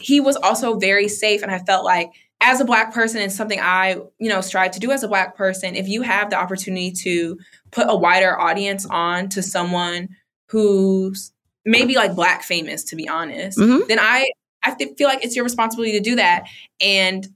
he 0.00 0.20
was 0.20 0.36
also 0.36 0.78
very 0.78 1.08
safe 1.08 1.42
and 1.42 1.50
i 1.50 1.58
felt 1.58 1.84
like 1.84 2.10
as 2.40 2.60
a 2.60 2.64
black 2.64 2.94
person 2.94 3.20
and 3.20 3.30
something 3.30 3.58
i 3.60 3.96
you 4.18 4.28
know 4.30 4.40
strive 4.40 4.70
to 4.70 4.80
do 4.80 4.90
as 4.92 5.02
a 5.02 5.08
black 5.08 5.36
person 5.36 5.74
if 5.74 5.88
you 5.88 6.00
have 6.02 6.30
the 6.30 6.36
opportunity 6.36 6.90
to 6.90 7.36
put 7.70 7.86
a 7.88 7.94
wider 7.96 8.38
audience 8.40 8.86
on 8.88 9.28
to 9.28 9.42
someone 9.42 10.08
who's 10.48 11.32
maybe 11.66 11.96
like 11.96 12.14
black 12.14 12.42
famous 12.42 12.84
to 12.84 12.96
be 12.96 13.08
honest 13.08 13.58
Mhm. 13.58 13.86
then 13.88 13.98
i 14.00 14.26
i 14.64 14.74
feel 14.74 15.08
like 15.08 15.22
it's 15.24 15.34
your 15.36 15.44
responsibility 15.44 15.92
to 15.92 16.00
do 16.00 16.16
that 16.16 16.44
and 16.80 17.26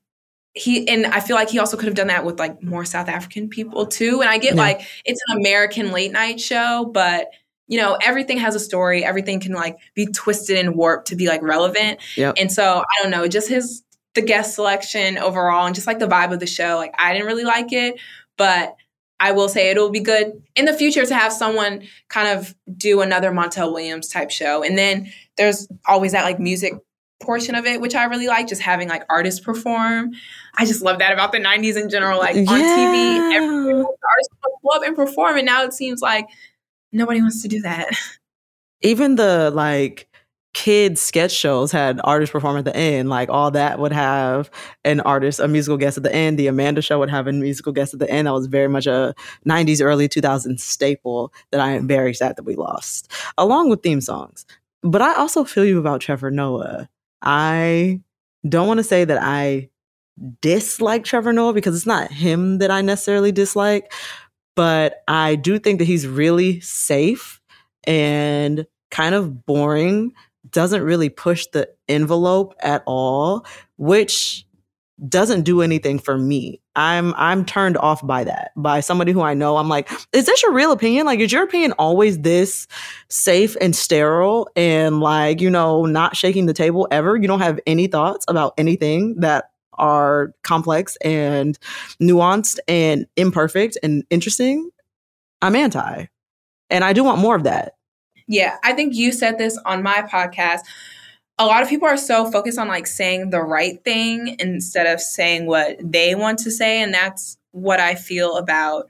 he 0.54 0.86
and 0.88 1.06
i 1.06 1.20
feel 1.20 1.34
like 1.36 1.50
he 1.50 1.58
also 1.58 1.76
could 1.76 1.86
have 1.86 1.94
done 1.96 2.06
that 2.06 2.24
with 2.24 2.38
like 2.38 2.62
more 2.62 2.84
south 2.84 3.08
african 3.08 3.48
people 3.48 3.86
too 3.86 4.20
and 4.20 4.30
i 4.30 4.38
get 4.38 4.54
Yeah. 4.54 4.62
like 4.62 4.80
it's 5.04 5.20
an 5.28 5.36
american 5.38 5.90
late 5.92 6.12
night 6.12 6.40
show 6.40 6.90
but 6.92 7.28
you 7.66 7.78
know 7.80 7.96
everything 8.02 8.38
has 8.38 8.54
a 8.54 8.60
story 8.60 9.04
everything 9.04 9.40
can 9.40 9.52
like 9.52 9.76
be 9.94 10.06
twisted 10.06 10.56
and 10.58 10.76
warped 10.76 11.08
to 11.08 11.16
be 11.16 11.26
like 11.28 11.42
relevant 11.42 11.98
Yep. 12.16 12.34
and 12.38 12.52
so 12.52 12.62
i 12.82 13.02
don't 13.02 13.10
know 13.10 13.26
just 13.26 13.48
his 13.48 13.82
the 14.14 14.22
guest 14.22 14.54
selection 14.54 15.18
overall 15.18 15.66
and 15.66 15.74
just 15.74 15.86
like 15.88 15.98
the 15.98 16.06
vibe 16.06 16.32
of 16.32 16.38
the 16.40 16.46
show 16.46 16.76
like 16.76 16.94
i 16.98 17.12
didn't 17.12 17.26
really 17.26 17.42
like 17.44 17.72
it 17.72 17.98
but 18.36 18.76
i 19.18 19.32
will 19.32 19.48
say 19.48 19.70
it'll 19.70 19.90
be 19.90 19.98
good 20.00 20.40
in 20.54 20.66
the 20.66 20.72
future 20.74 21.04
to 21.04 21.14
have 21.16 21.32
someone 21.32 21.82
kind 22.08 22.38
of 22.38 22.54
do 22.76 23.00
another 23.00 23.32
montel 23.32 23.72
williams 23.72 24.06
type 24.08 24.30
show 24.30 24.62
and 24.62 24.78
then 24.78 25.10
there's 25.36 25.66
always 25.88 26.12
that 26.12 26.22
like 26.22 26.38
music 26.38 26.74
portion 27.24 27.54
of 27.54 27.64
it 27.66 27.80
which 27.80 27.94
i 27.94 28.04
really 28.04 28.28
like 28.28 28.46
just 28.46 28.62
having 28.62 28.88
like 28.88 29.02
artists 29.08 29.40
perform 29.40 30.12
i 30.56 30.64
just 30.64 30.82
love 30.82 30.98
that 30.98 31.12
about 31.12 31.32
the 31.32 31.38
90s 31.38 31.80
in 31.80 31.88
general 31.88 32.18
like 32.18 32.36
on 32.36 32.44
tv 32.44 33.84
artists 33.84 34.34
up 34.72 34.82
and 34.82 34.96
perform 34.96 35.36
and 35.36 35.46
now 35.46 35.62
it 35.62 35.72
seems 35.72 36.00
like 36.00 36.26
nobody 36.92 37.20
wants 37.20 37.42
to 37.42 37.48
do 37.48 37.60
that 37.60 37.88
Even 38.84 39.14
the 39.16 39.50
like 39.50 40.06
kids 40.52 41.00
sketch 41.00 41.32
shows 41.32 41.72
had 41.72 42.00
artists 42.04 42.32
perform 42.32 42.58
at 42.58 42.66
the 42.66 42.76
end. 42.76 43.08
Like 43.08 43.30
all 43.30 43.50
that 43.52 43.78
would 43.78 43.92
have 43.92 44.50
an 44.84 45.00
artist, 45.00 45.40
a 45.40 45.48
musical 45.48 45.78
guest 45.78 45.96
at 45.96 46.02
the 46.02 46.14
end. 46.14 46.38
The 46.38 46.48
Amanda 46.48 46.82
show 46.82 46.98
would 46.98 47.08
have 47.08 47.26
a 47.26 47.32
musical 47.32 47.72
guest 47.72 47.94
at 47.94 48.00
the 48.00 48.10
end. 48.10 48.26
That 48.26 48.34
was 48.34 48.46
very 48.46 48.68
much 48.68 48.86
a 48.86 49.14
90s, 49.48 49.82
early 49.82 50.06
2000s 50.06 50.60
staple 50.60 51.32
that 51.50 51.60
I 51.60 51.70
am 51.70 51.88
very 51.88 52.12
sad 52.12 52.36
that 52.36 52.44
we 52.44 52.56
lost, 52.56 53.10
along 53.38 53.70
with 53.70 53.82
theme 53.82 54.02
songs. 54.02 54.44
But 54.82 55.00
I 55.00 55.14
also 55.14 55.44
feel 55.44 55.64
you 55.64 55.78
about 55.78 56.02
Trevor 56.02 56.30
Noah. 56.30 56.90
I 57.24 58.00
don't 58.48 58.68
want 58.68 58.78
to 58.78 58.84
say 58.84 59.04
that 59.04 59.18
I 59.20 59.70
dislike 60.40 61.04
Trevor 61.04 61.32
Noah 61.32 61.54
because 61.54 61.74
it's 61.76 61.86
not 61.86 62.10
him 62.12 62.58
that 62.58 62.70
I 62.70 62.82
necessarily 62.82 63.32
dislike, 63.32 63.92
but 64.54 65.02
I 65.08 65.34
do 65.34 65.58
think 65.58 65.78
that 65.78 65.86
he's 65.86 66.06
really 66.06 66.60
safe 66.60 67.40
and 67.84 68.66
kind 68.90 69.14
of 69.14 69.44
boring, 69.46 70.12
doesn't 70.50 70.82
really 70.82 71.08
push 71.08 71.46
the 71.52 71.68
envelope 71.88 72.54
at 72.60 72.82
all, 72.86 73.46
which 73.76 74.46
doesn't 75.08 75.42
do 75.42 75.60
anything 75.60 75.98
for 75.98 76.16
me. 76.16 76.60
I'm 76.76 77.14
I'm 77.14 77.44
turned 77.44 77.76
off 77.76 78.04
by 78.06 78.24
that. 78.24 78.52
By 78.56 78.80
somebody 78.80 79.12
who 79.12 79.22
I 79.22 79.34
know, 79.34 79.56
I'm 79.56 79.68
like, 79.68 79.90
is 80.12 80.26
this 80.26 80.42
your 80.42 80.52
real 80.52 80.72
opinion? 80.72 81.06
Like, 81.06 81.20
is 81.20 81.32
your 81.32 81.42
opinion 81.42 81.72
always 81.72 82.20
this 82.20 82.66
safe 83.08 83.56
and 83.60 83.74
sterile 83.74 84.48
and 84.54 85.00
like, 85.00 85.40
you 85.40 85.50
know, 85.50 85.84
not 85.84 86.16
shaking 86.16 86.46
the 86.46 86.54
table 86.54 86.86
ever? 86.90 87.16
You 87.16 87.26
don't 87.26 87.40
have 87.40 87.60
any 87.66 87.86
thoughts 87.86 88.24
about 88.28 88.54
anything 88.56 89.16
that 89.20 89.50
are 89.74 90.32
complex 90.42 90.96
and 91.04 91.58
nuanced 92.00 92.58
and 92.68 93.06
imperfect 93.16 93.76
and 93.82 94.04
interesting? 94.10 94.70
I'm 95.42 95.56
anti. 95.56 96.06
And 96.70 96.84
I 96.84 96.92
do 96.92 97.04
want 97.04 97.20
more 97.20 97.36
of 97.36 97.44
that. 97.44 97.74
Yeah, 98.26 98.56
I 98.64 98.72
think 98.72 98.94
you 98.94 99.12
said 99.12 99.38
this 99.38 99.58
on 99.66 99.82
my 99.82 100.02
podcast. 100.02 100.60
A 101.38 101.46
lot 101.46 101.62
of 101.62 101.68
people 101.68 101.88
are 101.88 101.96
so 101.96 102.30
focused 102.30 102.58
on 102.58 102.68
like 102.68 102.86
saying 102.86 103.30
the 103.30 103.42
right 103.42 103.82
thing 103.84 104.36
instead 104.38 104.86
of 104.86 105.00
saying 105.00 105.46
what 105.46 105.76
they 105.82 106.14
want 106.14 106.38
to 106.40 106.50
say 106.50 106.80
and 106.80 106.94
that's 106.94 107.36
what 107.50 107.80
I 107.80 107.94
feel 107.96 108.36
about 108.36 108.88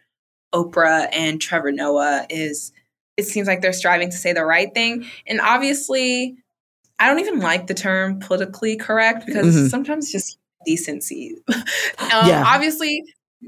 Oprah 0.55 1.09
and 1.12 1.40
Trevor 1.40 1.72
Noah 1.72 2.26
is 2.30 2.72
it 3.16 3.24
seems 3.24 3.47
like 3.49 3.61
they're 3.61 3.72
striving 3.72 4.11
to 4.11 4.16
say 4.16 4.32
the 4.32 4.45
right 4.45 4.72
thing. 4.74 5.07
And 5.26 5.40
obviously, 5.40 6.36
I 6.99 7.07
don't 7.09 7.20
even 7.20 7.40
like 7.40 7.66
the 7.66 7.74
term 7.74 8.18
politically 8.20 8.76
correct 8.76 9.24
because 9.26 9.55
Mhm. 9.55 9.70
sometimes 9.70 10.05
it's 10.07 10.12
just 10.12 10.38
decency. 10.66 11.36
um, 11.49 12.28
Yeah. 12.28 12.45
Obviously, 12.47 13.03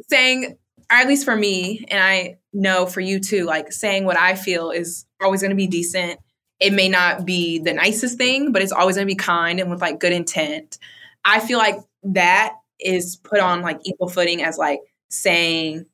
saying, 0.09 0.57
or 0.91 0.97
at 0.97 1.09
least 1.09 1.25
for 1.25 1.35
me, 1.37 1.85
and 1.89 2.01
I 2.03 2.37
know 2.53 2.87
for 2.87 3.01
you 3.01 3.19
too, 3.21 3.45
like 3.45 3.73
saying 3.73 4.05
what 4.05 4.19
I 4.19 4.35
feel 4.37 4.71
is 4.71 5.05
always 5.21 5.41
going 5.41 5.51
to 5.51 5.57
be 5.57 5.67
decent. 5.67 6.19
It 6.61 6.73
may 6.73 6.89
not 6.89 7.25
be 7.25 7.59
the 7.59 7.75
nicest 7.75 8.17
thing, 8.17 8.53
but 8.53 8.63
it's 8.63 8.73
always 8.73 8.97
going 8.97 9.07
to 9.07 9.13
be 9.13 9.17
kind 9.17 9.61
and 9.61 9.71
with 9.71 9.81
like 9.81 10.01
good 10.01 10.13
intent. 10.13 10.79
I 11.25 11.41
feel 11.41 11.59
like 11.59 11.77
that 12.05 12.55
is 12.81 13.17
put 13.17 13.41
on 13.41 13.63
like 13.63 13.81
equal 13.85 14.09
footing 14.09 14.43
as 14.43 14.59
like 14.59 14.81
saying 15.11 15.87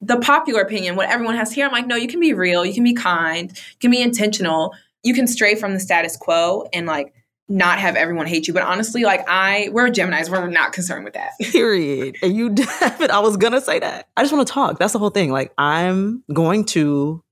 the 0.00 0.18
popular 0.18 0.62
opinion, 0.62 0.96
what 0.96 1.08
everyone 1.08 1.36
has 1.36 1.52
here. 1.52 1.66
I'm 1.66 1.72
like, 1.72 1.86
no, 1.86 1.96
you 1.96 2.08
can 2.08 2.20
be 2.20 2.32
real, 2.32 2.64
you 2.64 2.72
can 2.72 2.84
be 2.84 2.94
kind, 2.94 3.50
you 3.50 3.78
can 3.80 3.90
be 3.90 4.00
intentional, 4.00 4.74
you 5.02 5.12
can 5.12 5.26
stray 5.26 5.54
from 5.54 5.74
the 5.74 5.80
status 5.80 6.16
quo 6.16 6.66
and 6.72 6.86
like 6.86 7.12
not 7.48 7.78
have 7.78 7.96
everyone 7.96 8.26
hate 8.26 8.48
you. 8.48 8.54
But 8.54 8.62
honestly, 8.62 9.02
like 9.02 9.28
I, 9.28 9.68
we're 9.72 9.88
Geminis, 9.88 10.30
we're 10.30 10.46
not 10.46 10.72
concerned 10.72 11.04
with 11.04 11.14
that. 11.14 11.32
Period. 11.40 12.16
And 12.22 12.34
you 12.34 12.54
I 12.80 13.20
was 13.20 13.36
gonna 13.36 13.60
say 13.60 13.78
that. 13.80 14.08
I 14.16 14.22
just 14.22 14.32
want 14.32 14.46
to 14.46 14.52
talk. 14.54 14.78
That's 14.78 14.92
the 14.92 14.98
whole 14.98 15.10
thing. 15.10 15.30
Like 15.30 15.52
I'm 15.58 16.24
going 16.32 16.64
to 16.66 17.22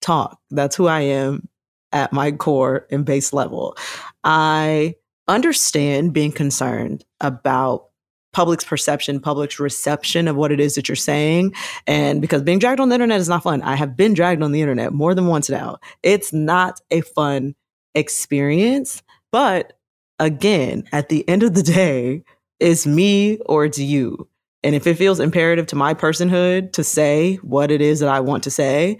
talk. 0.00 0.38
That's 0.50 0.76
who 0.76 0.86
I 0.86 1.00
am 1.00 1.48
at 1.92 2.12
my 2.12 2.32
core 2.32 2.86
and 2.90 3.04
base 3.04 3.32
level. 3.32 3.76
I 4.24 4.94
understand 5.28 6.12
being 6.12 6.32
concerned 6.32 7.04
about 7.20 7.88
public's 8.32 8.64
perception, 8.64 9.18
public's 9.18 9.58
reception 9.58 10.28
of 10.28 10.36
what 10.36 10.52
it 10.52 10.60
is 10.60 10.74
that 10.74 10.88
you're 10.88 10.96
saying. 10.96 11.54
And 11.86 12.20
because 12.20 12.42
being 12.42 12.58
dragged 12.58 12.80
on 12.80 12.90
the 12.90 12.94
internet 12.94 13.18
is 13.18 13.30
not 13.30 13.42
fun. 13.42 13.62
I 13.62 13.76
have 13.76 13.96
been 13.96 14.12
dragged 14.12 14.42
on 14.42 14.52
the 14.52 14.60
internet 14.60 14.92
more 14.92 15.14
than 15.14 15.26
once 15.26 15.48
now. 15.48 15.78
It's 16.02 16.34
not 16.34 16.80
a 16.90 17.00
fun 17.00 17.54
experience. 17.94 19.02
But 19.32 19.72
again, 20.18 20.84
at 20.92 21.08
the 21.08 21.26
end 21.28 21.42
of 21.42 21.54
the 21.54 21.62
day, 21.62 22.24
it's 22.60 22.86
me 22.86 23.38
or 23.46 23.64
it's 23.64 23.78
you. 23.78 24.28
And 24.62 24.74
if 24.74 24.86
it 24.86 24.98
feels 24.98 25.20
imperative 25.20 25.66
to 25.68 25.76
my 25.76 25.94
personhood 25.94 26.72
to 26.72 26.84
say 26.84 27.36
what 27.36 27.70
it 27.70 27.80
is 27.80 28.00
that 28.00 28.08
I 28.08 28.20
want 28.20 28.44
to 28.44 28.50
say, 28.50 28.98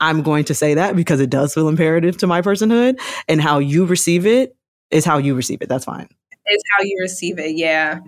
I'm 0.00 0.22
going 0.22 0.44
to 0.44 0.54
say 0.54 0.74
that 0.74 0.96
because 0.96 1.20
it 1.20 1.30
does 1.30 1.54
feel 1.54 1.68
imperative 1.68 2.16
to 2.18 2.26
my 2.26 2.42
personhood. 2.42 3.00
And 3.28 3.40
how 3.40 3.58
you 3.58 3.84
receive 3.84 4.26
it 4.26 4.56
is 4.90 5.04
how 5.04 5.18
you 5.18 5.34
receive 5.34 5.62
it. 5.62 5.68
That's 5.68 5.84
fine. 5.84 6.08
It's 6.46 6.64
how 6.76 6.82
you 6.82 6.98
receive 7.00 7.38
it. 7.38 7.56
Yeah. 7.56 8.00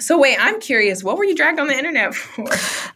So 0.00 0.18
wait, 0.18 0.36
I'm 0.38 0.60
curious. 0.60 1.02
What 1.02 1.16
were 1.16 1.24
you 1.24 1.34
dragged 1.34 1.58
on 1.58 1.66
the 1.68 1.76
internet 1.76 2.14
for? 2.14 2.44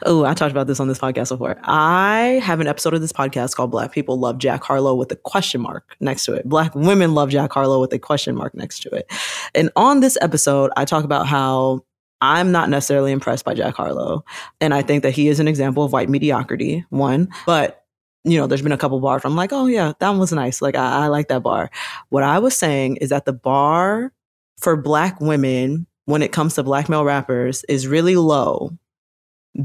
Oh, 0.05 0.24
I 0.24 0.35
talked 0.35 0.51
about 0.51 0.66
this 0.66 0.78
on 0.78 0.89
this 0.89 0.99
podcast 0.99 1.30
before. 1.30 1.57
I 1.62 2.41
have 2.43 2.61
an 2.61 2.66
episode 2.66 2.93
of 2.93 3.01
this 3.01 3.12
podcast 3.12 3.55
called 3.57 3.70
Black 3.70 3.93
People 3.93 4.18
Love 4.18 4.39
Jack 4.39 4.62
Harlow 4.62 4.95
with 4.95 5.11
a 5.11 5.16
question 5.16 5.62
mark 5.62 5.97
next 6.01 6.26
to 6.26 6.35
it. 6.35 6.49
Black 6.49 6.74
women 6.74 7.14
love 7.14 7.30
Jack 7.30 7.53
Harlow 7.53 7.80
with 7.80 7.93
a 7.93 7.99
question 7.99 8.37
mark 8.37 8.55
next 8.55 8.80
to 8.83 8.91
it. 8.91 9.11
And 9.55 9.70
on 9.74 10.01
this 10.01 10.18
episode, 10.20 10.70
I 10.76 10.85
talk 10.85 11.05
about 11.05 11.26
how 11.26 11.85
I'm 12.20 12.53
not 12.53 12.68
necessarily 12.68 13.11
impressed 13.11 13.45
by 13.45 13.55
Jack 13.55 13.74
Harlow. 13.74 14.24
And 14.61 14.74
I 14.74 14.83
think 14.83 15.03
that 15.03 15.12
he 15.12 15.28
is 15.28 15.41
an 15.41 15.49
example 15.49 15.83
of 15.85 15.93
white 15.93 16.09
mediocrity, 16.09 16.85
one. 16.91 17.28
But, 17.47 17.82
you 18.25 18.39
know, 18.39 18.47
there's 18.47 18.62
been 18.62 18.73
a 18.73 18.79
couple 18.79 19.01
bars 19.01 19.25
I'm 19.25 19.37
like, 19.37 19.53
oh, 19.53 19.66
yeah, 19.66 19.93
that 19.99 20.09
one 20.09 20.18
was 20.18 20.33
nice. 20.33 20.62
Like, 20.62 20.77
I, 20.77 21.05
I 21.05 21.07
like 21.09 21.29
that 21.29 21.43
bar. 21.43 21.70
What 22.11 22.23
I 22.23 22.39
was 22.39 22.57
saying 22.57 22.97
is 22.97 23.11
that 23.11 23.25
the 23.25 23.33
bar 23.33 24.12
for 24.59 24.77
Black 24.77 25.20
women 25.20 25.87
when 26.05 26.23
it 26.23 26.33
comes 26.33 26.55
to 26.55 26.62
Black 26.62 26.89
male 26.89 27.05
rappers 27.05 27.64
is 27.64 27.87
really 27.87 28.16
low 28.16 28.77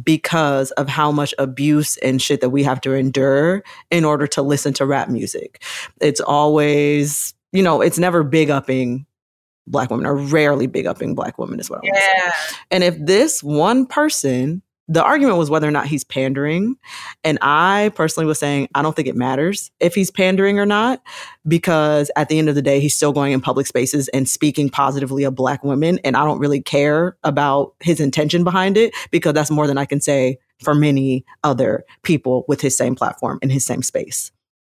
because 0.04 0.72
of 0.72 0.90
how 0.90 1.12
much 1.12 1.34
abuse 1.38 1.98
and 1.98 2.22
shit 2.22 2.42
that 2.42 2.50
we 2.50 2.64
have 2.64 2.82
to 2.82 2.94
endure 2.94 3.64
in 3.90 4.04
order 4.04 4.28
to 4.28 4.42
listen 4.42 4.74
to 4.74 4.86
rap 4.86 5.10
music. 5.10 5.64
It's 6.02 6.20
always, 6.20 7.34
you 7.54 7.64
know, 7.64 7.82
it's 7.82 7.98
never 7.98 8.24
big 8.24 8.50
upping 8.50 9.06
black 9.66 9.90
women 9.90 10.06
or 10.06 10.16
rarely 10.16 10.68
big 10.68 10.88
upping 10.88 11.14
black 11.14 11.38
women 11.38 11.60
is 11.60 11.70
what 11.70 11.80
I 11.80 11.82
want 11.84 11.96
to 11.96 12.02
say. 12.02 12.08
Yeah. 12.16 12.34
And 12.72 12.84
if 12.84 12.98
this 13.00 13.44
one 13.44 13.86
person, 13.86 14.62
the 14.90 15.04
argument 15.04 15.38
was 15.38 15.50
whether 15.50 15.68
or 15.68 15.72
not 15.72 15.88
he's 15.88 16.04
pandering. 16.04 16.76
And 17.24 17.38
I 17.42 17.92
personally 17.96 18.26
was 18.26 18.40
saying, 18.40 18.70
I 18.74 18.82
don't 18.82 18.96
think 18.96 19.08
it 19.08 19.16
matters 19.16 19.70
if 19.80 19.94
he's 19.94 20.10
pandering 20.10 20.60
or 20.60 20.66
not, 20.66 21.02
because 21.48 22.10
at 22.16 22.30
the 22.30 22.40
end 22.40 22.48
of 22.48 22.56
the 22.56 22.62
day, 22.62 22.80
he's 22.80 22.94
still 22.94 23.12
going 23.12 23.34
in 23.34 23.42
public 23.42 23.68
spaces 23.68 24.08
and 24.10 24.30
speaking 24.30 24.70
positively 24.70 25.24
of 25.26 25.36
Black 25.36 25.64
women. 25.64 26.00
And 26.06 26.16
I 26.16 26.24
don't 26.24 26.40
really 26.40 26.62
care 26.62 27.18
about 27.24 27.74
his 27.82 28.00
intention 28.00 28.44
behind 28.44 28.78
it, 28.78 28.94
because 29.12 29.34
that's 29.34 29.52
more 29.52 29.68
than 29.68 29.78
I 29.78 29.86
can 29.86 30.00
say 30.00 30.38
for 30.64 30.74
many 30.74 31.26
other 31.44 31.84
people 32.04 32.46
with 32.48 32.62
his 32.62 32.78
same 32.78 32.96
platform 32.96 33.40
in 33.42 33.50
his 33.50 33.66
same 33.66 33.84
space. 33.84 34.32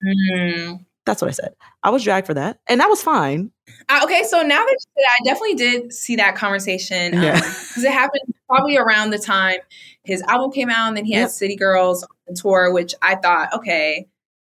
Mhm. 0.04 0.86
That's 1.06 1.22
what 1.22 1.28
I 1.30 1.32
said. 1.32 1.56
I 1.84 1.90
was 1.90 2.04
dragged 2.04 2.28
for 2.28 2.34
that. 2.36 2.60
And 2.68 2.80
that 2.82 2.88
was 2.90 3.02
fine. 3.02 3.52
Uh, 3.88 4.02
okay, 4.04 4.24
so 4.24 4.42
now 4.42 4.64
that 4.64 4.72
you 4.72 4.78
said 4.80 5.04
I 5.10 5.24
definitely 5.26 5.56
did 5.56 5.94
see 5.94 6.16
that 6.18 6.36
conversation 6.36 7.14
Yeah. 7.14 7.36
because 7.36 7.84
it 7.84 7.92
happened 7.92 8.22
probably 8.48 8.78
around 8.78 9.10
the 9.12 9.18
time 9.20 9.58
his 10.04 10.22
album 10.24 10.52
came 10.52 10.70
out, 10.70 10.88
and 10.90 10.98
then 10.98 11.06
he 11.06 11.14
had 11.14 11.22
Yep. 11.22 11.30
City 11.32 11.56
Girls 11.56 12.04
on 12.04 12.10
the 12.28 12.36
tour, 12.36 12.72
which 12.74 12.94
I 13.02 13.16
thought, 13.16 13.54
okay, 13.54 14.08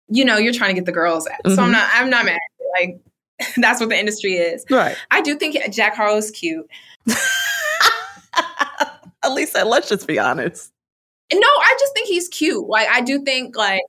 you 0.09 0.25
know, 0.25 0.37
you're 0.37 0.53
trying 0.53 0.71
to 0.71 0.75
get 0.75 0.85
the 0.87 0.93
girls, 0.93 1.27
at. 1.27 1.41
so 1.53 1.63
I'm 1.63 1.69
Mhm. 1.69 1.73
not, 1.73 1.91
I'm 1.95 2.11
not 2.11 2.25
mad. 2.25 2.39
Like 2.81 3.01
that's 3.57 3.81
what 3.81 3.89
the 3.89 3.99
industry 3.99 4.35
is. 4.35 4.65
Right. 4.71 4.97
I 5.11 5.21
do 5.21 5.37
think 5.37 5.57
Jack 5.73 5.95
Harlow's 5.97 6.31
cute. 6.31 6.67
At 9.25 9.33
least 9.33 9.55
let's 9.55 9.89
just 9.89 10.07
be 10.09 10.19
honest. 10.19 10.73
No, 11.33 11.39
I 11.41 11.77
just 11.79 11.95
think 11.95 12.09
he's 12.09 12.29
cute. 12.29 12.67
Like 12.69 12.89
I 12.89 13.01
do 13.01 13.23
think 13.23 13.57
like 13.57 13.83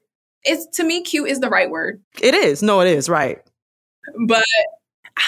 it's 0.45 0.65
to 0.77 0.83
me, 0.83 1.01
cute 1.01 1.29
is 1.29 1.39
the 1.39 1.49
right 1.49 1.69
word. 1.69 2.01
It 2.21 2.33
is. 2.35 2.61
No, 2.63 2.81
it 2.81 2.87
is. 2.87 3.07
Right. 3.09 3.39
but 4.27 4.43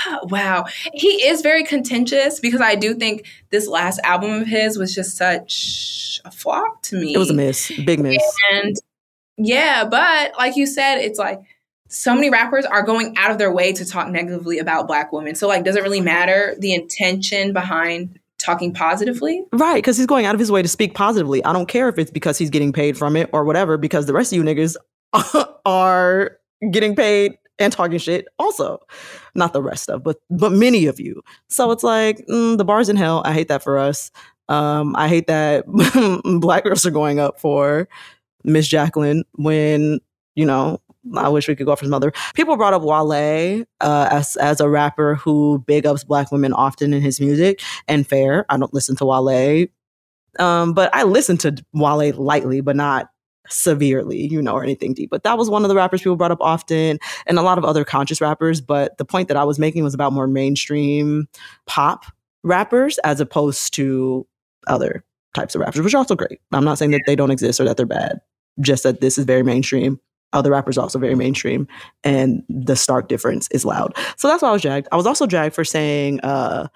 ah, 0.07 0.19
wow 0.23 0.65
he 0.93 1.07
is 1.25 1.41
very 1.41 1.63
contentious 1.63 2.39
because 2.39 2.59
i 2.59 2.75
do 2.75 2.93
think 2.95 3.25
this 3.51 3.67
last 3.67 3.99
album 4.03 4.31
of 4.41 4.47
his 4.47 4.77
was 4.77 4.93
just 4.93 5.15
such 5.15 6.19
a 6.25 6.31
flop 6.31 6.81
to 6.81 6.95
me 6.97 7.13
It 7.13 7.17
was 7.19 7.29
a 7.29 7.33
miss. 7.33 7.71
Big 7.85 7.99
miss. 7.99 8.21
and 8.51 8.75
yeah 9.37 9.85
but 9.85 10.33
like 10.37 10.55
you 10.55 10.65
said 10.65 10.95
it's 10.97 11.19
like 11.19 11.39
so 11.87 12.15
many 12.15 12.29
rappers 12.31 12.65
are 12.65 12.81
going 12.83 13.15
out 13.15 13.29
of 13.31 13.37
their 13.37 13.51
way 13.51 13.71
to 13.73 13.85
talk 13.85 14.09
negatively 14.09 14.57
about 14.59 14.87
black 14.87 15.11
women 15.13 15.35
so 15.35 15.47
like 15.47 15.63
does 15.63 15.75
it 15.75 15.83
really 15.83 16.01
matter 16.01 16.55
the 16.59 16.73
intention 16.73 17.53
behind 17.53 18.19
talking 18.39 18.73
positively 18.73 19.43
Right, 19.53 19.75
because 19.75 19.97
he's 19.97 20.05
going 20.07 20.25
out 20.25 20.33
of 20.35 20.39
his 20.39 20.51
way 20.51 20.61
to 20.61 20.67
speak 20.67 20.93
positively. 20.93 21.43
I 21.45 21.53
don't 21.53 21.67
care 21.67 21.87
if 21.89 21.97
it's 21.97 22.11
because 22.11 22.37
he's 22.37 22.49
getting 22.49 22.73
paid 22.73 22.97
from 22.97 23.15
it 23.15 23.29
or 23.31 23.45
whatever, 23.45 23.77
because 23.77 24.05
the 24.07 24.13
rest 24.13 24.33
of 24.33 24.37
you 24.37 24.43
niggas 24.43 24.75
are 25.65 26.37
getting 26.71 26.95
paid 26.95 27.37
and 27.59 27.71
talking 27.71 27.97
shit 27.97 28.27
also. 28.39 28.79
Not 29.33 29.53
the 29.53 29.61
rest 29.61 29.89
of, 29.89 30.03
but 30.03 30.17
but 30.29 30.51
many 30.51 30.85
of 30.85 30.99
you. 30.99 31.21
So 31.49 31.71
it's 31.71 31.83
like 31.83 32.25
mm, 32.27 32.57
the 32.57 32.65
bars 32.65 32.89
in 32.89 32.95
hell. 32.95 33.21
I 33.25 33.33
hate 33.33 33.47
that 33.47 33.63
for 33.63 33.77
us. 33.77 34.11
Um, 34.47 34.95
I 34.95 35.07
hate 35.07 35.27
that 35.27 35.65
black 36.41 36.63
girls 36.63 36.85
are 36.85 36.91
going 36.91 37.19
up 37.19 37.39
for 37.39 37.87
Miss 38.43 38.67
Jacqueline 38.67 39.23
when 39.33 39.99
you 40.35 40.45
know. 40.45 40.81
I 41.15 41.29
wish 41.29 41.47
we 41.47 41.55
could 41.55 41.67
go 41.67 41.75
for 41.75 41.85
some 41.85 41.93
other. 41.93 42.11
People 42.33 42.57
brought 42.57 42.73
up 42.73 42.81
Wale 42.81 43.63
uh, 43.79 44.09
as 44.09 44.37
as 44.37 44.59
a 44.59 44.67
rapper 44.67 45.13
who 45.13 45.63
big 45.67 45.85
ups 45.85 46.03
black 46.03 46.31
women 46.31 46.51
often 46.51 46.95
in 46.95 47.01
his 47.03 47.21
music, 47.21 47.61
and 47.87 48.07
fair. 48.07 48.43
I 48.49 48.57
don't 48.57 48.73
listen 48.73 48.95
to 48.95 49.05
Wale, 49.05 49.67
um, 50.39 50.73
but 50.73 50.89
I 50.95 51.03
listen 51.03 51.37
to 51.37 51.63
Wale 51.73 52.11
lightly, 52.15 52.61
but 52.61 52.75
not 52.75 53.09
severely, 53.49 54.27
you 54.27 54.41
know, 54.41 54.53
or 54.53 54.63
anything 54.63 54.93
deep. 54.93 55.09
But 55.09 55.23
that 55.23 55.37
was 55.37 55.49
one 55.49 55.63
of 55.63 55.69
the 55.69 55.75
rappers 55.75 56.01
people 56.01 56.15
brought 56.15 56.31
up 56.31 56.41
often, 56.41 56.99
and 57.25 57.37
a 57.37 57.41
lot 57.41 57.57
of 57.57 57.65
other 57.65 57.83
conscious 57.83 58.21
rappers. 58.21 58.61
But 58.61 58.97
the 58.97 59.05
point 59.05 59.27
that 59.27 59.37
I 59.37 59.43
was 59.43 59.59
making 59.59 59.83
was 59.83 59.93
about 59.93 60.13
more 60.13 60.27
mainstream 60.27 61.27
pop 61.65 62.05
rappers 62.43 62.97
as 62.99 63.19
opposed 63.19 63.73
to 63.75 64.27
other 64.67 65.03
types 65.33 65.55
of 65.55 65.61
rappers, 65.61 65.81
which 65.81 65.93
are 65.93 65.97
also 65.97 66.15
great. 66.15 66.39
I'm 66.51 66.63
not 66.63 66.77
saying 66.77 66.91
that 66.91 67.01
they 67.05 67.15
don't 67.15 67.31
exist 67.31 67.59
or 67.59 67.65
that 67.65 67.77
they're 67.77 67.85
bad, 67.85 68.21
just 68.61 68.83
that 68.83 69.01
this 69.01 69.17
is 69.17 69.25
very 69.25 69.43
mainstream. 69.43 69.99
Other 70.33 70.51
rappers 70.51 70.77
are 70.77 70.81
also 70.81 70.99
very 70.99 71.15
mainstream, 71.15 71.67
and 72.03 72.43
the 72.49 72.75
stark 72.75 73.07
difference 73.07 73.47
is 73.51 73.63
loud. 73.63 73.95
So 74.17 74.27
that's 74.27 74.41
why 74.41 74.49
I 74.49 74.51
was 74.51 74.61
dragged. 74.61 74.87
I 74.91 74.97
was 74.97 75.05
also 75.05 75.25
dragged 75.25 75.55
for 75.55 75.63
saying 75.63 76.19
uh, 76.21 76.67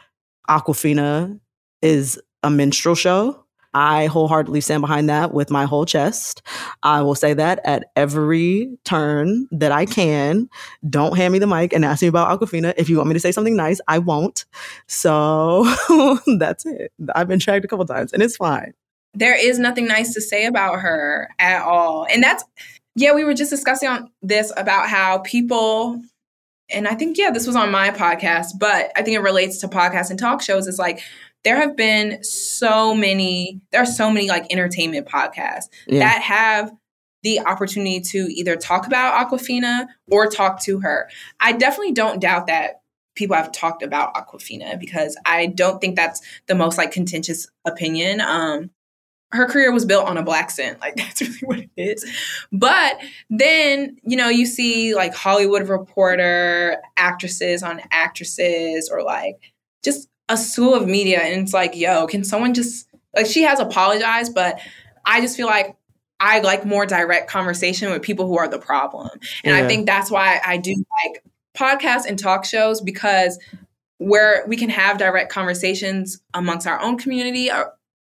Awkwafina 0.49 1.39
is 1.81 2.19
a 2.43 2.49
minstrel 2.49 2.95
show. 2.95 3.43
I 3.73 4.07
wholeheartedly 4.07 4.61
stand 4.61 4.81
behind 4.81 5.09
that 5.09 5.33
with 5.33 5.51
my 5.51 5.65
whole 5.65 5.85
chest. 5.85 6.41
I 6.83 7.01
will 7.01 7.15
say 7.15 7.33
that 7.33 7.59
at 7.63 7.91
every 7.95 8.77
turn 8.83 9.47
that 9.51 9.71
I 9.71 9.85
can. 9.85 10.49
Don't 10.89 11.15
hand 11.15 11.33
me 11.33 11.39
the 11.39 11.47
mic 11.47 11.73
and 11.73 11.85
ask 11.85 12.01
me 12.01 12.07
about 12.07 12.39
Awkwafina. 12.39 12.73
If 12.77 12.89
you 12.89 12.97
want 12.97 13.09
me 13.09 13.13
to 13.13 13.19
say 13.19 13.31
something 13.31 13.55
nice, 13.55 13.79
I 13.87 13.99
won't. 13.99 14.45
So 14.87 15.63
that's 16.39 16.65
it. 16.65 16.91
I've 17.13 17.27
been 17.27 17.39
dragged 17.39 17.65
a 17.65 17.67
couple 17.67 17.85
times 17.85 18.13
and 18.13 18.23
it's 18.23 18.37
fine. 18.37 18.73
there 19.13 19.35
is 19.35 19.59
nothing 19.59 19.87
nice 19.87 20.13
to 20.13 20.21
say 20.21 20.45
about 20.45 20.79
her 20.79 21.29
at 21.39 21.61
all. 21.63 22.05
And 22.09 22.21
that's, 22.23 22.43
yeah, 22.95 23.13
we 23.13 23.23
were 23.23 23.33
just 23.33 23.49
discussing 23.49 23.89
on 23.89 24.11
this 24.21 24.51
about 24.57 24.87
how 24.87 25.19
people, 25.19 26.01
and 26.69 26.87
I 26.87 26.95
think, 26.95 27.17
yeah, 27.17 27.31
this 27.31 27.47
was 27.47 27.55
on 27.55 27.71
my 27.71 27.89
podcast, 27.89 28.59
but 28.59 28.91
I 28.95 29.01
think 29.01 29.15
it 29.15 29.21
relates 29.21 29.57
to 29.59 29.67
podcasts 29.67 30.09
and 30.09 30.19
talk 30.19 30.41
shows. 30.41 30.67
It's 30.67 30.79
like, 30.79 31.01
there 31.43 31.55
have 31.57 31.75
been 31.77 32.23
so 32.23 32.93
many, 32.93 33.61
there 33.71 33.81
are 33.81 33.85
so 33.85 34.09
many 34.11 34.27
like 34.29 34.51
entertainment 34.51 35.07
podcasts 35.07 35.69
Yeah. 35.87 35.99
that 35.99 36.21
have 36.21 36.71
the 37.23 37.39
opportunity 37.41 37.99
to 37.99 38.27
either 38.31 38.55
talk 38.55 38.87
about 38.87 39.29
Awkwafina 39.29 39.87
or 40.09 40.27
talk 40.27 40.61
to 40.63 40.79
her. 40.79 41.09
I 41.39 41.51
definitely 41.53 41.93
don't 41.93 42.21
doubt 42.21 42.47
that 42.47 42.81
people 43.15 43.35
have 43.35 43.51
talked 43.51 43.83
about 43.83 44.13
Awkwafina 44.15 44.79
because 44.79 45.17
I 45.25 45.47
don't 45.47 45.81
think 45.81 45.95
that's 45.95 46.21
the 46.47 46.55
most 46.55 46.77
like 46.77 46.91
contentious 46.91 47.47
opinion. 47.65 48.21
Um, 48.21 48.69
her 49.31 49.45
career 49.45 49.71
was 49.71 49.85
built 49.85 50.07
on 50.07 50.17
a 50.17 50.23
blaccent. 50.23 50.79
Like 50.79 50.95
that's 50.97 51.21
really 51.21 51.37
what 51.43 51.59
it 51.59 51.69
is. 51.75 52.05
But 52.51 52.97
then, 53.29 53.97
you 54.03 54.15
know, 54.17 54.29
you 54.29 54.45
see 54.45 54.95
like 54.95 55.13
Hollywood 55.13 55.67
Reporter, 55.69 56.77
actresses 56.97 57.61
on 57.63 57.81
actresses, 57.91 58.89
or 58.91 59.03
like 59.03 59.35
just 59.83 60.08
a 60.29 60.37
slew 60.37 60.75
of 60.75 60.87
media. 60.87 61.19
And 61.19 61.41
it's 61.41 61.53
like, 61.53 61.75
yo, 61.75 62.07
can 62.07 62.23
someone 62.23 62.53
just 62.53 62.87
like 63.15 63.25
she 63.25 63.41
has 63.41 63.59
apologized, 63.59 64.33
but 64.33 64.59
I 65.05 65.19
just 65.21 65.35
feel 65.35 65.47
like 65.47 65.75
I 66.19 66.39
like 66.39 66.65
more 66.65 66.85
direct 66.85 67.29
conversation 67.29 67.91
with 67.91 68.01
people 68.01 68.27
who 68.27 68.37
are 68.37 68.47
the 68.47 68.59
problem. 68.59 69.09
And 69.43 69.55
yeah. 69.55 69.63
I 69.63 69.67
think 69.67 69.85
that's 69.85 70.11
why 70.11 70.39
I 70.45 70.57
do 70.57 70.75
like 71.03 71.23
podcasts 71.57 72.05
and 72.05 72.17
talk 72.17 72.45
shows 72.45 72.81
because 72.81 73.39
where 73.97 74.45
we 74.47 74.55
can 74.55 74.69
have 74.69 74.97
direct 74.97 75.31
conversations 75.31 76.21
amongst 76.33 76.67
our 76.67 76.79
own 76.79 76.97
community 76.97 77.49
uh, 77.49 77.65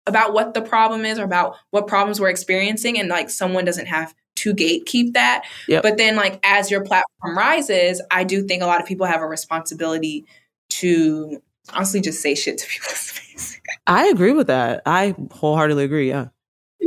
about 0.05 0.34
what 0.34 0.53
the 0.53 0.61
problem 0.61 1.05
is 1.05 1.17
or 1.20 1.24
about 1.24 1.55
what 1.72 1.88
problems 1.88 2.20
we're 2.20 2.30
experiencing 2.30 2.99
and 2.99 3.09
like 3.09 3.30
someone 3.30 3.65
doesn't 3.65 3.88
have 3.88 4.13
to 4.36 4.53
gatekeep 4.53 5.13
that. 5.13 5.45
Yep. 5.67 5.84
But 5.84 5.97
then 5.97 6.15
like 6.15 6.39
as 6.43 6.72
your 6.72 6.84
platform 6.84 7.38
rises, 7.38 8.01
I 8.11 8.24
do 8.24 8.43
think 8.43 8.63
a 8.63 8.65
lot 8.65 8.82
of 8.82 8.88
people 8.88 9.05
have 9.05 9.22
a 9.22 9.28
responsibility 9.28 10.26
to 10.70 11.41
honestly 11.74 12.01
just 12.01 12.22
say 12.22 12.36
shit 12.36 12.57
to 12.57 12.67
people's 12.70 13.11
face. 13.11 13.59
I 13.88 14.07
agree 14.07 14.34
with 14.34 14.47
that. 14.47 14.82
I 14.86 15.15
wholeheartedly 15.32 15.84
agree. 15.84 16.09
Yeah. 16.09 16.28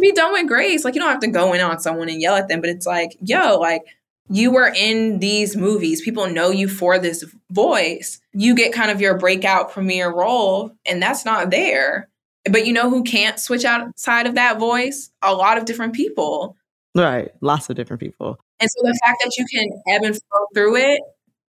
Be 0.00 0.12
done 0.12 0.32
with 0.32 0.48
grace. 0.48 0.84
Like 0.84 0.94
you 0.94 1.00
don't 1.00 1.10
have 1.10 1.20
to 1.20 1.28
go 1.28 1.52
in 1.52 1.60
on 1.60 1.78
someone 1.78 2.08
and 2.08 2.20
yell 2.20 2.34
at 2.34 2.48
them, 2.48 2.60
but 2.60 2.70
it's 2.70 2.86
like, 2.86 3.16
yo, 3.20 3.58
like 3.58 3.82
you 4.28 4.50
were 4.50 4.72
in 4.74 5.18
these 5.18 5.56
movies. 5.56 6.00
People 6.00 6.28
know 6.28 6.50
you 6.50 6.68
for 6.68 6.98
this 6.98 7.24
voice. 7.50 8.20
You 8.32 8.54
get 8.54 8.72
kind 8.72 8.90
of 8.90 9.00
your 9.00 9.18
breakout 9.18 9.70
premiere 9.72 10.12
role, 10.12 10.72
and 10.86 11.02
that's 11.02 11.24
not 11.24 11.50
there. 11.50 12.08
But 12.50 12.66
you 12.66 12.72
know 12.72 12.90
who 12.90 13.04
can't 13.04 13.38
switch 13.38 13.64
outside 13.64 14.26
of 14.26 14.34
that 14.34 14.58
voice? 14.58 15.10
A 15.22 15.34
lot 15.34 15.58
of 15.58 15.64
different 15.64 15.92
people. 15.92 16.56
Right. 16.94 17.30
Lots 17.40 17.70
of 17.70 17.76
different 17.76 18.00
people. 18.00 18.38
And 18.58 18.70
so 18.70 18.80
the 18.82 18.98
fact 19.04 19.22
that 19.24 19.36
you 19.36 19.46
can 19.52 19.68
ebb 19.88 20.02
and 20.02 20.14
flow 20.14 20.46
through 20.54 20.76
it 20.76 21.00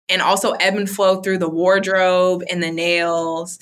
and 0.09 0.23
also 0.23 0.53
ebb 0.53 0.77
and 0.77 0.89
flow 0.89 1.21
through 1.21 1.39
the 1.39 1.49
wardrobe 1.49 2.43
and 2.51 2.63
the 2.63 2.71
nails 2.71 3.59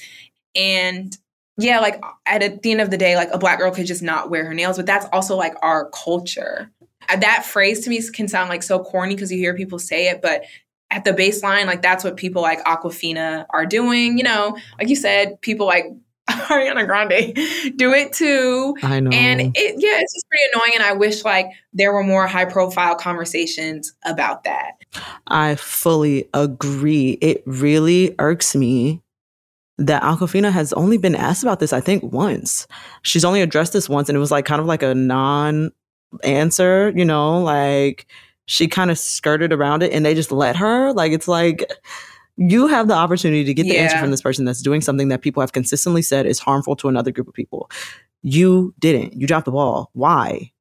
and 0.55 1.17
yeah, 1.57 1.79
like 1.79 2.03
at 2.27 2.63
the 2.63 2.71
end 2.73 2.81
of 2.81 2.91
the 2.91 2.99
day, 2.99 3.17
like 3.17 3.29
a 3.33 3.39
black 3.39 3.59
girl 3.59 3.71
could 3.71 3.87
just 3.87 4.03
not 4.03 4.29
wear 4.29 4.45
her 4.45 4.55
nails, 4.55 4.77
but 4.77 4.87
that's 4.87 5.07
also 5.13 5.37
like 5.37 5.55
our 5.63 5.89
culture. 5.91 6.71
Uh, 7.09 7.17
that 7.17 7.45
phrase 7.45 7.81
to 7.85 7.91
me 7.91 8.03
can 8.13 8.27
sound 8.27 8.49
like 8.49 8.63
so 8.63 8.83
corny 8.83 9.15
because 9.15 9.31
you 9.31 9.39
hear 9.39 9.55
people 9.55 9.79
say 9.79 10.09
it, 10.09 10.21
but 10.21 10.43
at 10.91 11.05
the 11.05 11.13
baseline, 11.13 11.67
like 11.67 11.83
that's 11.83 12.03
what 12.03 12.17
people 12.17 12.43
like 12.43 12.63
Awkwafina 12.65 13.47
are 13.51 13.67
doing. 13.67 14.19
You 14.19 14.25
know, 14.25 14.57
like 14.79 14.89
you 14.89 14.97
said, 14.97 15.41
people 15.43 15.67
like 15.67 15.87
Ariana 16.31 16.87
Grande 16.87 17.35
do 17.77 17.93
it 17.93 18.13
too. 18.13 18.77
I 18.83 19.01
know. 19.01 19.11
And 19.11 19.41
it, 19.55 19.75
yeah, 19.79 20.01
it's 20.01 20.15
just 20.15 20.27
pretty 20.29 20.45
annoying. 20.55 20.73
And 20.75 20.83
I 20.83 20.93
wish 20.93 21.25
like 21.25 21.47
there 21.73 21.93
were 21.93 22.03
more 22.03 22.27
high 22.27 22.47
profile 22.47 22.97
conversations 22.97 23.93
about 24.05 24.45
that. 24.45 24.73
I 25.27 25.57
fully 25.57 26.29
agree. 26.33 27.19
It 27.21 27.43
really 27.47 28.15
irks 28.19 28.57
me 28.57 29.03
that 29.79 30.03
Awkwafina 30.03 30.53
has 30.53 30.73
only 30.75 30.97
been 30.97 31.15
asked 31.15 31.43
about 31.43 31.61
this, 31.61 31.73
I 31.73 31.81
think, 31.81 32.03
once. 32.13 32.67
She's 33.03 33.25
only 33.25 33.43
addressed 33.43 33.73
this 33.73 33.89
once, 33.89 34.09
and 34.09 34.17
it 34.17 34.21
was 34.21 34.31
like 34.31 34.45
kind 34.45 34.61
of 34.61 34.67
like 34.67 34.83
a 34.83 34.95
non 34.95 35.73
answer, 36.23 36.93
you 36.95 37.05
know, 37.05 37.41
like 37.43 38.07
she 38.47 38.69
kind 38.69 38.91
of 38.91 38.99
skirted 38.99 39.53
around 39.53 39.83
it 39.83 39.93
and 39.93 40.05
they 40.05 40.15
just 40.15 40.31
let 40.31 40.57
her. 40.57 40.93
Like, 40.93 41.13
it's 41.13 41.29
like, 41.29 41.71
you 42.37 42.67
have 42.67 42.89
the 42.89 42.95
opportunity 42.95 43.45
to 43.45 43.55
get 43.55 43.65
the 43.65 43.75
yeah. 43.75 43.83
answer 43.83 43.99
from 43.99 44.11
this 44.11 44.23
person 44.23 44.45
that's 44.45 44.63
doing 44.63 44.81
something 44.81 45.09
that 45.09 45.23
people 45.23 45.41
have 45.41 45.53
consistently 45.53 46.03
said 46.03 46.27
is 46.27 46.39
harmful 46.39 46.75
to 46.77 46.89
another 46.89 47.13
group 47.13 47.29
of 47.29 47.35
people. 47.35 47.71
You 48.23 48.75
didn't. 48.79 49.15
You 49.15 49.27
dropped 49.27 49.45
the 49.45 49.53
ball. 49.53 49.91
Why? 49.93 50.53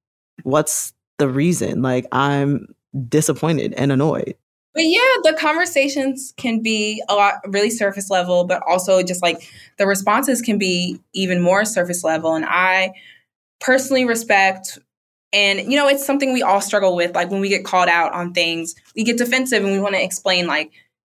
What's 0.43 0.93
the 1.17 1.29
reason? 1.29 1.81
Like, 1.81 2.05
I'm 2.11 2.67
disappointed 3.07 3.73
and 3.73 3.91
annoyed. 3.91 4.35
But 4.73 4.85
yeah, 4.85 4.99
the 5.23 5.37
conversations 5.39 6.33
can 6.37 6.61
be 6.61 7.01
a 7.07 7.13
lot 7.13 7.35
really 7.47 7.69
surface 7.69 8.09
level, 8.09 8.43
but 8.45 8.61
also 8.67 9.03
just 9.03 9.21
like 9.21 9.47
the 9.77 9.85
responses 9.85 10.41
can 10.41 10.57
be 10.57 10.99
even 11.13 11.41
more 11.41 11.63
surface 11.63 12.03
level. 12.03 12.33
And 12.33 12.45
I 12.45 12.93
personally 13.59 14.05
respect 14.05 14.79
and 15.31 15.59
you 15.71 15.75
know, 15.75 15.87
it's 15.87 16.05
something 16.05 16.31
we 16.31 16.43
all 16.43 16.61
struggle 16.61 16.95
with. 16.95 17.15
Like 17.15 17.31
when 17.31 17.41
we 17.41 17.49
get 17.49 17.65
called 17.65 17.89
out 17.89 18.13
on 18.13 18.33
things, 18.33 18.75
we 18.95 19.03
get 19.03 19.17
defensive 19.17 19.63
and 19.63 19.73
we 19.73 19.79
want 19.79 19.95
to 19.95 20.03
explain 20.03 20.47
like 20.47 20.71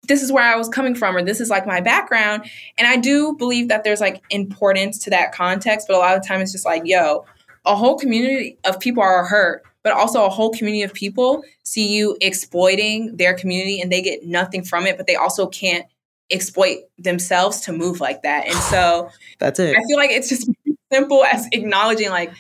this 0.08 0.22
is 0.22 0.32
where 0.32 0.44
I 0.44 0.56
was 0.56 0.70
coming 0.70 0.96
from 0.96 1.16
or 1.16 1.24
this 1.24 1.40
is 1.40 1.50
like 1.50 1.66
my 1.66 1.82
background. 1.82 2.50
And 2.78 2.88
I 2.88 2.98
do 2.98 3.34
believe 3.34 3.68
that 3.70 3.84
there's 3.84 4.02
like 4.02 4.24
importance 4.30 5.00
to 5.00 5.10
that 5.12 5.34
context, 5.34 5.88
but 5.88 5.96
a 5.96 6.00
lot 6.00 6.18
of 6.18 6.26
time 6.26 6.42
it's 6.42 6.52
just 6.52 6.66
like, 6.66 6.84
yo, 6.86 7.26
a 7.66 7.76
whole 7.76 7.98
community 7.98 8.58
of 8.66 8.80
people 8.80 9.02
are 9.04 9.26
hurt, 9.26 9.64
but 9.84 9.94
also 9.94 10.26
a 10.26 10.30
whole 10.30 10.52
community 10.52 10.84
of 10.84 10.94
people 10.94 11.44
see 11.64 11.88
you 11.88 12.18
exploiting 12.22 13.16
their 13.18 13.34
community 13.34 13.82
and 13.82 13.92
they 13.92 14.02
get 14.02 14.26
nothing 14.26 14.64
from 14.64 14.86
it, 14.86 14.98
but 14.98 15.08
they 15.08 15.16
also 15.16 15.48
can't 15.48 15.86
exploit 16.32 16.80
themselves 16.98 17.62
to 17.62 17.72
move 17.72 18.00
like 18.00 18.22
that. 18.24 18.48
And 18.48 18.56
so 18.56 19.10
that's 19.40 19.60
it. 19.60 19.76
I 19.78 19.84
feel 19.88 19.98
like 19.98 20.12
it's 20.12 20.30
just 20.30 20.50
simple 20.92 21.24
as 21.26 21.48
acknowledging 21.52 22.10
like 22.10 22.32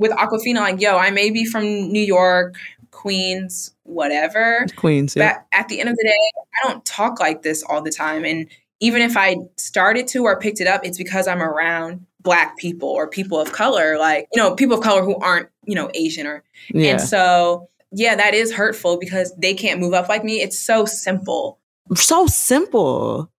with 0.00 0.12
Awkwafina, 0.12 0.56
like, 0.56 0.80
yo, 0.80 0.96
I 0.96 1.10
may 1.10 1.30
be 1.30 1.44
from 1.44 1.64
New 1.64 2.00
York, 2.00 2.54
Queens, 2.90 3.74
whatever. 3.90 4.66
Queens, 4.76 5.16
yeah. 5.16 5.34
But 5.34 5.58
at 5.58 5.68
the 5.68 5.80
end 5.80 5.88
of 5.88 5.96
the 5.96 6.04
day, 6.04 6.30
I 6.62 6.68
don't 6.68 6.84
talk 6.84 7.20
like 7.20 7.42
this 7.42 7.62
all 7.62 7.82
the 7.82 7.90
time. 7.90 8.24
And 8.24 8.46
even 8.80 9.02
if 9.02 9.16
I 9.16 9.36
started 9.56 10.06
to 10.08 10.24
or 10.24 10.38
picked 10.38 10.60
it 10.60 10.66
up, 10.66 10.84
it's 10.84 10.98
because 10.98 11.28
I'm 11.28 11.42
around 11.42 12.06
black 12.20 12.56
people 12.58 12.88
or 12.88 13.08
people 13.08 13.38
of 13.38 13.52
color, 13.52 13.98
like, 13.98 14.28
you 14.32 14.42
know, 14.42 14.54
people 14.54 14.76
of 14.76 14.82
color 14.82 15.02
who 15.02 15.16
aren't, 15.16 15.48
you 15.64 15.74
know, 15.74 15.90
Asian 15.94 16.26
or 16.26 16.42
yeah. 16.70 16.92
and 16.92 17.00
so 17.00 17.68
yeah, 17.92 18.14
that 18.14 18.34
is 18.34 18.52
hurtful 18.52 18.98
because 18.98 19.34
they 19.36 19.54
can't 19.54 19.80
move 19.80 19.94
up 19.94 20.08
like 20.08 20.24
me. 20.24 20.40
It's 20.40 20.58
so 20.58 20.84
simple. 20.84 21.58
So 21.94 22.26
simple. 22.26 23.30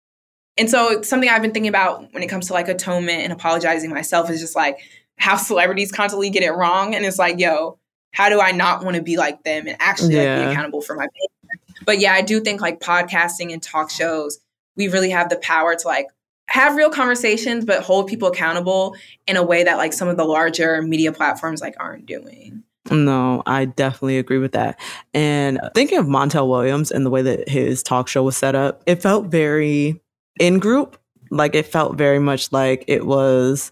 And 0.58 0.70
so 0.70 1.02
something 1.02 1.30
I've 1.30 1.42
been 1.42 1.52
thinking 1.52 1.70
about 1.70 2.14
when 2.14 2.22
it 2.22 2.28
comes 2.28 2.48
to 2.48 2.54
like 2.54 2.68
atonement 2.68 3.22
and 3.24 3.32
apologizing 3.32 3.90
myself 3.90 4.30
is 4.30 4.42
just 4.42 4.56
like 4.56 4.80
how 5.18 5.38
celebrities 5.38 5.92
constantly 5.92 6.30
get 6.30 6.44
it 6.44 6.52
wrong. 6.52 6.94
And 6.94 7.06
it's 7.06 7.20
like, 7.20 7.40
yo, 7.40 7.80
how 8.12 8.30
do 8.30 8.40
I 8.40 8.52
not 8.52 8.84
want 8.84 8.96
to 8.96 9.02
be 9.02 9.18
like 9.18 9.44
them 9.44 9.68
and 9.68 9.78
actually 9.80 10.16
yeah. 10.16 10.38
like, 10.38 10.46
be 10.46 10.52
accountable 10.52 10.82
for 10.82 10.96
my 10.96 11.08
behavior? 11.08 11.78
But 11.86 12.00
yeah, 12.00 12.14
I 12.14 12.22
do 12.22 12.40
think 12.40 12.62
like 12.62 12.80
podcasting 12.80 13.52
and 13.52 13.62
talk 13.62 13.90
shows, 13.90 14.40
we 14.76 14.88
really 14.88 15.10
have 15.10 15.30
the 15.30 15.38
power 15.38 15.76
to 15.76 15.88
like 15.88 16.08
have 16.48 16.76
real 16.76 16.90
conversations, 16.90 17.66
but 17.66 17.82
hold 17.82 18.08
people 18.08 18.28
accountable 18.28 18.96
in 19.28 19.38
a 19.38 19.44
way 19.44 19.64
that 19.64 19.78
like 19.78 19.94
some 19.94 20.08
of 20.08 20.18
the 20.18 20.26
larger 20.26 20.82
media 20.82 21.12
platforms 21.12 21.62
like 21.62 21.76
aren't 21.80 22.06
doing. 22.06 22.64
No, 22.90 23.44
I 23.46 23.66
definitely 23.66 24.18
agree 24.18 24.40
with 24.40 24.54
that. 24.54 24.80
And 25.14 25.60
thinking 25.76 25.98
of 25.98 26.08
Montel 26.08 26.50
Williams 26.50 26.92
and 26.92 27.06
the 27.06 27.10
way 27.10 27.22
that 27.22 27.48
his 27.48 27.84
talk 27.84 28.08
show 28.08 28.24
was 28.24 28.36
set 28.36 28.56
up, 28.56 28.84
it 28.86 29.02
felt 29.02 29.28
very 29.28 30.02
in 30.40 30.60
group. 30.60 30.98
Like 31.30 31.56
it 31.56 31.68
felt 31.68 31.96
very 31.96 32.20
much 32.20 32.52
like 32.52 32.84
it 32.88 33.06
was 33.06 33.72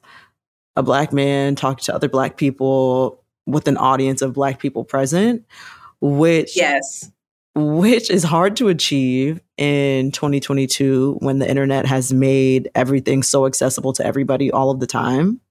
a 0.76 0.84
black 0.84 1.12
man 1.12 1.56
talking 1.56 1.84
to 1.84 1.94
other 1.96 2.08
black 2.08 2.38
people 2.38 3.19
with 3.52 3.68
an 3.68 3.78
audience 3.78 4.22
of 4.22 4.34
black 4.34 4.60
people 4.60 4.84
present, 4.84 5.46
which 6.02 6.56
yes, 6.56 7.12
which 7.56 8.10
is 8.10 8.24
hard 8.24 8.56
to 8.58 8.68
achieve 8.68 9.42
in 9.58 10.12
2022 10.12 11.18
when 11.20 11.40
the 11.40 11.50
internet 11.50 11.86
has 11.86 12.14
made 12.14 12.70
everything 12.76 13.24
so 13.24 13.46
accessible 13.46 13.94
to 13.94 14.06
everybody 14.06 14.52
all 14.52 14.70
of 14.70 14.80
the 14.80 14.88
time. 14.88 15.42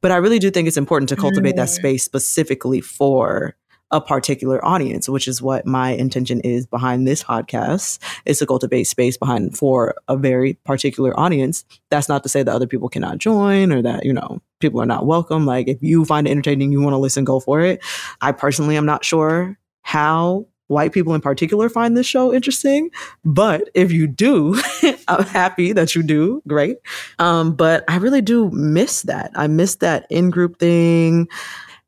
But 0.00 0.12
I 0.12 0.16
really 0.16 0.38
do 0.38 0.50
think 0.50 0.68
it's 0.68 0.76
important 0.76 1.08
to 1.10 1.16
cultivate 1.16 1.54
mm. 1.54 1.58
that 1.58 1.70
space 1.70 2.04
specifically 2.04 2.80
for 2.80 3.54
a 3.92 4.00
particular 4.00 4.64
audience, 4.64 5.08
which 5.08 5.28
is 5.28 5.40
what 5.40 5.64
my 5.64 5.90
intention 5.90 6.40
is 6.40 6.66
behind 6.66 7.06
this 7.06 7.22
podcast, 7.22 7.98
is 8.24 8.40
to 8.40 8.46
cultivate 8.46 8.84
space 8.84 9.16
behind 9.16 9.56
for 9.56 9.94
a 10.08 10.16
very 10.16 10.54
particular 10.64 11.18
audience. 11.18 11.64
That's 11.90 12.08
not 12.08 12.22
to 12.24 12.28
say 12.28 12.42
that 12.42 12.54
other 12.54 12.66
people 12.66 12.88
cannot 12.88 13.18
join 13.18 13.72
or 13.72 13.82
that, 13.82 14.04
you 14.04 14.12
know, 14.12 14.40
people 14.60 14.80
are 14.80 14.86
not 14.86 15.06
welcome. 15.06 15.46
Like 15.46 15.68
if 15.68 15.82
you 15.82 16.04
find 16.04 16.26
it 16.26 16.30
entertaining, 16.30 16.72
you 16.72 16.80
want 16.80 16.94
to 16.94 16.98
listen, 16.98 17.24
go 17.24 17.40
for 17.40 17.60
it. 17.60 17.84
I 18.20 18.32
personally 18.32 18.76
am 18.76 18.86
not 18.86 19.04
sure 19.04 19.58
how 19.82 20.46
white 20.68 20.92
people 20.92 21.14
in 21.14 21.20
particular 21.20 21.68
find 21.68 21.96
this 21.96 22.06
show 22.06 22.34
interesting. 22.34 22.90
But 23.24 23.68
if 23.74 23.92
you 23.92 24.06
do, 24.06 24.60
I'm 25.08 25.24
happy 25.24 25.72
that 25.72 25.94
you 25.94 26.02
do. 26.02 26.42
Great. 26.48 26.78
Um, 27.18 27.54
but 27.54 27.84
I 27.88 27.96
really 27.96 28.22
do 28.22 28.50
miss 28.50 29.02
that. 29.02 29.30
I 29.34 29.46
miss 29.46 29.76
that 29.76 30.06
in 30.10 30.30
group 30.30 30.58
thing. 30.58 31.28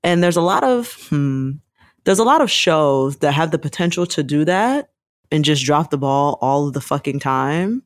And 0.05 0.23
there's 0.23 0.37
a 0.37 0.43
lot 0.43 0.63
of, 0.63 0.93
hmm, 1.09 1.53
there's 2.05 2.21
a 2.21 2.25
lot 2.25 2.41
of 2.41 2.51
shows 2.51 3.17
that 3.19 3.33
have 3.33 3.51
the 3.51 3.59
potential 3.59 4.07
to 4.07 4.23
do 4.23 4.45
that 4.45 4.91
and 5.31 5.45
just 5.45 5.65
drop 5.65 5.91
the 5.91 5.99
ball 5.99 6.39
all 6.41 6.69
of 6.69 6.75
the 6.75 6.81
fucking 6.81 7.21
time. 7.21 7.83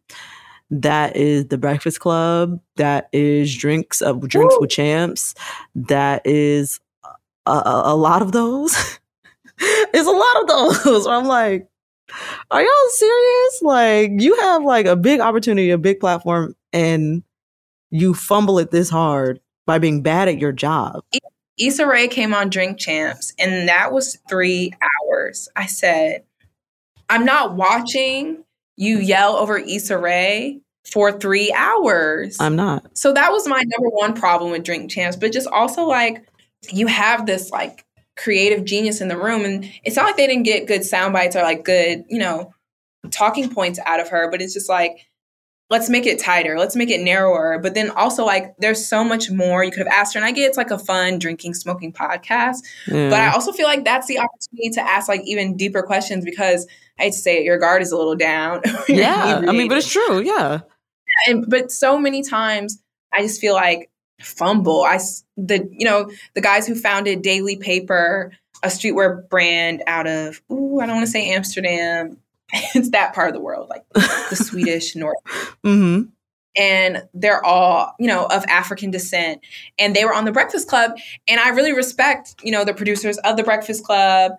That 0.73 1.17
is 1.17 1.49
the 1.49 1.59
Breakfast 1.59 2.01
Club. 2.01 2.59
That 2.77 3.11
is 3.13 3.55
drinks 3.55 4.01
of 4.01 4.25
uh, 4.25 4.27
drinks 4.27 4.55
Ooh. 4.55 4.59
with 4.63 4.71
champs. 4.71 5.35
That 5.75 6.27
is 6.27 6.81
a, 7.45 7.51
a, 7.51 7.83
a 7.87 7.95
lot 7.95 8.23
of 8.23 8.33
those. 8.33 8.75
it's 9.59 10.09
a 10.09 10.11
lot 10.11 10.43
of 10.43 10.83
those. 10.83 11.07
I'm 11.07 11.27
like, 11.27 11.69
are 12.51 12.63
y'all 12.63 12.89
serious? 12.89 13.63
Like, 13.63 14.13
you 14.17 14.35
have 14.41 14.65
like 14.65 14.87
a 14.87 14.97
big 14.97 15.21
opportunity, 15.21 15.71
a 15.71 15.79
big 15.79 16.01
platform, 16.01 16.57
and 16.73 17.23
you 17.91 18.15
fumble 18.15 18.59
it 18.59 18.71
this 18.71 18.89
hard 18.89 19.41
by 19.67 19.79
being 19.79 20.01
bad 20.01 20.29
at 20.29 20.39
your 20.39 20.53
job. 20.53 21.05
Issa 21.61 21.87
Rae 21.87 22.09
came 22.09 22.33
on 22.33 22.49
Drink 22.49 22.79
Champs, 22.79 23.35
and 23.39 23.69
that 23.69 23.93
was 23.93 24.17
three 24.27 24.73
hours. 24.81 25.51
I 25.55 25.67
said, 25.67 26.25
I'm 27.11 27.27
not 27.27 27.57
watching 27.57 28.45
you 28.77 28.99
yell 28.99 29.37
over 29.37 29.59
Issa 29.59 29.99
Rae 29.99 30.62
for 30.85 31.13
three 31.13 31.53
hours. 31.53 32.37
I'm 32.41 32.57
not. 32.57 32.97
So 32.97 33.13
that 33.13 33.31
was 33.31 33.47
my 33.47 33.63
number 33.63 33.89
one 33.89 34.15
problem 34.15 34.51
with 34.51 34.65
Drink 34.65 34.91
Champs, 34.91 35.17
but 35.17 35.33
just 35.33 35.49
also 35.49 35.85
like 35.85 36.25
you 36.71 36.87
have 36.87 37.27
this 37.27 37.51
like 37.51 37.85
creative 38.17 38.65
genius 38.65 39.01
in 39.01 39.09
the 39.09 39.17
room, 39.17 39.45
and 39.45 39.71
it's 39.85 39.97
not 39.97 40.05
like 40.05 40.17
they 40.17 40.27
didn't 40.27 40.45
get 40.45 40.67
good 40.67 40.85
sound 40.85 41.13
bites 41.13 41.37
or 41.37 41.43
like 41.43 41.65
good, 41.65 42.05
you 42.09 42.19
know, 42.19 42.53
talking 43.11 43.53
points 43.53 43.79
out 43.87 44.01
of 44.01 44.09
her, 44.09 44.31
but 44.31 44.43
it's 44.43 44.55
just 44.55 44.69
like 44.69 45.07
let's 45.73 45.89
make 45.89 46.05
it 46.05 46.21
tighter, 46.21 46.59
let's 46.59 46.77
make 46.77 46.91
it 46.91 47.01
narrower. 47.01 47.59
But 47.59 47.73
then 47.73 47.91
also 47.93 48.27
like 48.27 48.55
there's 48.59 48.87
so 48.87 49.03
much 49.03 49.31
more 49.31 49.65
you 49.65 49.71
could 49.71 49.79
have 49.79 49.89
asked 49.89 50.13
her. 50.13 50.19
And 50.19 50.27
I 50.27 50.31
get 50.31 50.47
it's 50.47 50.59
like 50.59 50.71
a 50.71 50.79
fun 50.79 51.19
drinking, 51.19 51.55
smoking 51.55 51.95
podcast. 51.95 52.59
But 52.87 53.15
I 53.15 53.33
also 53.33 53.53
feel 53.53 53.67
like 53.67 53.83
that's 53.83 54.07
the 54.07 54.19
opportunity 54.19 54.69
to 54.75 54.83
ask 54.83 55.09
like 55.09 55.23
even 55.25 55.57
deeper 55.57 55.83
questions 55.83 56.27
because 56.27 56.67
I 56.99 57.05
hate 57.05 57.15
to 57.15 57.19
say 57.19 57.39
it, 57.39 57.45
your 57.45 57.57
guard 57.59 57.81
is 57.81 57.91
a 57.91 57.97
little 57.97 58.15
down. 58.15 58.61
yeah. 58.89 59.43
I 59.49 59.53
mean, 59.53 59.67
but 59.67 59.79
it's 59.79 59.91
true. 59.91 60.23
Yeah. 60.23 60.61
And 61.29 61.49
but 61.49 61.71
so 61.71 61.99
many 61.99 62.23
times 62.23 62.83
I 63.13 63.23
just 63.23 63.41
feel 63.41 63.55
like 63.55 63.91
fumble. 64.21 64.83
I 64.83 64.99
the 65.37 65.69
you 65.73 65.85
know, 65.85 66.11
the 66.35 66.41
guys 66.41 66.67
who 66.67 66.75
founded 66.75 67.23
Daily 67.23 67.57
Paper, 67.57 68.33
a 68.63 68.69
streetwear 68.69 69.29
brand 69.29 69.83
out 69.87 70.07
of 70.07 70.43
ooh, 70.51 70.81
I 70.81 70.87
don't 70.87 70.97
want 70.97 71.07
to 71.07 71.13
say 71.13 71.33
Amsterdam, 71.33 72.19
it's 72.75 72.91
that 72.91 73.15
part 73.15 73.29
of 73.29 73.35
the 73.35 73.41
world, 73.41 73.69
like 73.69 73.85
the 73.95 74.37
Swedish 74.37 74.95
North. 74.95 75.17
Mm-hmm. 75.65 76.09
And 76.55 77.03
they're 77.15 77.43
all, 77.43 77.95
you 77.99 78.07
know, 78.07 78.27
of 78.27 78.45
African 78.45 78.91
descent. 78.91 79.41
And 79.79 79.97
they 79.97 80.05
were 80.05 80.13
on 80.13 80.27
the 80.27 80.33
Breakfast 80.33 80.69
Club. 80.69 80.93
And 81.27 81.41
I 81.41 81.49
really 81.49 81.73
respect, 81.73 82.35
you 82.43 82.53
know, 82.53 82.63
the 82.63 82.75
producers 82.75 83.17
of 83.19 83.39
the 83.39 83.43
Breakfast 83.43 83.85
Club 83.85 84.33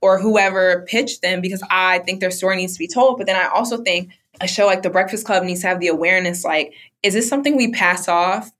or 0.00 0.18
whoever 0.18 0.86
pitched 0.88 1.20
them 1.20 1.42
because 1.42 1.62
I 1.70 1.98
think 2.00 2.20
their 2.20 2.30
story 2.30 2.56
needs 2.56 2.72
to 2.72 2.78
be 2.78 2.88
told. 2.88 3.18
But 3.18 3.26
then 3.26 3.36
I 3.36 3.48
also 3.48 3.82
think 3.82 4.12
a 4.40 4.48
show 4.48 4.66
like 4.66 4.82
the 4.82 4.90
Breakfast 4.90 5.24
Club 5.24 5.44
needs 5.44 5.62
to 5.62 5.68
have 5.68 5.80
the 5.80 5.88
awareness 5.88 6.44
like, 6.44 6.74
is 7.02 7.14
this 7.14 7.28
something 7.28 7.56
we 7.56 7.70
pass 7.72 8.08
off 8.08 8.50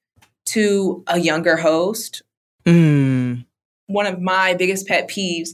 to 0.47 1.03
a 1.07 1.19
younger 1.19 1.57
host? 1.57 2.23
Mm. 2.65 3.45
One 3.87 4.07
of 4.07 4.21
my 4.21 4.55
biggest 4.55 4.87
pet 4.87 5.09
peeves 5.09 5.51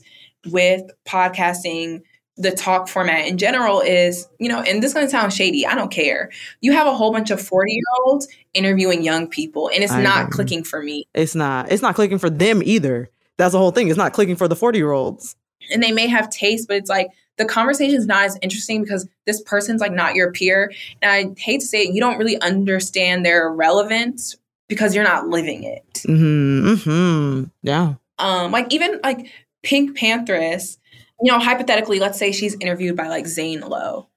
with 0.46 0.82
podcasting 1.06 2.02
the 2.36 2.50
talk 2.50 2.88
format 2.88 3.26
in 3.26 3.38
general 3.38 3.80
is, 3.80 4.26
you 4.38 4.48
know, 4.48 4.60
and 4.60 4.82
this 4.82 4.90
is 4.90 4.94
going 4.94 5.06
to 5.06 5.10
sound 5.10 5.32
shady. 5.32 5.64
I 5.66 5.74
don't 5.74 5.90
care. 5.90 6.30
You 6.60 6.72
have 6.72 6.86
a 6.86 6.94
whole 6.94 7.12
bunch 7.12 7.30
of 7.30 7.40
40 7.40 7.72
year 7.72 7.82
olds 8.04 8.26
interviewing 8.54 9.04
young 9.04 9.28
people, 9.28 9.70
and 9.72 9.84
it's 9.84 9.92
I 9.92 10.02
not 10.02 10.22
agree. 10.22 10.32
clicking 10.32 10.64
for 10.64 10.82
me. 10.82 11.06
It's 11.14 11.34
not. 11.34 11.70
It's 11.70 11.82
not 11.82 11.94
clicking 11.94 12.18
for 12.18 12.30
them 12.30 12.60
either. 12.64 13.08
That's 13.36 13.52
the 13.52 13.58
whole 13.58 13.70
thing. 13.70 13.88
It's 13.88 13.98
not 13.98 14.12
clicking 14.12 14.36
for 14.36 14.48
the 14.48 14.56
40 14.56 14.78
year 14.78 14.90
olds. 14.90 15.36
And 15.72 15.82
they 15.82 15.92
may 15.92 16.06
have 16.06 16.30
taste, 16.30 16.68
but 16.68 16.76
it's 16.76 16.90
like 16.90 17.08
the 17.36 17.44
conversation 17.44 17.96
is 17.96 18.06
not 18.06 18.24
as 18.24 18.38
interesting 18.42 18.82
because 18.82 19.08
this 19.26 19.42
person's 19.42 19.80
like 19.80 19.92
not 19.92 20.14
your 20.14 20.32
peer. 20.32 20.72
And 21.02 21.10
I 21.10 21.40
hate 21.40 21.60
to 21.60 21.66
say 21.66 21.82
it, 21.82 21.94
you 21.94 22.00
don't 22.00 22.18
really 22.18 22.40
understand 22.40 23.24
their 23.24 23.50
relevance 23.50 24.36
because 24.68 24.94
you're 24.94 25.04
not 25.04 25.28
living 25.28 25.64
it. 25.64 26.02
Mm-hmm, 26.06 26.68
mm-hmm. 26.68 27.44
Yeah. 27.62 27.94
Um, 28.18 28.52
like 28.52 28.72
even 28.72 29.00
like 29.02 29.30
PinkPantheress 29.64 30.78
you 31.22 31.32
know, 31.32 31.38
hypothetically, 31.38 32.00
let's 32.00 32.18
say 32.18 32.32
she's 32.32 32.54
interviewed 32.60 32.96
by 32.96 33.08
like 33.08 33.26
Zane 33.26 33.60
Lowe. 33.60 34.08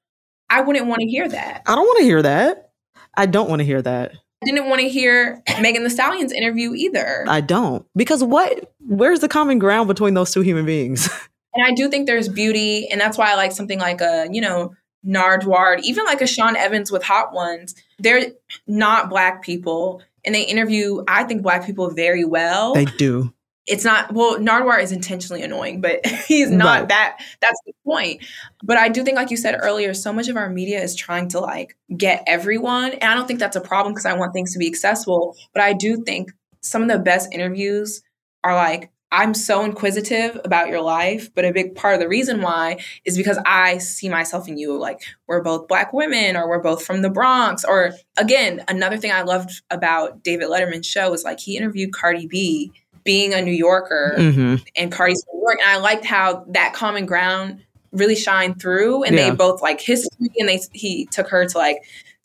I 0.49 0.61
wouldn't 0.61 0.87
want 0.87 1.01
to 1.01 1.07
hear 1.07 1.27
that. 1.27 1.63
I 1.65 1.75
don't 1.75 1.85
want 1.85 1.99
to 1.99 2.03
hear 2.03 2.21
that. 2.21 2.71
I 3.15 3.25
don't 3.25 3.49
want 3.49 3.59
to 3.59 3.65
hear 3.65 3.81
that. 3.81 4.11
I 4.43 4.45
didn't 4.45 4.69
want 4.69 4.81
to 4.81 4.89
hear 4.89 5.41
Megan 5.61 5.83
Thee 5.83 5.89
Stallion's 5.89 6.31
interview 6.31 6.73
either. 6.73 7.25
I 7.27 7.41
don't. 7.41 7.85
Because 7.95 8.23
what 8.23 8.73
where's 8.79 9.19
the 9.19 9.27
common 9.27 9.59
ground 9.59 9.87
between 9.87 10.13
those 10.13 10.31
two 10.31 10.41
human 10.41 10.65
beings? 10.65 11.09
and 11.57 11.65
I 11.65 11.71
do 11.71 11.89
think 11.89 12.07
there's 12.07 12.29
beauty, 12.29 12.87
and 12.89 13.01
that's 13.01 13.17
why 13.17 13.31
I 13.31 13.35
like 13.35 13.51
something 13.51 13.79
like 13.79 14.01
a, 14.01 14.27
you 14.31 14.41
know, 14.41 14.73
Nardwuar, 15.05 15.79
even 15.81 16.05
like 16.05 16.21
a 16.21 16.27
Sean 16.27 16.55
Evans 16.55 16.91
with 16.91 17.03
Hot 17.03 17.33
Ones. 17.33 17.75
They're 17.99 18.31
not 18.67 19.09
black 19.09 19.43
people, 19.43 20.01
and 20.23 20.33
they 20.33 20.43
interview, 20.43 21.03
I 21.07 21.23
think, 21.23 21.41
black 21.41 21.65
people 21.65 21.89
very 21.89 22.25
well. 22.25 22.73
They 22.73 22.85
do 22.85 23.33
it's 23.67 23.83
not 23.83 24.11
well 24.13 24.37
nardwuar 24.37 24.81
is 24.81 24.91
intentionally 24.91 25.43
annoying 25.43 25.81
but 25.81 26.05
he's 26.27 26.49
not 26.49 26.79
right. 26.79 26.89
that 26.89 27.17
that's 27.41 27.59
the 27.65 27.73
point 27.85 28.23
but 28.63 28.77
i 28.77 28.89
do 28.89 29.03
think 29.03 29.15
like 29.15 29.29
you 29.29 29.37
said 29.37 29.57
earlier 29.61 29.93
so 29.93 30.11
much 30.11 30.29
of 30.29 30.37
our 30.37 30.49
media 30.49 30.81
is 30.81 30.95
trying 30.95 31.27
to 31.27 31.39
like 31.39 31.77
get 31.95 32.23
everyone 32.25 32.93
and 32.93 33.03
i 33.03 33.13
don't 33.13 33.27
think 33.27 33.39
that's 33.39 33.55
a 33.55 33.61
problem 33.61 33.93
because 33.93 34.05
i 34.05 34.13
want 34.13 34.33
things 34.33 34.53
to 34.53 34.59
be 34.59 34.67
accessible 34.67 35.35
but 35.53 35.61
i 35.61 35.73
do 35.73 36.01
think 36.03 36.31
some 36.61 36.81
of 36.81 36.87
the 36.87 36.97
best 36.97 37.31
interviews 37.33 38.01
are 38.43 38.55
like 38.55 38.89
i'm 39.11 39.33
so 39.33 39.63
inquisitive 39.63 40.39
about 40.43 40.67
your 40.67 40.81
life 40.81 41.33
but 41.33 41.45
a 41.45 41.51
big 41.51 41.75
part 41.75 41.93
of 41.93 41.99
the 41.99 42.07
reason 42.07 42.41
why 42.41 42.77
is 43.05 43.17
because 43.17 43.39
i 43.45 43.77
see 43.77 44.09
myself 44.09 44.47
in 44.47 44.57
you 44.57 44.77
like 44.77 45.01
we're 45.27 45.41
both 45.41 45.67
black 45.67 45.93
women 45.93 46.35
or 46.35 46.47
we're 46.47 46.61
both 46.61 46.83
from 46.83 47.01
the 47.01 47.09
bronx 47.09 47.63
or 47.63 47.93
again 48.17 48.63
another 48.67 48.97
thing 48.97 49.11
i 49.11 49.21
loved 49.21 49.61
about 49.69 50.23
david 50.23 50.49
letterman's 50.49 50.87
show 50.87 51.13
is 51.13 51.23
like 51.23 51.39
he 51.39 51.57
interviewed 51.57 51.93
cardi 51.93 52.27
b 52.27 52.71
being 53.07 53.33
a 53.33 53.41
New 53.41 53.53
Yorker 53.53 54.15
mm-hmm. 54.17 54.55
and 54.75 54.91
Cardi's 54.91 55.25
New 55.33 55.39
York. 55.39 55.59
And 55.61 55.69
I 55.69 55.77
liked 55.77 56.03
how 56.03 56.43
that 56.49 56.73
common 56.73 57.05
ground 57.05 57.63
really 57.93 58.17
shined 58.17 58.61
through 58.61 59.03
and 59.03 59.15
yeah. 59.15 59.29
they 59.29 59.35
both 59.35 59.61
like 59.61 59.79
history 59.79 60.29
and 60.37 60.49
they 60.49 60.59
he 60.73 61.05
took 61.05 61.29
her 61.29 61.45
to 61.47 61.57
like 61.57 61.77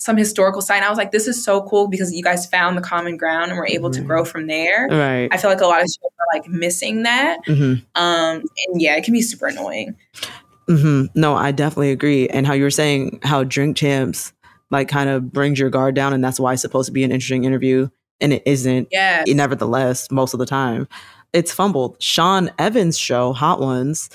some 0.03 0.17
historical 0.17 0.61
site. 0.61 0.83
I 0.83 0.89
was 0.89 0.99
like, 0.99 1.13
this 1.13 1.27
is 1.27 1.43
so 1.43 1.63
cool 1.63 1.89
because 1.89 2.13
you 2.13 2.23
guys 2.23 2.47
found 2.47 2.77
the 2.77 2.83
common 2.83 3.17
ground 3.17 3.51
and 3.51 3.59
were 3.59 3.67
able 3.67 3.91
mm-hmm. 3.91 4.03
to 4.03 4.07
grow 4.07 4.25
from 4.25 4.47
there. 4.47 4.89
Right. 4.89 5.29
I 5.31 5.37
feel 5.37 5.51
like 5.51 5.61
a 5.61 5.67
lot 5.67 5.81
of 5.81 5.87
shows 5.87 6.11
are 6.19 6.39
like 6.39 6.49
missing 6.49 7.05
that. 7.05 7.39
Mm-hmm. 7.47 7.85
Um, 7.95 8.43
and 8.67 8.83
yeah, 8.83 8.97
it 8.97 9.05
can 9.05 9.13
be 9.13 9.23
super 9.23 9.47
annoying. 9.47 9.97
Mm-hmm. 10.69 11.19
No, 11.19 11.35
I 11.35 11.53
definitely 11.53 11.93
agree. 11.93 12.29
And 12.29 12.47
how 12.47 12.53
you 12.53 12.65
were 12.65 12.71
saying 12.71 13.21
how 13.23 13.45
Drink 13.45 13.77
Champs 13.77 14.33
like 14.71 14.89
kind 14.89 15.11
of 15.11 15.33
brings 15.33 15.59
your 15.59 15.71
guard 15.71 15.95
down, 15.95 16.13
and 16.13 16.25
that's 16.25 16.41
why 16.41 16.55
it's 16.55 16.63
supposed 16.63 16.87
to 16.87 16.93
be 16.93 17.05
an 17.05 17.13
interesting 17.13 17.45
interview 17.45 17.89
and 18.23 18.33
it 18.33 18.43
isn't. 18.47 18.89
Yeah. 18.91 19.25
Nevertheless, 19.27 20.11
most 20.11 20.33
of 20.33 20.39
the 20.39 20.47
time, 20.47 20.89
it's 21.33 21.53
fumbled. 21.53 21.97
Sean 22.01 22.51
Evans' 22.59 22.97
show, 22.97 23.33
Hot 23.33 23.61
Ones, 23.61 24.09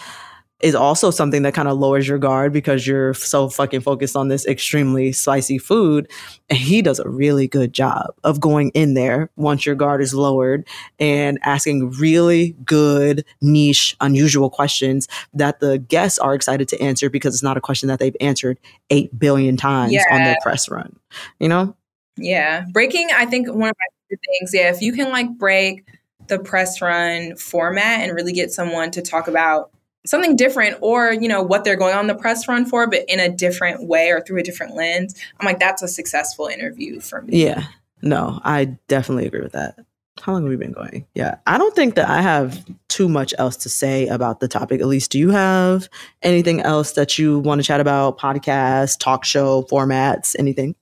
is 0.62 0.74
also 0.74 1.12
something 1.12 1.43
that 1.43 1.53
kind 1.53 1.68
of 1.68 1.78
lowers 1.78 2.08
your 2.08 2.18
guard 2.18 2.51
because 2.51 2.88
you're 2.88 3.14
so 3.14 3.47
fucking 3.47 3.82
focused 3.82 4.16
on 4.16 4.28
this 4.28 4.45
extremely 4.47 5.12
spicy 5.12 5.58
food. 5.58 6.10
And 6.49 6.58
he 6.58 6.82
does 6.82 6.99
a 6.99 7.08
really 7.08 7.47
good 7.47 7.74
job 7.74 8.16
of 8.24 8.39
going 8.39 8.70
in 8.70 8.95
there 8.95 9.30
once 9.36 9.66
your 9.66 9.76
guard 9.76 10.01
is 10.01 10.16
lowered 10.16 10.68
and 10.99 11.38
asking 11.43 11.91
really 11.91 12.55
good, 12.66 13.24
niche, 13.39 13.95
unusual 14.01 14.49
questions 14.49 15.08
that 15.34 15.60
the 15.60 15.78
guests 15.78 16.18
are 16.18 16.34
excited 16.34 16.68
to 16.70 16.82
answer 16.82 17.10
because 17.10 17.36
it's 17.36 17.43
not 17.43 17.58
a 17.58 17.62
question 17.62 17.88
that 17.89 17.99
they've 17.99 18.18
answered 18.20 18.58
8 18.89 19.18
billion 19.20 19.58
times 19.58 19.93
yeah. 19.93 20.05
on 20.12 20.24
their 20.24 20.38
press 20.41 20.70
run. 20.70 20.95
You 21.39 21.49
know? 21.49 21.76
Yeah. 22.18 22.66
Breaking, 22.72 23.10
I 23.16 23.28
think 23.28 23.47
one 23.47 23.70
of 23.70 23.76
my 23.78 23.86
favorite 24.10 24.22
things. 24.26 24.51
Yeah, 24.53 24.72
if 24.72 24.82
you 24.82 24.93
can 24.93 25.12
like 25.12 25.38
break 25.38 25.88
the 26.28 26.39
press 26.39 26.82
run 26.82 27.36
format 27.36 27.99
and 27.99 28.14
really 28.14 28.34
get 28.34 28.51
someone 28.51 28.89
to 28.91 29.01
talk 29.01 29.28
about 29.28 29.72
something 30.08 30.36
different 30.36 30.78
or 30.82 31.14
you 31.14 31.28
know 31.28 31.41
what 31.41 31.64
they're 31.64 31.76
going 31.76 31.95
on 31.95 32.08
the 32.08 32.16
press 32.16 32.47
run 32.47 32.66
for 32.66 32.88
but 32.88 33.03
in 33.08 33.20
a 33.20 33.30
different 33.30 33.88
way 33.88 34.10
or 34.10 34.22
through 34.22 34.39
a 34.39 34.43
different 34.43 34.76
lens 34.76 35.16
i'm 35.39 35.45
like 35.45 35.60
that's 35.60 35.82
a 35.82 35.88
successful 35.88 36.47
interview 36.47 36.99
for 36.99 37.22
me. 37.22 37.43
Yeah. 37.43 37.66
No 38.01 38.39
i 38.43 38.66
definitely 38.88 39.28
agree 39.28 39.41
with 39.41 39.53
that. 39.53 39.78
How 40.20 40.34
long 40.34 40.41
have 40.43 40.49
we 40.49 40.55
been 40.55 40.72
going? 40.72 41.05
Yeah. 41.14 41.36
I 41.45 41.58
don't 41.58 41.76
think 41.76 41.95
that 41.95 42.10
i 42.10 42.22
have 42.22 42.66
too 42.88 43.08
much 43.08 43.34
else 43.38 43.58
to 43.58 43.70
say 43.70 44.08
about 44.08 44.39
the 44.39 44.47
topic. 44.47 44.82
Ellice 44.82 45.08
do 45.08 45.20
you 45.20 45.30
have 45.30 45.89
anything 46.24 46.62
else 46.62 46.93
that 46.93 47.20
you 47.20 47.39
want 47.39 47.60
to 47.60 47.68
chat 47.68 47.80
about? 47.80 48.18
Podcast 48.18 48.99
talk 48.99 49.26
show 49.26 49.64
formats 49.64 50.36
anything 50.39 50.76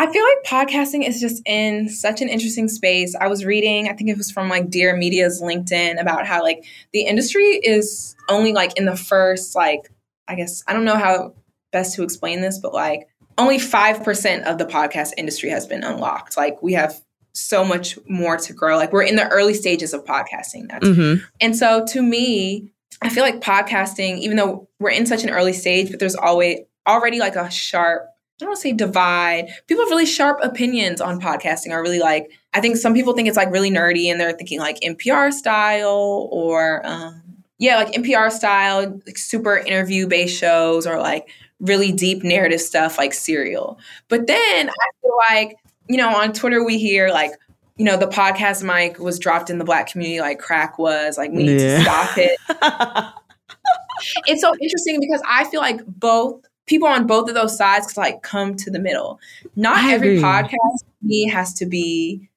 I 0.00 0.06
feel 0.12 0.22
like 0.22 0.68
podcasting 0.68 1.06
is 1.06 1.20
just 1.20 1.42
in 1.44 1.88
such 1.88 2.22
an 2.22 2.28
interesting 2.28 2.68
space. 2.68 3.16
I 3.20 3.26
was 3.26 3.44
reading, 3.44 3.88
I 3.88 3.94
think 3.94 4.08
it 4.08 4.16
was 4.16 4.30
from 4.30 4.48
like 4.48 4.70
Dear 4.70 4.96
Media's 4.96 5.42
LinkedIn 5.42 6.00
about 6.00 6.24
how 6.24 6.40
like 6.40 6.64
the 6.92 7.00
industry 7.00 7.42
is 7.42 8.14
only 8.28 8.52
like 8.52 8.78
in 8.78 8.84
the 8.84 8.96
first 8.96 9.56
like 9.56 9.90
I 10.28 10.36
guess 10.36 10.62
I 10.68 10.72
don't 10.72 10.84
know 10.84 10.96
how 10.96 11.34
best 11.72 11.96
to 11.96 12.04
explain 12.04 12.42
this, 12.42 12.58
but 12.58 12.72
like 12.72 13.08
only 13.38 13.58
5% 13.58 14.44
of 14.44 14.58
the 14.58 14.66
podcast 14.66 15.14
industry 15.16 15.50
has 15.50 15.66
been 15.66 15.82
unlocked. 15.82 16.36
Like 16.36 16.62
we 16.62 16.74
have 16.74 17.00
so 17.32 17.64
much 17.64 17.98
more 18.08 18.36
to 18.36 18.52
grow. 18.52 18.76
Like 18.76 18.92
we're 18.92 19.02
in 19.02 19.16
the 19.16 19.28
early 19.28 19.54
stages 19.54 19.92
of 19.92 20.04
podcasting. 20.04 20.68
That's 20.68 20.86
mm-hmm. 20.86 21.24
and 21.40 21.56
so 21.56 21.84
to 21.86 22.02
me, 22.02 22.70
I 23.02 23.08
feel 23.08 23.24
like 23.24 23.40
podcasting, 23.40 24.18
even 24.18 24.36
though 24.36 24.68
we're 24.78 24.90
in 24.90 25.06
such 25.06 25.24
an 25.24 25.30
early 25.30 25.52
stage, 25.52 25.90
but 25.90 25.98
there's 25.98 26.16
always 26.16 26.60
already 26.86 27.18
like 27.18 27.34
a 27.34 27.50
sharp 27.50 28.08
I 28.40 28.44
don't 28.44 28.50
want 28.50 28.58
to 28.58 28.62
say 28.62 28.72
divide. 28.72 29.48
People 29.66 29.82
have 29.84 29.90
really 29.90 30.06
sharp 30.06 30.38
opinions 30.42 31.00
on 31.00 31.20
podcasting 31.20 31.72
are 31.72 31.82
really 31.82 31.98
like, 31.98 32.30
I 32.54 32.60
think 32.60 32.76
some 32.76 32.94
people 32.94 33.12
think 33.12 33.26
it's 33.26 33.36
like 33.36 33.50
really 33.50 33.70
nerdy 33.70 34.06
and 34.06 34.20
they're 34.20 34.32
thinking 34.32 34.60
like 34.60 34.78
NPR 34.80 35.32
style 35.32 36.28
or 36.30 36.86
um, 36.86 37.20
yeah, 37.58 37.76
like 37.76 37.92
NPR 37.94 38.30
style, 38.30 39.00
like 39.06 39.18
super 39.18 39.56
interview 39.56 40.06
based 40.06 40.38
shows 40.38 40.86
or 40.86 41.00
like 41.00 41.28
really 41.58 41.90
deep 41.90 42.22
narrative 42.22 42.60
stuff 42.60 42.96
like 42.96 43.12
Serial. 43.12 43.76
But 44.06 44.28
then 44.28 44.68
I 44.70 44.86
feel 45.02 45.16
like, 45.30 45.56
you 45.88 45.96
know, 45.96 46.08
on 46.14 46.32
Twitter 46.32 46.64
we 46.64 46.78
hear 46.78 47.08
like, 47.10 47.32
you 47.76 47.84
know, 47.84 47.96
the 47.96 48.06
podcast 48.06 48.62
mic 48.62 49.00
was 49.00 49.18
dropped 49.18 49.50
in 49.50 49.58
the 49.58 49.64
black 49.64 49.88
community 49.90 50.20
like 50.20 50.38
crack 50.38 50.78
was, 50.78 51.18
like 51.18 51.32
we 51.32 51.42
need 51.42 51.60
Yeah. 51.60 51.78
to 51.78 51.82
stop 51.82 52.18
it. 52.18 52.38
it's 54.26 54.40
so 54.42 54.54
interesting 54.60 55.00
because 55.00 55.22
I 55.26 55.42
feel 55.50 55.60
like 55.60 55.80
both 55.86 56.44
people 56.68 56.86
on 56.86 57.06
both 57.06 57.28
of 57.28 57.34
those 57.34 57.56
sides 57.56 57.88
could 57.88 57.96
like 57.96 58.22
come 58.22 58.54
to 58.56 58.70
the 58.70 58.78
middle. 58.78 59.18
Not 59.56 59.78
I 59.78 59.92
every 59.94 60.18
agree. 60.18 60.22
podcast 60.22 60.84
me 61.02 61.28
has 61.28 61.52
to 61.54 61.66
be 61.66 62.28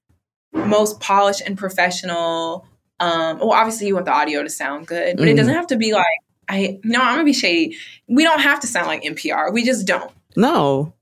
most 0.53 0.99
polished 0.99 1.41
and 1.45 1.57
professional. 1.57 2.65
Um, 2.99 3.39
well, 3.39 3.51
obviously 3.51 3.87
you 3.87 3.93
want 3.93 4.05
the 4.05 4.11
audio 4.13 4.41
to 4.43 4.49
sound 4.49 4.87
good, 4.87 5.17
but 5.17 5.27
it 5.27 5.33
Mhm. 5.33 5.37
doesn't 5.37 5.53
have 5.53 5.67
to 5.67 5.77
be 5.77 5.93
like 5.93 6.05
I 6.49 6.79
no, 6.83 6.99
I'm 6.99 7.13
gonna 7.13 7.23
be 7.23 7.31
shady. 7.33 7.77
We 8.09 8.23
don't 8.23 8.41
have 8.41 8.59
to 8.61 8.67
sound 8.67 8.87
like 8.87 9.03
NPR. 9.03 9.51
We 9.53 9.63
just 9.63 9.85
don't. 9.85 10.11
no. 10.35 10.93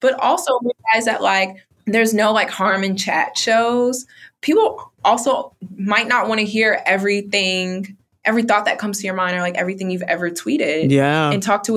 But 0.00 0.14
also 0.20 0.58
realize 0.60 1.04
that 1.06 1.22
like 1.22 1.56
there's 1.86 2.14
no 2.14 2.32
like 2.32 2.50
harm 2.50 2.82
in 2.84 2.96
chat 2.96 3.36
shows. 3.38 4.06
People 4.40 4.92
also 5.04 5.52
might 5.76 6.06
not 6.08 6.28
want 6.28 6.38
to 6.40 6.46
hear 6.46 6.80
everything, 6.86 7.96
every 8.24 8.42
thought 8.42 8.64
that 8.66 8.78
comes 8.78 8.98
to 9.00 9.06
your 9.06 9.14
mind 9.14 9.36
or 9.36 9.40
like 9.40 9.56
everything 9.56 9.90
you've 9.90 10.02
ever 10.02 10.30
tweeted 10.30 10.90
Yeah. 10.90 11.30
and 11.30 11.42
talk 11.42 11.62
to 11.64 11.76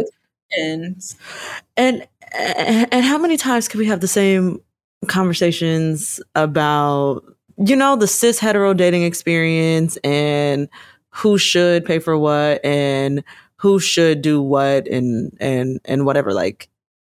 And 1.77 2.07
and 2.35 3.05
how 3.05 3.17
many 3.17 3.37
times 3.37 3.67
can 3.67 3.79
we 3.79 3.85
have 3.87 4.01
the 4.01 4.07
same 4.07 4.61
conversations 5.07 6.21
about 6.35 7.23
you 7.57 7.75
know 7.75 7.95
the 7.95 8.07
cis 8.07 8.39
hetero 8.39 8.73
dating 8.73 9.03
experience 9.03 9.97
and 10.03 10.69
who 11.09 11.37
should 11.37 11.85
pay 11.85 11.99
for 11.99 12.17
what 12.17 12.63
and 12.63 13.23
who 13.55 13.79
should 13.79 14.21
do 14.21 14.41
what 14.41 14.87
and 14.87 15.35
and 15.39 15.79
and 15.85 16.05
whatever 16.05 16.33
like 16.33 16.69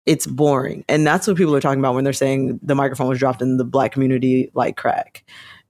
it's 0.05 0.27
boring. 0.27 0.85
And 0.87 1.05
that's 1.05 1.27
what 1.27 1.35
people 1.37 1.55
are 1.55 1.61
talking 1.61 1.79
about 1.79 1.95
when 1.95 2.03
they're 2.03 2.13
saying 2.13 2.59
the 2.61 2.75
microphone 2.75 3.07
was 3.07 3.19
dropped 3.19 3.41
in 3.41 3.57
the 3.57 3.65
black 3.65 3.91
community 3.91 4.51
like 4.53 4.77
crack. 4.77 5.23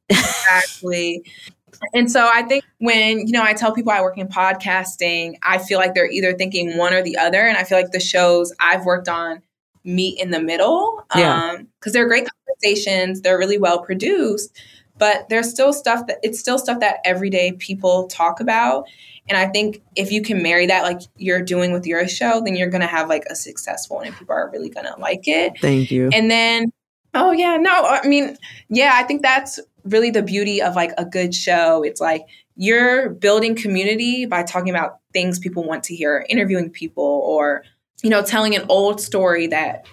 Exactly. 0.10 1.24
And 1.94 2.12
so 2.12 2.30
I 2.32 2.44
think 2.44 2.64
when, 2.80 3.28
you 3.28 3.34
know, 3.34 3.44
I 3.44 3.54
tell 3.54 3.74
people 3.74 3.92
I 3.92 4.02
work 4.02 4.18
in 4.18 4.28
podcasting, 4.28 5.38
I 5.44 5.58
feel 5.58 5.80
like 5.80 5.94
they're 5.94 6.10
either 6.10 6.34
thinking 6.34 6.78
one 6.78 6.94
or 6.94 7.02
the 7.02 7.18
other. 7.18 7.42
And 7.42 7.58
I 7.58 7.64
feel 7.64 7.78
like 7.78 7.92
the 7.92 8.00
shows 8.00 8.54
I've 8.60 8.86
worked 8.86 9.08
on 9.08 9.42
meet 9.86 10.20
in 10.20 10.32
the 10.32 10.42
middle. 10.42 11.06
Yeah. 11.16 11.52
Um, 11.52 11.68
because 11.80 11.94
they're 11.94 12.08
great 12.08 12.28
conversations, 12.46 13.22
they're 13.22 13.38
really 13.38 13.58
well 13.58 13.80
produced, 13.80 14.60
but 14.98 15.30
there's 15.30 15.50
still 15.50 15.72
stuff 15.74 16.08
that 16.08 16.18
it's 16.24 16.40
still 16.40 16.58
stuff 16.58 16.80
that 16.80 16.98
everyday 17.06 17.54
people 17.54 18.08
talk 18.08 18.40
about. 18.40 18.86
And 19.28 19.38
I 19.38 19.48
think 19.48 19.82
if 19.96 20.12
you 20.12 20.22
can 20.22 20.44
marry 20.44 20.68
that 20.68 20.84
like 20.84 21.02
you're 21.18 21.42
doing 21.42 21.72
with 21.72 21.86
your 21.86 22.08
show, 22.08 22.42
then 22.44 22.56
you're 22.56 22.70
gonna 22.70 22.88
have 22.88 23.10
like 23.10 23.26
a 23.30 23.36
successful 23.36 23.98
one 23.98 24.08
and 24.08 24.16
people 24.16 24.36
are 24.36 24.50
really 24.52 24.70
gonna 24.70 24.96
like 25.00 25.28
it. 25.28 25.60
thank 25.62 25.92
you 25.92 26.10
And 26.14 26.30
then, 26.30 26.72
oh 27.16 27.32
yeah, 27.32 27.58
no, 27.58 27.72
I 27.72 28.08
mean, 28.08 28.38
yeah, 28.70 28.92
I 28.94 29.04
think 29.04 29.22
that's 29.22 29.60
really 29.84 30.12
the 30.12 30.22
beauty 30.22 30.62
of 30.62 30.76
like 30.76 30.92
a 30.98 31.06
good 31.06 31.34
show. 31.34 31.84
It's 31.84 32.02
like 32.02 32.22
you're 32.56 33.10
building 33.10 33.56
community 33.56 34.26
by 34.26 34.44
talking 34.44 34.70
about 34.70 35.00
things 35.14 35.40
people 35.40 35.64
want 35.64 35.84
to 35.86 35.96
hear, 35.96 36.26
interviewing 36.30 36.70
people, 36.70 37.04
or 37.26 37.64
you 38.04 38.10
know, 38.10 38.22
telling 38.22 38.56
an 38.56 38.66
old 38.70 39.02
story 39.02 39.48
that 39.48 39.86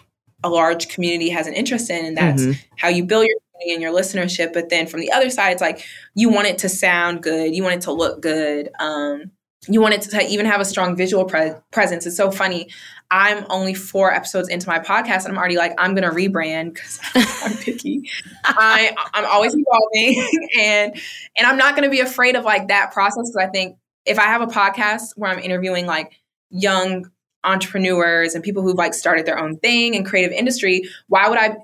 a 0.44 0.48
large 0.50 0.88
community 0.88 1.30
has 1.30 1.46
an 1.46 1.54
interest 1.54 1.88
in, 1.88 2.04
and 2.04 2.16
that's 2.16 2.42
Mhm. 2.42 2.58
how 2.76 2.88
you 2.88 3.04
build 3.04 3.26
your 3.26 3.36
community 3.52 3.74
and 3.74 3.82
your 3.82 3.92
listenership. 3.92 4.52
But 4.52 4.68
then 4.68 4.86
from 4.86 5.00
the 5.00 5.12
other 5.12 5.30
side, 5.30 5.52
it's 5.52 5.62
like 5.62 5.84
you 6.14 6.28
want 6.28 6.48
it 6.48 6.58
to 6.58 6.68
sound 6.68 7.22
good, 7.22 7.54
you 7.54 7.62
want 7.62 7.76
it 7.76 7.80
to 7.82 7.92
look 7.92 8.20
good. 8.20 8.68
Um, 8.80 9.30
you 9.68 9.80
want 9.80 9.94
it 9.94 10.02
to 10.02 10.26
even 10.26 10.44
have 10.46 10.60
a 10.60 10.64
strong 10.64 10.96
visual 10.96 11.24
pre- 11.24 11.52
presence. 11.70 12.04
It's 12.04 12.16
so 12.16 12.32
funny. 12.32 12.68
I'm 13.12 13.44
only 13.50 13.74
four 13.74 14.10
episodes 14.10 14.48
into 14.48 14.66
my 14.66 14.78
podcast, 14.78 15.26
and 15.26 15.28
I'm 15.28 15.36
already 15.36 15.58
like, 15.58 15.74
I'm 15.76 15.94
gonna 15.94 16.10
rebrand 16.10 16.72
because 16.72 16.98
I'm 17.14 17.56
picky. 17.58 18.10
I 18.42 18.96
I'm 19.12 19.26
always 19.26 19.54
evolving, 19.54 20.48
and 20.58 20.98
and 21.36 21.46
I'm 21.46 21.58
not 21.58 21.74
gonna 21.76 21.90
be 21.90 22.00
afraid 22.00 22.36
of 22.36 22.44
like 22.44 22.68
that 22.68 22.90
process 22.92 23.28
because 23.30 23.36
I 23.36 23.48
think 23.48 23.76
if 24.06 24.18
I 24.18 24.22
have 24.22 24.40
a 24.40 24.46
podcast 24.46 25.10
where 25.16 25.30
I'm 25.30 25.38
interviewing 25.38 25.84
like 25.84 26.18
young 26.48 27.10
entrepreneurs 27.44 28.34
and 28.34 28.42
people 28.42 28.62
who've 28.62 28.76
like 28.76 28.94
started 28.94 29.26
their 29.26 29.38
own 29.38 29.58
thing 29.58 29.92
in 29.92 30.04
creative 30.04 30.32
industry, 30.32 30.88
why 31.08 31.28
would 31.28 31.38
I 31.38 31.56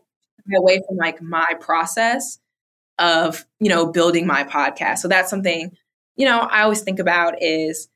be 0.47 0.55
away 0.55 0.83
from 0.87 0.99
like 0.99 1.23
my 1.23 1.55
process 1.61 2.39
of 2.99 3.47
you 3.59 3.71
know 3.71 3.91
building 3.91 4.27
my 4.27 4.45
podcast? 4.45 4.99
So 4.99 5.09
that's 5.09 5.31
something 5.31 5.75
you 6.15 6.27
know 6.27 6.41
I 6.41 6.61
always 6.61 6.83
think 6.83 6.99
about 6.99 7.43
is 7.43 7.89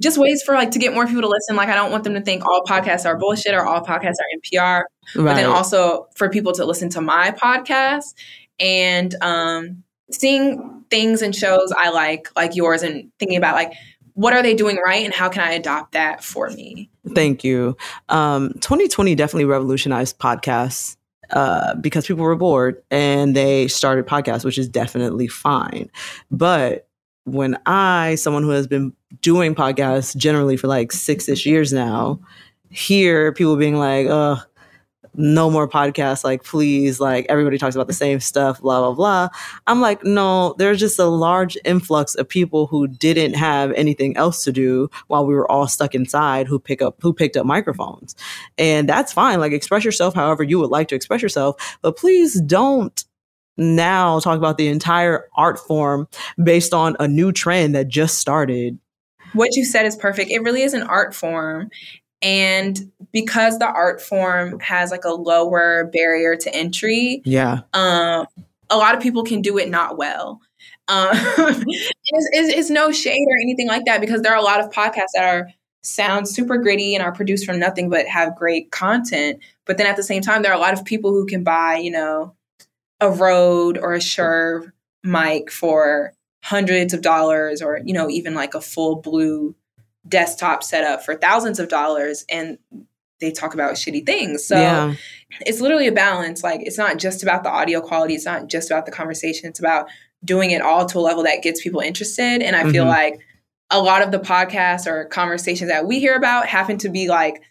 just 0.00 0.18
ways 0.18 0.42
for 0.42 0.54
like 0.54 0.70
to 0.72 0.78
get 0.78 0.94
more 0.94 1.06
people 1.06 1.22
to 1.22 1.28
listen. 1.28 1.56
Like 1.56 1.68
I 1.68 1.74
don't 1.74 1.90
want 1.90 2.04
them 2.04 2.14
to 2.14 2.20
think 2.20 2.44
all 2.44 2.62
podcasts 2.64 3.06
are 3.06 3.16
bullshit 3.16 3.54
or 3.54 3.64
all 3.64 3.80
podcasts 3.80 4.16
are 4.20 4.40
NPR, 4.42 4.82
but 5.14 5.34
then 5.34 5.46
also 5.46 6.08
for 6.14 6.28
people 6.28 6.52
to 6.52 6.64
listen 6.64 6.88
to 6.90 7.00
my 7.00 7.30
podcast 7.30 8.14
and 8.58 9.14
um, 9.22 9.82
seeing 10.10 10.84
things 10.90 11.22
and 11.22 11.34
shows 11.34 11.72
I 11.76 11.90
like, 11.90 12.28
like 12.36 12.54
yours, 12.54 12.82
and 12.82 13.10
thinking 13.18 13.36
about 13.36 13.54
like 13.54 13.72
what 14.14 14.34
are 14.34 14.42
they 14.42 14.54
doing 14.54 14.78
right 14.84 15.04
and 15.04 15.14
how 15.14 15.28
can 15.28 15.42
I 15.42 15.52
adopt 15.52 15.92
that 15.92 16.22
for 16.22 16.50
me. 16.50 16.90
Thank 17.14 17.44
you. 17.44 17.76
Um, 18.08 18.52
2020 18.60 19.14
definitely 19.14 19.46
revolutionized 19.46 20.18
podcasts 20.18 20.96
uh, 21.30 21.74
because 21.76 22.06
people 22.06 22.22
were 22.24 22.36
bored 22.36 22.82
and 22.90 23.34
they 23.34 23.68
started 23.68 24.06
podcasts, 24.06 24.44
which 24.44 24.58
is 24.58 24.68
definitely 24.68 25.28
fine. 25.28 25.90
But 26.30 26.86
when 27.24 27.58
I, 27.66 28.16
someone 28.16 28.42
who 28.42 28.50
has 28.50 28.66
been 28.66 28.92
doing 29.20 29.54
podcasts 29.54 30.16
generally 30.16 30.56
for 30.56 30.66
like 30.66 30.92
six 30.92 31.28
ish 31.28 31.46
years 31.46 31.72
now, 31.72 32.20
hear 32.70 33.32
people 33.32 33.56
being 33.56 33.76
like, 33.76 34.06
"Uh, 34.06 34.36
no 35.14 35.50
more 35.50 35.68
podcasts. 35.68 36.24
Like, 36.24 36.44
please, 36.44 37.00
like 37.00 37.26
everybody 37.28 37.58
talks 37.58 37.74
about 37.74 37.86
the 37.86 37.92
same 37.92 38.20
stuff, 38.20 38.60
blah, 38.60 38.80
blah, 38.80 38.94
blah. 38.94 39.28
I'm 39.66 39.80
like, 39.80 40.04
no, 40.04 40.54
there's 40.58 40.80
just 40.80 40.98
a 40.98 41.04
large 41.04 41.56
influx 41.64 42.14
of 42.14 42.28
people 42.28 42.66
who 42.66 42.88
didn't 42.88 43.34
have 43.34 43.72
anything 43.72 44.16
else 44.16 44.44
to 44.44 44.52
do 44.52 44.88
while 45.08 45.26
we 45.26 45.34
were 45.34 45.50
all 45.50 45.68
stuck 45.68 45.94
inside 45.94 46.46
who 46.46 46.58
pick 46.58 46.80
up 46.80 46.96
who 47.00 47.12
picked 47.12 47.36
up 47.36 47.46
microphones. 47.46 48.14
And 48.58 48.88
that's 48.88 49.12
fine. 49.12 49.40
Like 49.40 49.52
express 49.52 49.84
yourself 49.84 50.14
however 50.14 50.42
you 50.42 50.58
would 50.58 50.70
like 50.70 50.88
to 50.88 50.94
express 50.94 51.22
yourself, 51.22 51.78
but 51.82 51.96
please 51.96 52.40
don't 52.40 53.04
now 53.56 54.18
talk 54.20 54.38
about 54.38 54.58
the 54.58 54.68
entire 54.68 55.26
art 55.36 55.58
form 55.58 56.08
based 56.42 56.72
on 56.72 56.96
a 57.00 57.08
new 57.08 57.32
trend 57.32 57.74
that 57.74 57.88
just 57.88 58.18
started. 58.18 58.78
What 59.34 59.54
you 59.56 59.64
said 59.64 59.86
is 59.86 59.96
perfect. 59.96 60.30
It 60.30 60.42
really 60.42 60.62
is 60.62 60.74
an 60.74 60.82
art 60.82 61.14
form. 61.14 61.70
And 62.20 62.90
because 63.12 63.58
the 63.58 63.66
art 63.66 64.00
form 64.00 64.60
has 64.60 64.90
like 64.90 65.04
a 65.04 65.10
lower 65.12 65.90
barrier 65.92 66.36
to 66.36 66.54
entry, 66.54 67.20
Yeah. 67.24 67.60
um, 67.72 68.26
a 68.70 68.76
lot 68.76 68.94
of 68.94 69.02
people 69.02 69.24
can 69.24 69.42
do 69.42 69.58
it 69.58 69.68
not 69.68 69.98
well. 69.98 70.40
Um, 70.88 71.08
it's, 71.14 71.92
it's, 72.06 72.54
it's 72.54 72.70
no 72.70 72.92
shade 72.92 73.26
or 73.28 73.36
anything 73.42 73.66
like 73.68 73.84
that 73.86 74.00
because 74.00 74.22
there 74.22 74.32
are 74.32 74.38
a 74.38 74.42
lot 74.42 74.60
of 74.60 74.70
podcasts 74.70 75.12
that 75.14 75.24
are 75.24 75.48
sound 75.82 76.28
super 76.28 76.58
gritty 76.58 76.94
and 76.94 77.02
are 77.02 77.12
produced 77.12 77.44
from 77.44 77.58
nothing 77.58 77.90
but 77.90 78.06
have 78.06 78.36
great 78.36 78.70
content. 78.70 79.40
But 79.66 79.78
then 79.78 79.86
at 79.86 79.96
the 79.96 80.02
same 80.02 80.22
time, 80.22 80.42
there 80.42 80.52
are 80.52 80.56
a 80.56 80.60
lot 80.60 80.74
of 80.74 80.84
people 80.84 81.10
who 81.10 81.26
can 81.26 81.42
buy, 81.42 81.76
you 81.76 81.90
know, 81.90 82.34
a 83.02 83.10
Rode 83.10 83.76
or 83.76 83.92
a 83.92 84.00
Shure 84.00 84.72
mic 85.02 85.50
for 85.50 86.14
hundreds 86.42 86.94
of 86.94 87.02
dollars 87.02 87.60
or, 87.60 87.80
you 87.84 87.92
know, 87.92 88.08
even 88.08 88.34
like 88.34 88.54
a 88.54 88.60
full 88.60 88.96
blue 88.96 89.54
desktop 90.08 90.62
setup 90.62 91.04
for 91.04 91.14
thousands 91.14 91.58
of 91.58 91.68
dollars 91.68 92.24
and 92.28 92.58
they 93.20 93.30
talk 93.30 93.54
about 93.54 93.74
shitty 93.74 94.04
things. 94.04 94.44
So 94.44 94.56
yeah. 94.56 94.94
it's 95.40 95.60
literally 95.60 95.86
a 95.86 95.92
balance. 95.92 96.42
Like 96.42 96.60
it's 96.62 96.78
not 96.78 96.98
just 96.98 97.22
about 97.22 97.44
the 97.44 97.50
audio 97.50 97.80
quality. 97.80 98.14
It's 98.14 98.24
not 98.24 98.48
just 98.48 98.70
about 98.70 98.86
the 98.86 98.92
conversation. 98.92 99.48
It's 99.48 99.60
about 99.60 99.88
doing 100.24 100.50
it 100.52 100.62
all 100.62 100.86
to 100.86 100.98
a 100.98 101.00
level 101.00 101.22
that 101.24 101.42
gets 101.42 101.62
people 101.62 101.80
interested. 101.80 102.42
And 102.42 102.54
I 102.56 102.70
feel 102.70 102.84
Mhm. 102.84 102.88
like 102.88 103.20
a 103.70 103.80
lot 103.80 104.02
of 104.02 104.10
the 104.10 104.18
podcasts 104.18 104.86
or 104.86 105.06
conversations 105.06 105.70
that 105.70 105.86
we 105.86 105.98
hear 106.00 106.14
about 106.14 106.46
happen 106.46 106.78
to 106.78 106.88
be 106.88 107.08
like 107.08 107.42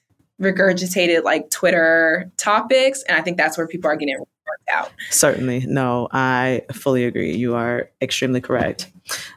regurgitated 0.41 1.23
like 1.23 1.49
Twitter 1.49 2.31
topics. 2.37 3.03
And 3.03 3.17
I 3.17 3.21
think 3.21 3.37
that's 3.37 3.57
where 3.57 3.67
people 3.67 3.89
are 3.89 3.95
getting 3.95 4.17
out. 4.73 4.91
Certainly. 5.09 5.65
No, 5.67 6.07
I 6.11 6.63
fully 6.73 7.05
agree. 7.05 7.35
You 7.35 7.55
are 7.55 7.89
extremely 8.01 8.41
correct. 8.41 8.91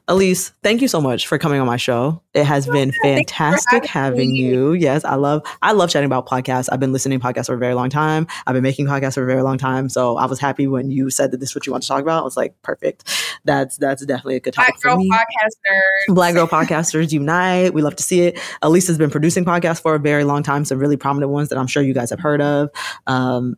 Ellice, 0.09 0.51
thank 0.63 0.83
you 0.83 0.89
so 0.89 1.01
much 1.01 1.27
for 1.27 1.39
coming 1.39 1.61
on 1.61 1.67
my 1.67 1.77
show. 1.77 2.23
It 2.35 2.45
has 2.45 2.67
been 2.67 2.93
fantastic 3.03 3.85
having 3.87 4.15
having 4.15 4.37
you. 4.37 4.73
Yes, 4.73 5.05
I 5.05 5.15
love 5.15 5.43
I 5.63 5.73
love 5.73 5.91
chatting 5.91 6.07
about 6.07 6.29
podcasts. 6.29 6.69
I've 6.71 6.81
been 6.81 6.93
listening 6.93 7.19
to 7.19 7.27
podcasts 7.27 7.47
for 7.47 7.55
a 7.55 7.59
very 7.59 7.75
long 7.75 7.91
time. 7.91 8.27
I've 8.47 8.55
been 8.55 8.63
making 8.63 8.87
podcasts 8.87 9.15
for 9.15 9.23
a 9.23 9.27
very 9.27 9.43
long 9.43 9.59
time. 9.59 9.89
So 9.89 10.17
I 10.17 10.27
was 10.27 10.39
happy 10.39 10.67
when 10.67 10.91
you 10.91 11.11
said 11.11 11.31
that 11.31 11.41
this 11.41 11.51
is 11.51 11.55
what 11.55 11.67
you 11.67 11.73
want 11.73 11.83
to 11.83 11.89
talk 11.89 12.03
about. 12.03 12.21
I 12.21 12.25
was 12.25 12.37
like, 12.37 12.61
perfect. 12.63 13.11
That's 13.45 13.77
that's 13.79 14.05
definitely 14.05 14.37
a 14.37 14.41
good 14.41 14.55
topic 14.55 14.75
Black 14.75 14.81
for 14.81 14.89
girl 14.89 14.97
me. 14.99 15.11
podcast 15.11 15.55
nerds. 15.69 16.15
Black 16.15 16.35
Girl 16.35 16.47
Podcasters 16.47 17.13
Unite. 17.13 17.75
We 17.75 17.83
love 17.83 17.97
to 17.97 18.03
see 18.03 18.21
it. 18.23 18.39
Ellice 18.63 18.87
has 18.89 18.99
been 18.99 19.11
producing 19.11 19.45
podcasts 19.45 19.81
for 19.81 19.95
a 19.95 19.99
very 19.99 20.25
long 20.25 20.43
time, 20.43 20.65
some 20.65 20.79
really 20.79 20.97
prominent 20.97 21.33
ones 21.33 21.49
that 21.49 21.59
I'm 21.59 21.67
sure 21.67 21.83
you 21.83 21.95
guys 21.95 22.11
have 22.11 22.21
heard 22.21 22.41
of. 22.41 22.71
Um, 23.07 23.57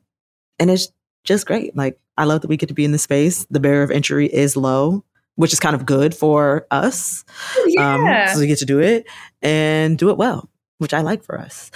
and 0.59 0.71
it's 0.71 0.89
just 1.27 1.47
great. 1.47 1.77
Like, 1.77 1.99
I 2.17 2.25
love 2.25 2.41
that 2.41 2.49
we 2.49 2.57
get 2.57 2.69
to 2.69 2.75
be 2.75 2.85
in 2.87 2.93
this 2.93 3.03
space. 3.03 3.47
The 3.51 3.61
barrier 3.61 3.83
of 3.83 3.91
entry 3.91 4.27
is 4.27 4.57
low. 4.57 5.05
which 5.37 5.53
is 5.53 5.61
kind 5.61 5.77
of 5.77 5.85
good 5.85 6.15
for 6.15 6.67
us. 6.71 7.25
Yeah. 7.67 7.95
Um, 7.95 8.35
so 8.35 8.41
we 8.41 8.47
get 8.47 8.59
to 8.61 8.65
do 8.65 8.81
it 8.81 9.07
and 9.43 9.99
do 9.99 10.09
it 10.09 10.17
well, 10.17 10.49
which 10.79 10.95
I 10.95 11.03
like 11.03 11.23
for 11.23 11.39
us. 11.39 11.71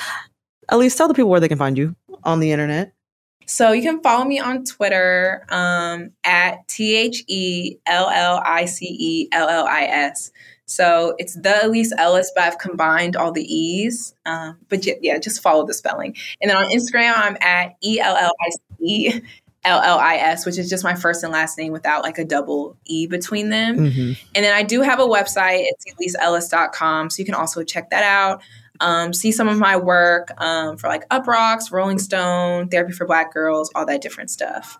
Ellice 0.72 0.96
tell 0.96 1.08
the 1.08 1.14
people 1.14 1.28
where 1.30 1.40
they 1.40 1.48
can 1.48 1.58
find 1.58 1.76
you 1.76 1.94
on 2.24 2.40
the 2.40 2.52
internet. 2.52 2.94
So 3.46 3.72
you 3.72 3.82
can 3.82 4.00
follow 4.00 4.24
me 4.24 4.38
on 4.38 4.64
Twitter 4.64 5.44
um, 5.50 6.12
at 6.24 6.66
T 6.68 6.94
H 6.96 7.22
E 7.26 7.76
L 7.86 8.08
L 8.08 8.40
I 8.44 8.64
C 8.64 8.86
E 8.86 9.28
L 9.32 9.48
L 9.48 9.66
I 9.66 9.82
S. 9.84 10.30
So 10.70 11.16
it's 11.18 11.34
the 11.34 11.64
Ellice 11.64 11.92
Ellis, 11.98 12.30
but 12.32 12.44
I've 12.44 12.58
combined 12.58 13.16
all 13.16 13.32
the 13.32 13.42
E's. 13.42 14.14
Um, 14.24 14.56
but 14.68 14.86
yeah, 14.86 14.94
yeah, 15.02 15.18
just 15.18 15.42
follow 15.42 15.66
the 15.66 15.74
spelling. 15.74 16.14
And 16.40 16.48
then 16.48 16.56
on 16.56 16.70
Instagram, 16.70 17.12
I'm 17.16 17.36
at 17.40 17.74
E 17.82 17.98
L 17.98 18.16
L 18.16 18.32
I 18.40 18.50
C 18.78 19.20
L 19.64 19.80
L 19.80 19.98
I 19.98 20.14
S, 20.16 20.46
which 20.46 20.58
is 20.58 20.70
just 20.70 20.84
my 20.84 20.94
first 20.94 21.24
and 21.24 21.32
last 21.32 21.58
name 21.58 21.72
without 21.72 22.04
like 22.04 22.18
a 22.18 22.24
double 22.24 22.76
E 22.84 23.08
between 23.08 23.50
them. 23.50 23.78
Mhm. 23.78 24.18
And 24.36 24.44
then 24.44 24.54
I 24.54 24.62
do 24.62 24.80
have 24.80 25.00
a 25.00 25.04
website. 25.04 25.64
It's 25.66 26.16
elliceellis.com. 26.16 27.10
So 27.10 27.18
you 27.18 27.24
can 27.24 27.34
also 27.34 27.64
check 27.64 27.90
that 27.90 28.04
out. 28.04 28.40
Um, 28.78 29.12
see 29.12 29.32
some 29.32 29.48
of 29.48 29.58
my 29.58 29.76
work 29.76 30.30
um, 30.40 30.76
for 30.76 30.86
like 30.86 31.06
Uproxx, 31.08 31.72
Rolling 31.72 31.98
Stone, 31.98 32.68
Therapy 32.68 32.92
for 32.92 33.06
Black 33.06 33.34
Girls, 33.34 33.70
all 33.74 33.84
that 33.86 34.02
different 34.02 34.30
stuff. 34.30 34.78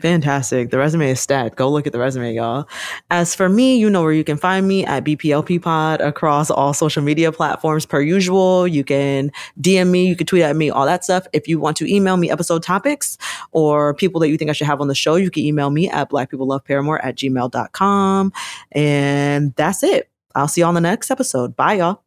Fantastic. 0.00 0.70
The 0.70 0.78
resume 0.78 1.10
is 1.10 1.20
stacked. 1.20 1.56
Go 1.56 1.70
look 1.70 1.86
at 1.86 1.92
the 1.92 2.00
resume, 2.00 2.34
y'all. 2.34 2.68
As 3.10 3.34
for 3.34 3.48
me, 3.48 3.78
you 3.78 3.88
know 3.88 4.02
where 4.02 4.12
you 4.12 4.24
can 4.24 4.36
find 4.36 4.66
me 4.66 4.84
at 4.84 5.04
BPLP 5.04 5.62
Pod 5.62 6.00
across 6.00 6.50
all 6.50 6.74
social 6.74 7.02
media 7.02 7.30
platforms 7.30 7.86
per 7.86 8.00
usual. 8.00 8.66
You 8.66 8.82
can 8.82 9.30
DM 9.60 9.90
me, 9.90 10.06
you 10.08 10.16
can 10.16 10.26
tweet 10.26 10.42
at 10.42 10.56
me, 10.56 10.68
all 10.68 10.84
that 10.84 11.04
stuff. 11.04 11.26
If 11.32 11.46
you 11.46 11.60
want 11.60 11.76
to 11.76 11.86
email 11.86 12.16
me 12.16 12.28
episode 12.28 12.62
topics 12.62 13.16
or 13.52 13.94
people 13.94 14.20
that 14.20 14.28
you 14.28 14.36
think 14.36 14.50
I 14.50 14.52
should 14.52 14.66
have 14.66 14.80
on 14.80 14.88
the 14.88 14.96
show, 14.96 15.14
you 15.14 15.30
can 15.30 15.44
email 15.44 15.70
me 15.70 15.88
at 15.88 16.10
blackpeopleloveparamore 16.10 16.98
at 17.02 17.14
gmail.com. 17.16 18.32
And 18.72 19.54
that's 19.54 19.84
it. 19.84 20.10
I'll 20.34 20.48
see 20.48 20.62
you 20.62 20.66
on 20.66 20.74
the 20.74 20.80
next 20.80 21.12
episode. 21.12 21.54
Bye, 21.54 21.74
y'all. 21.74 22.02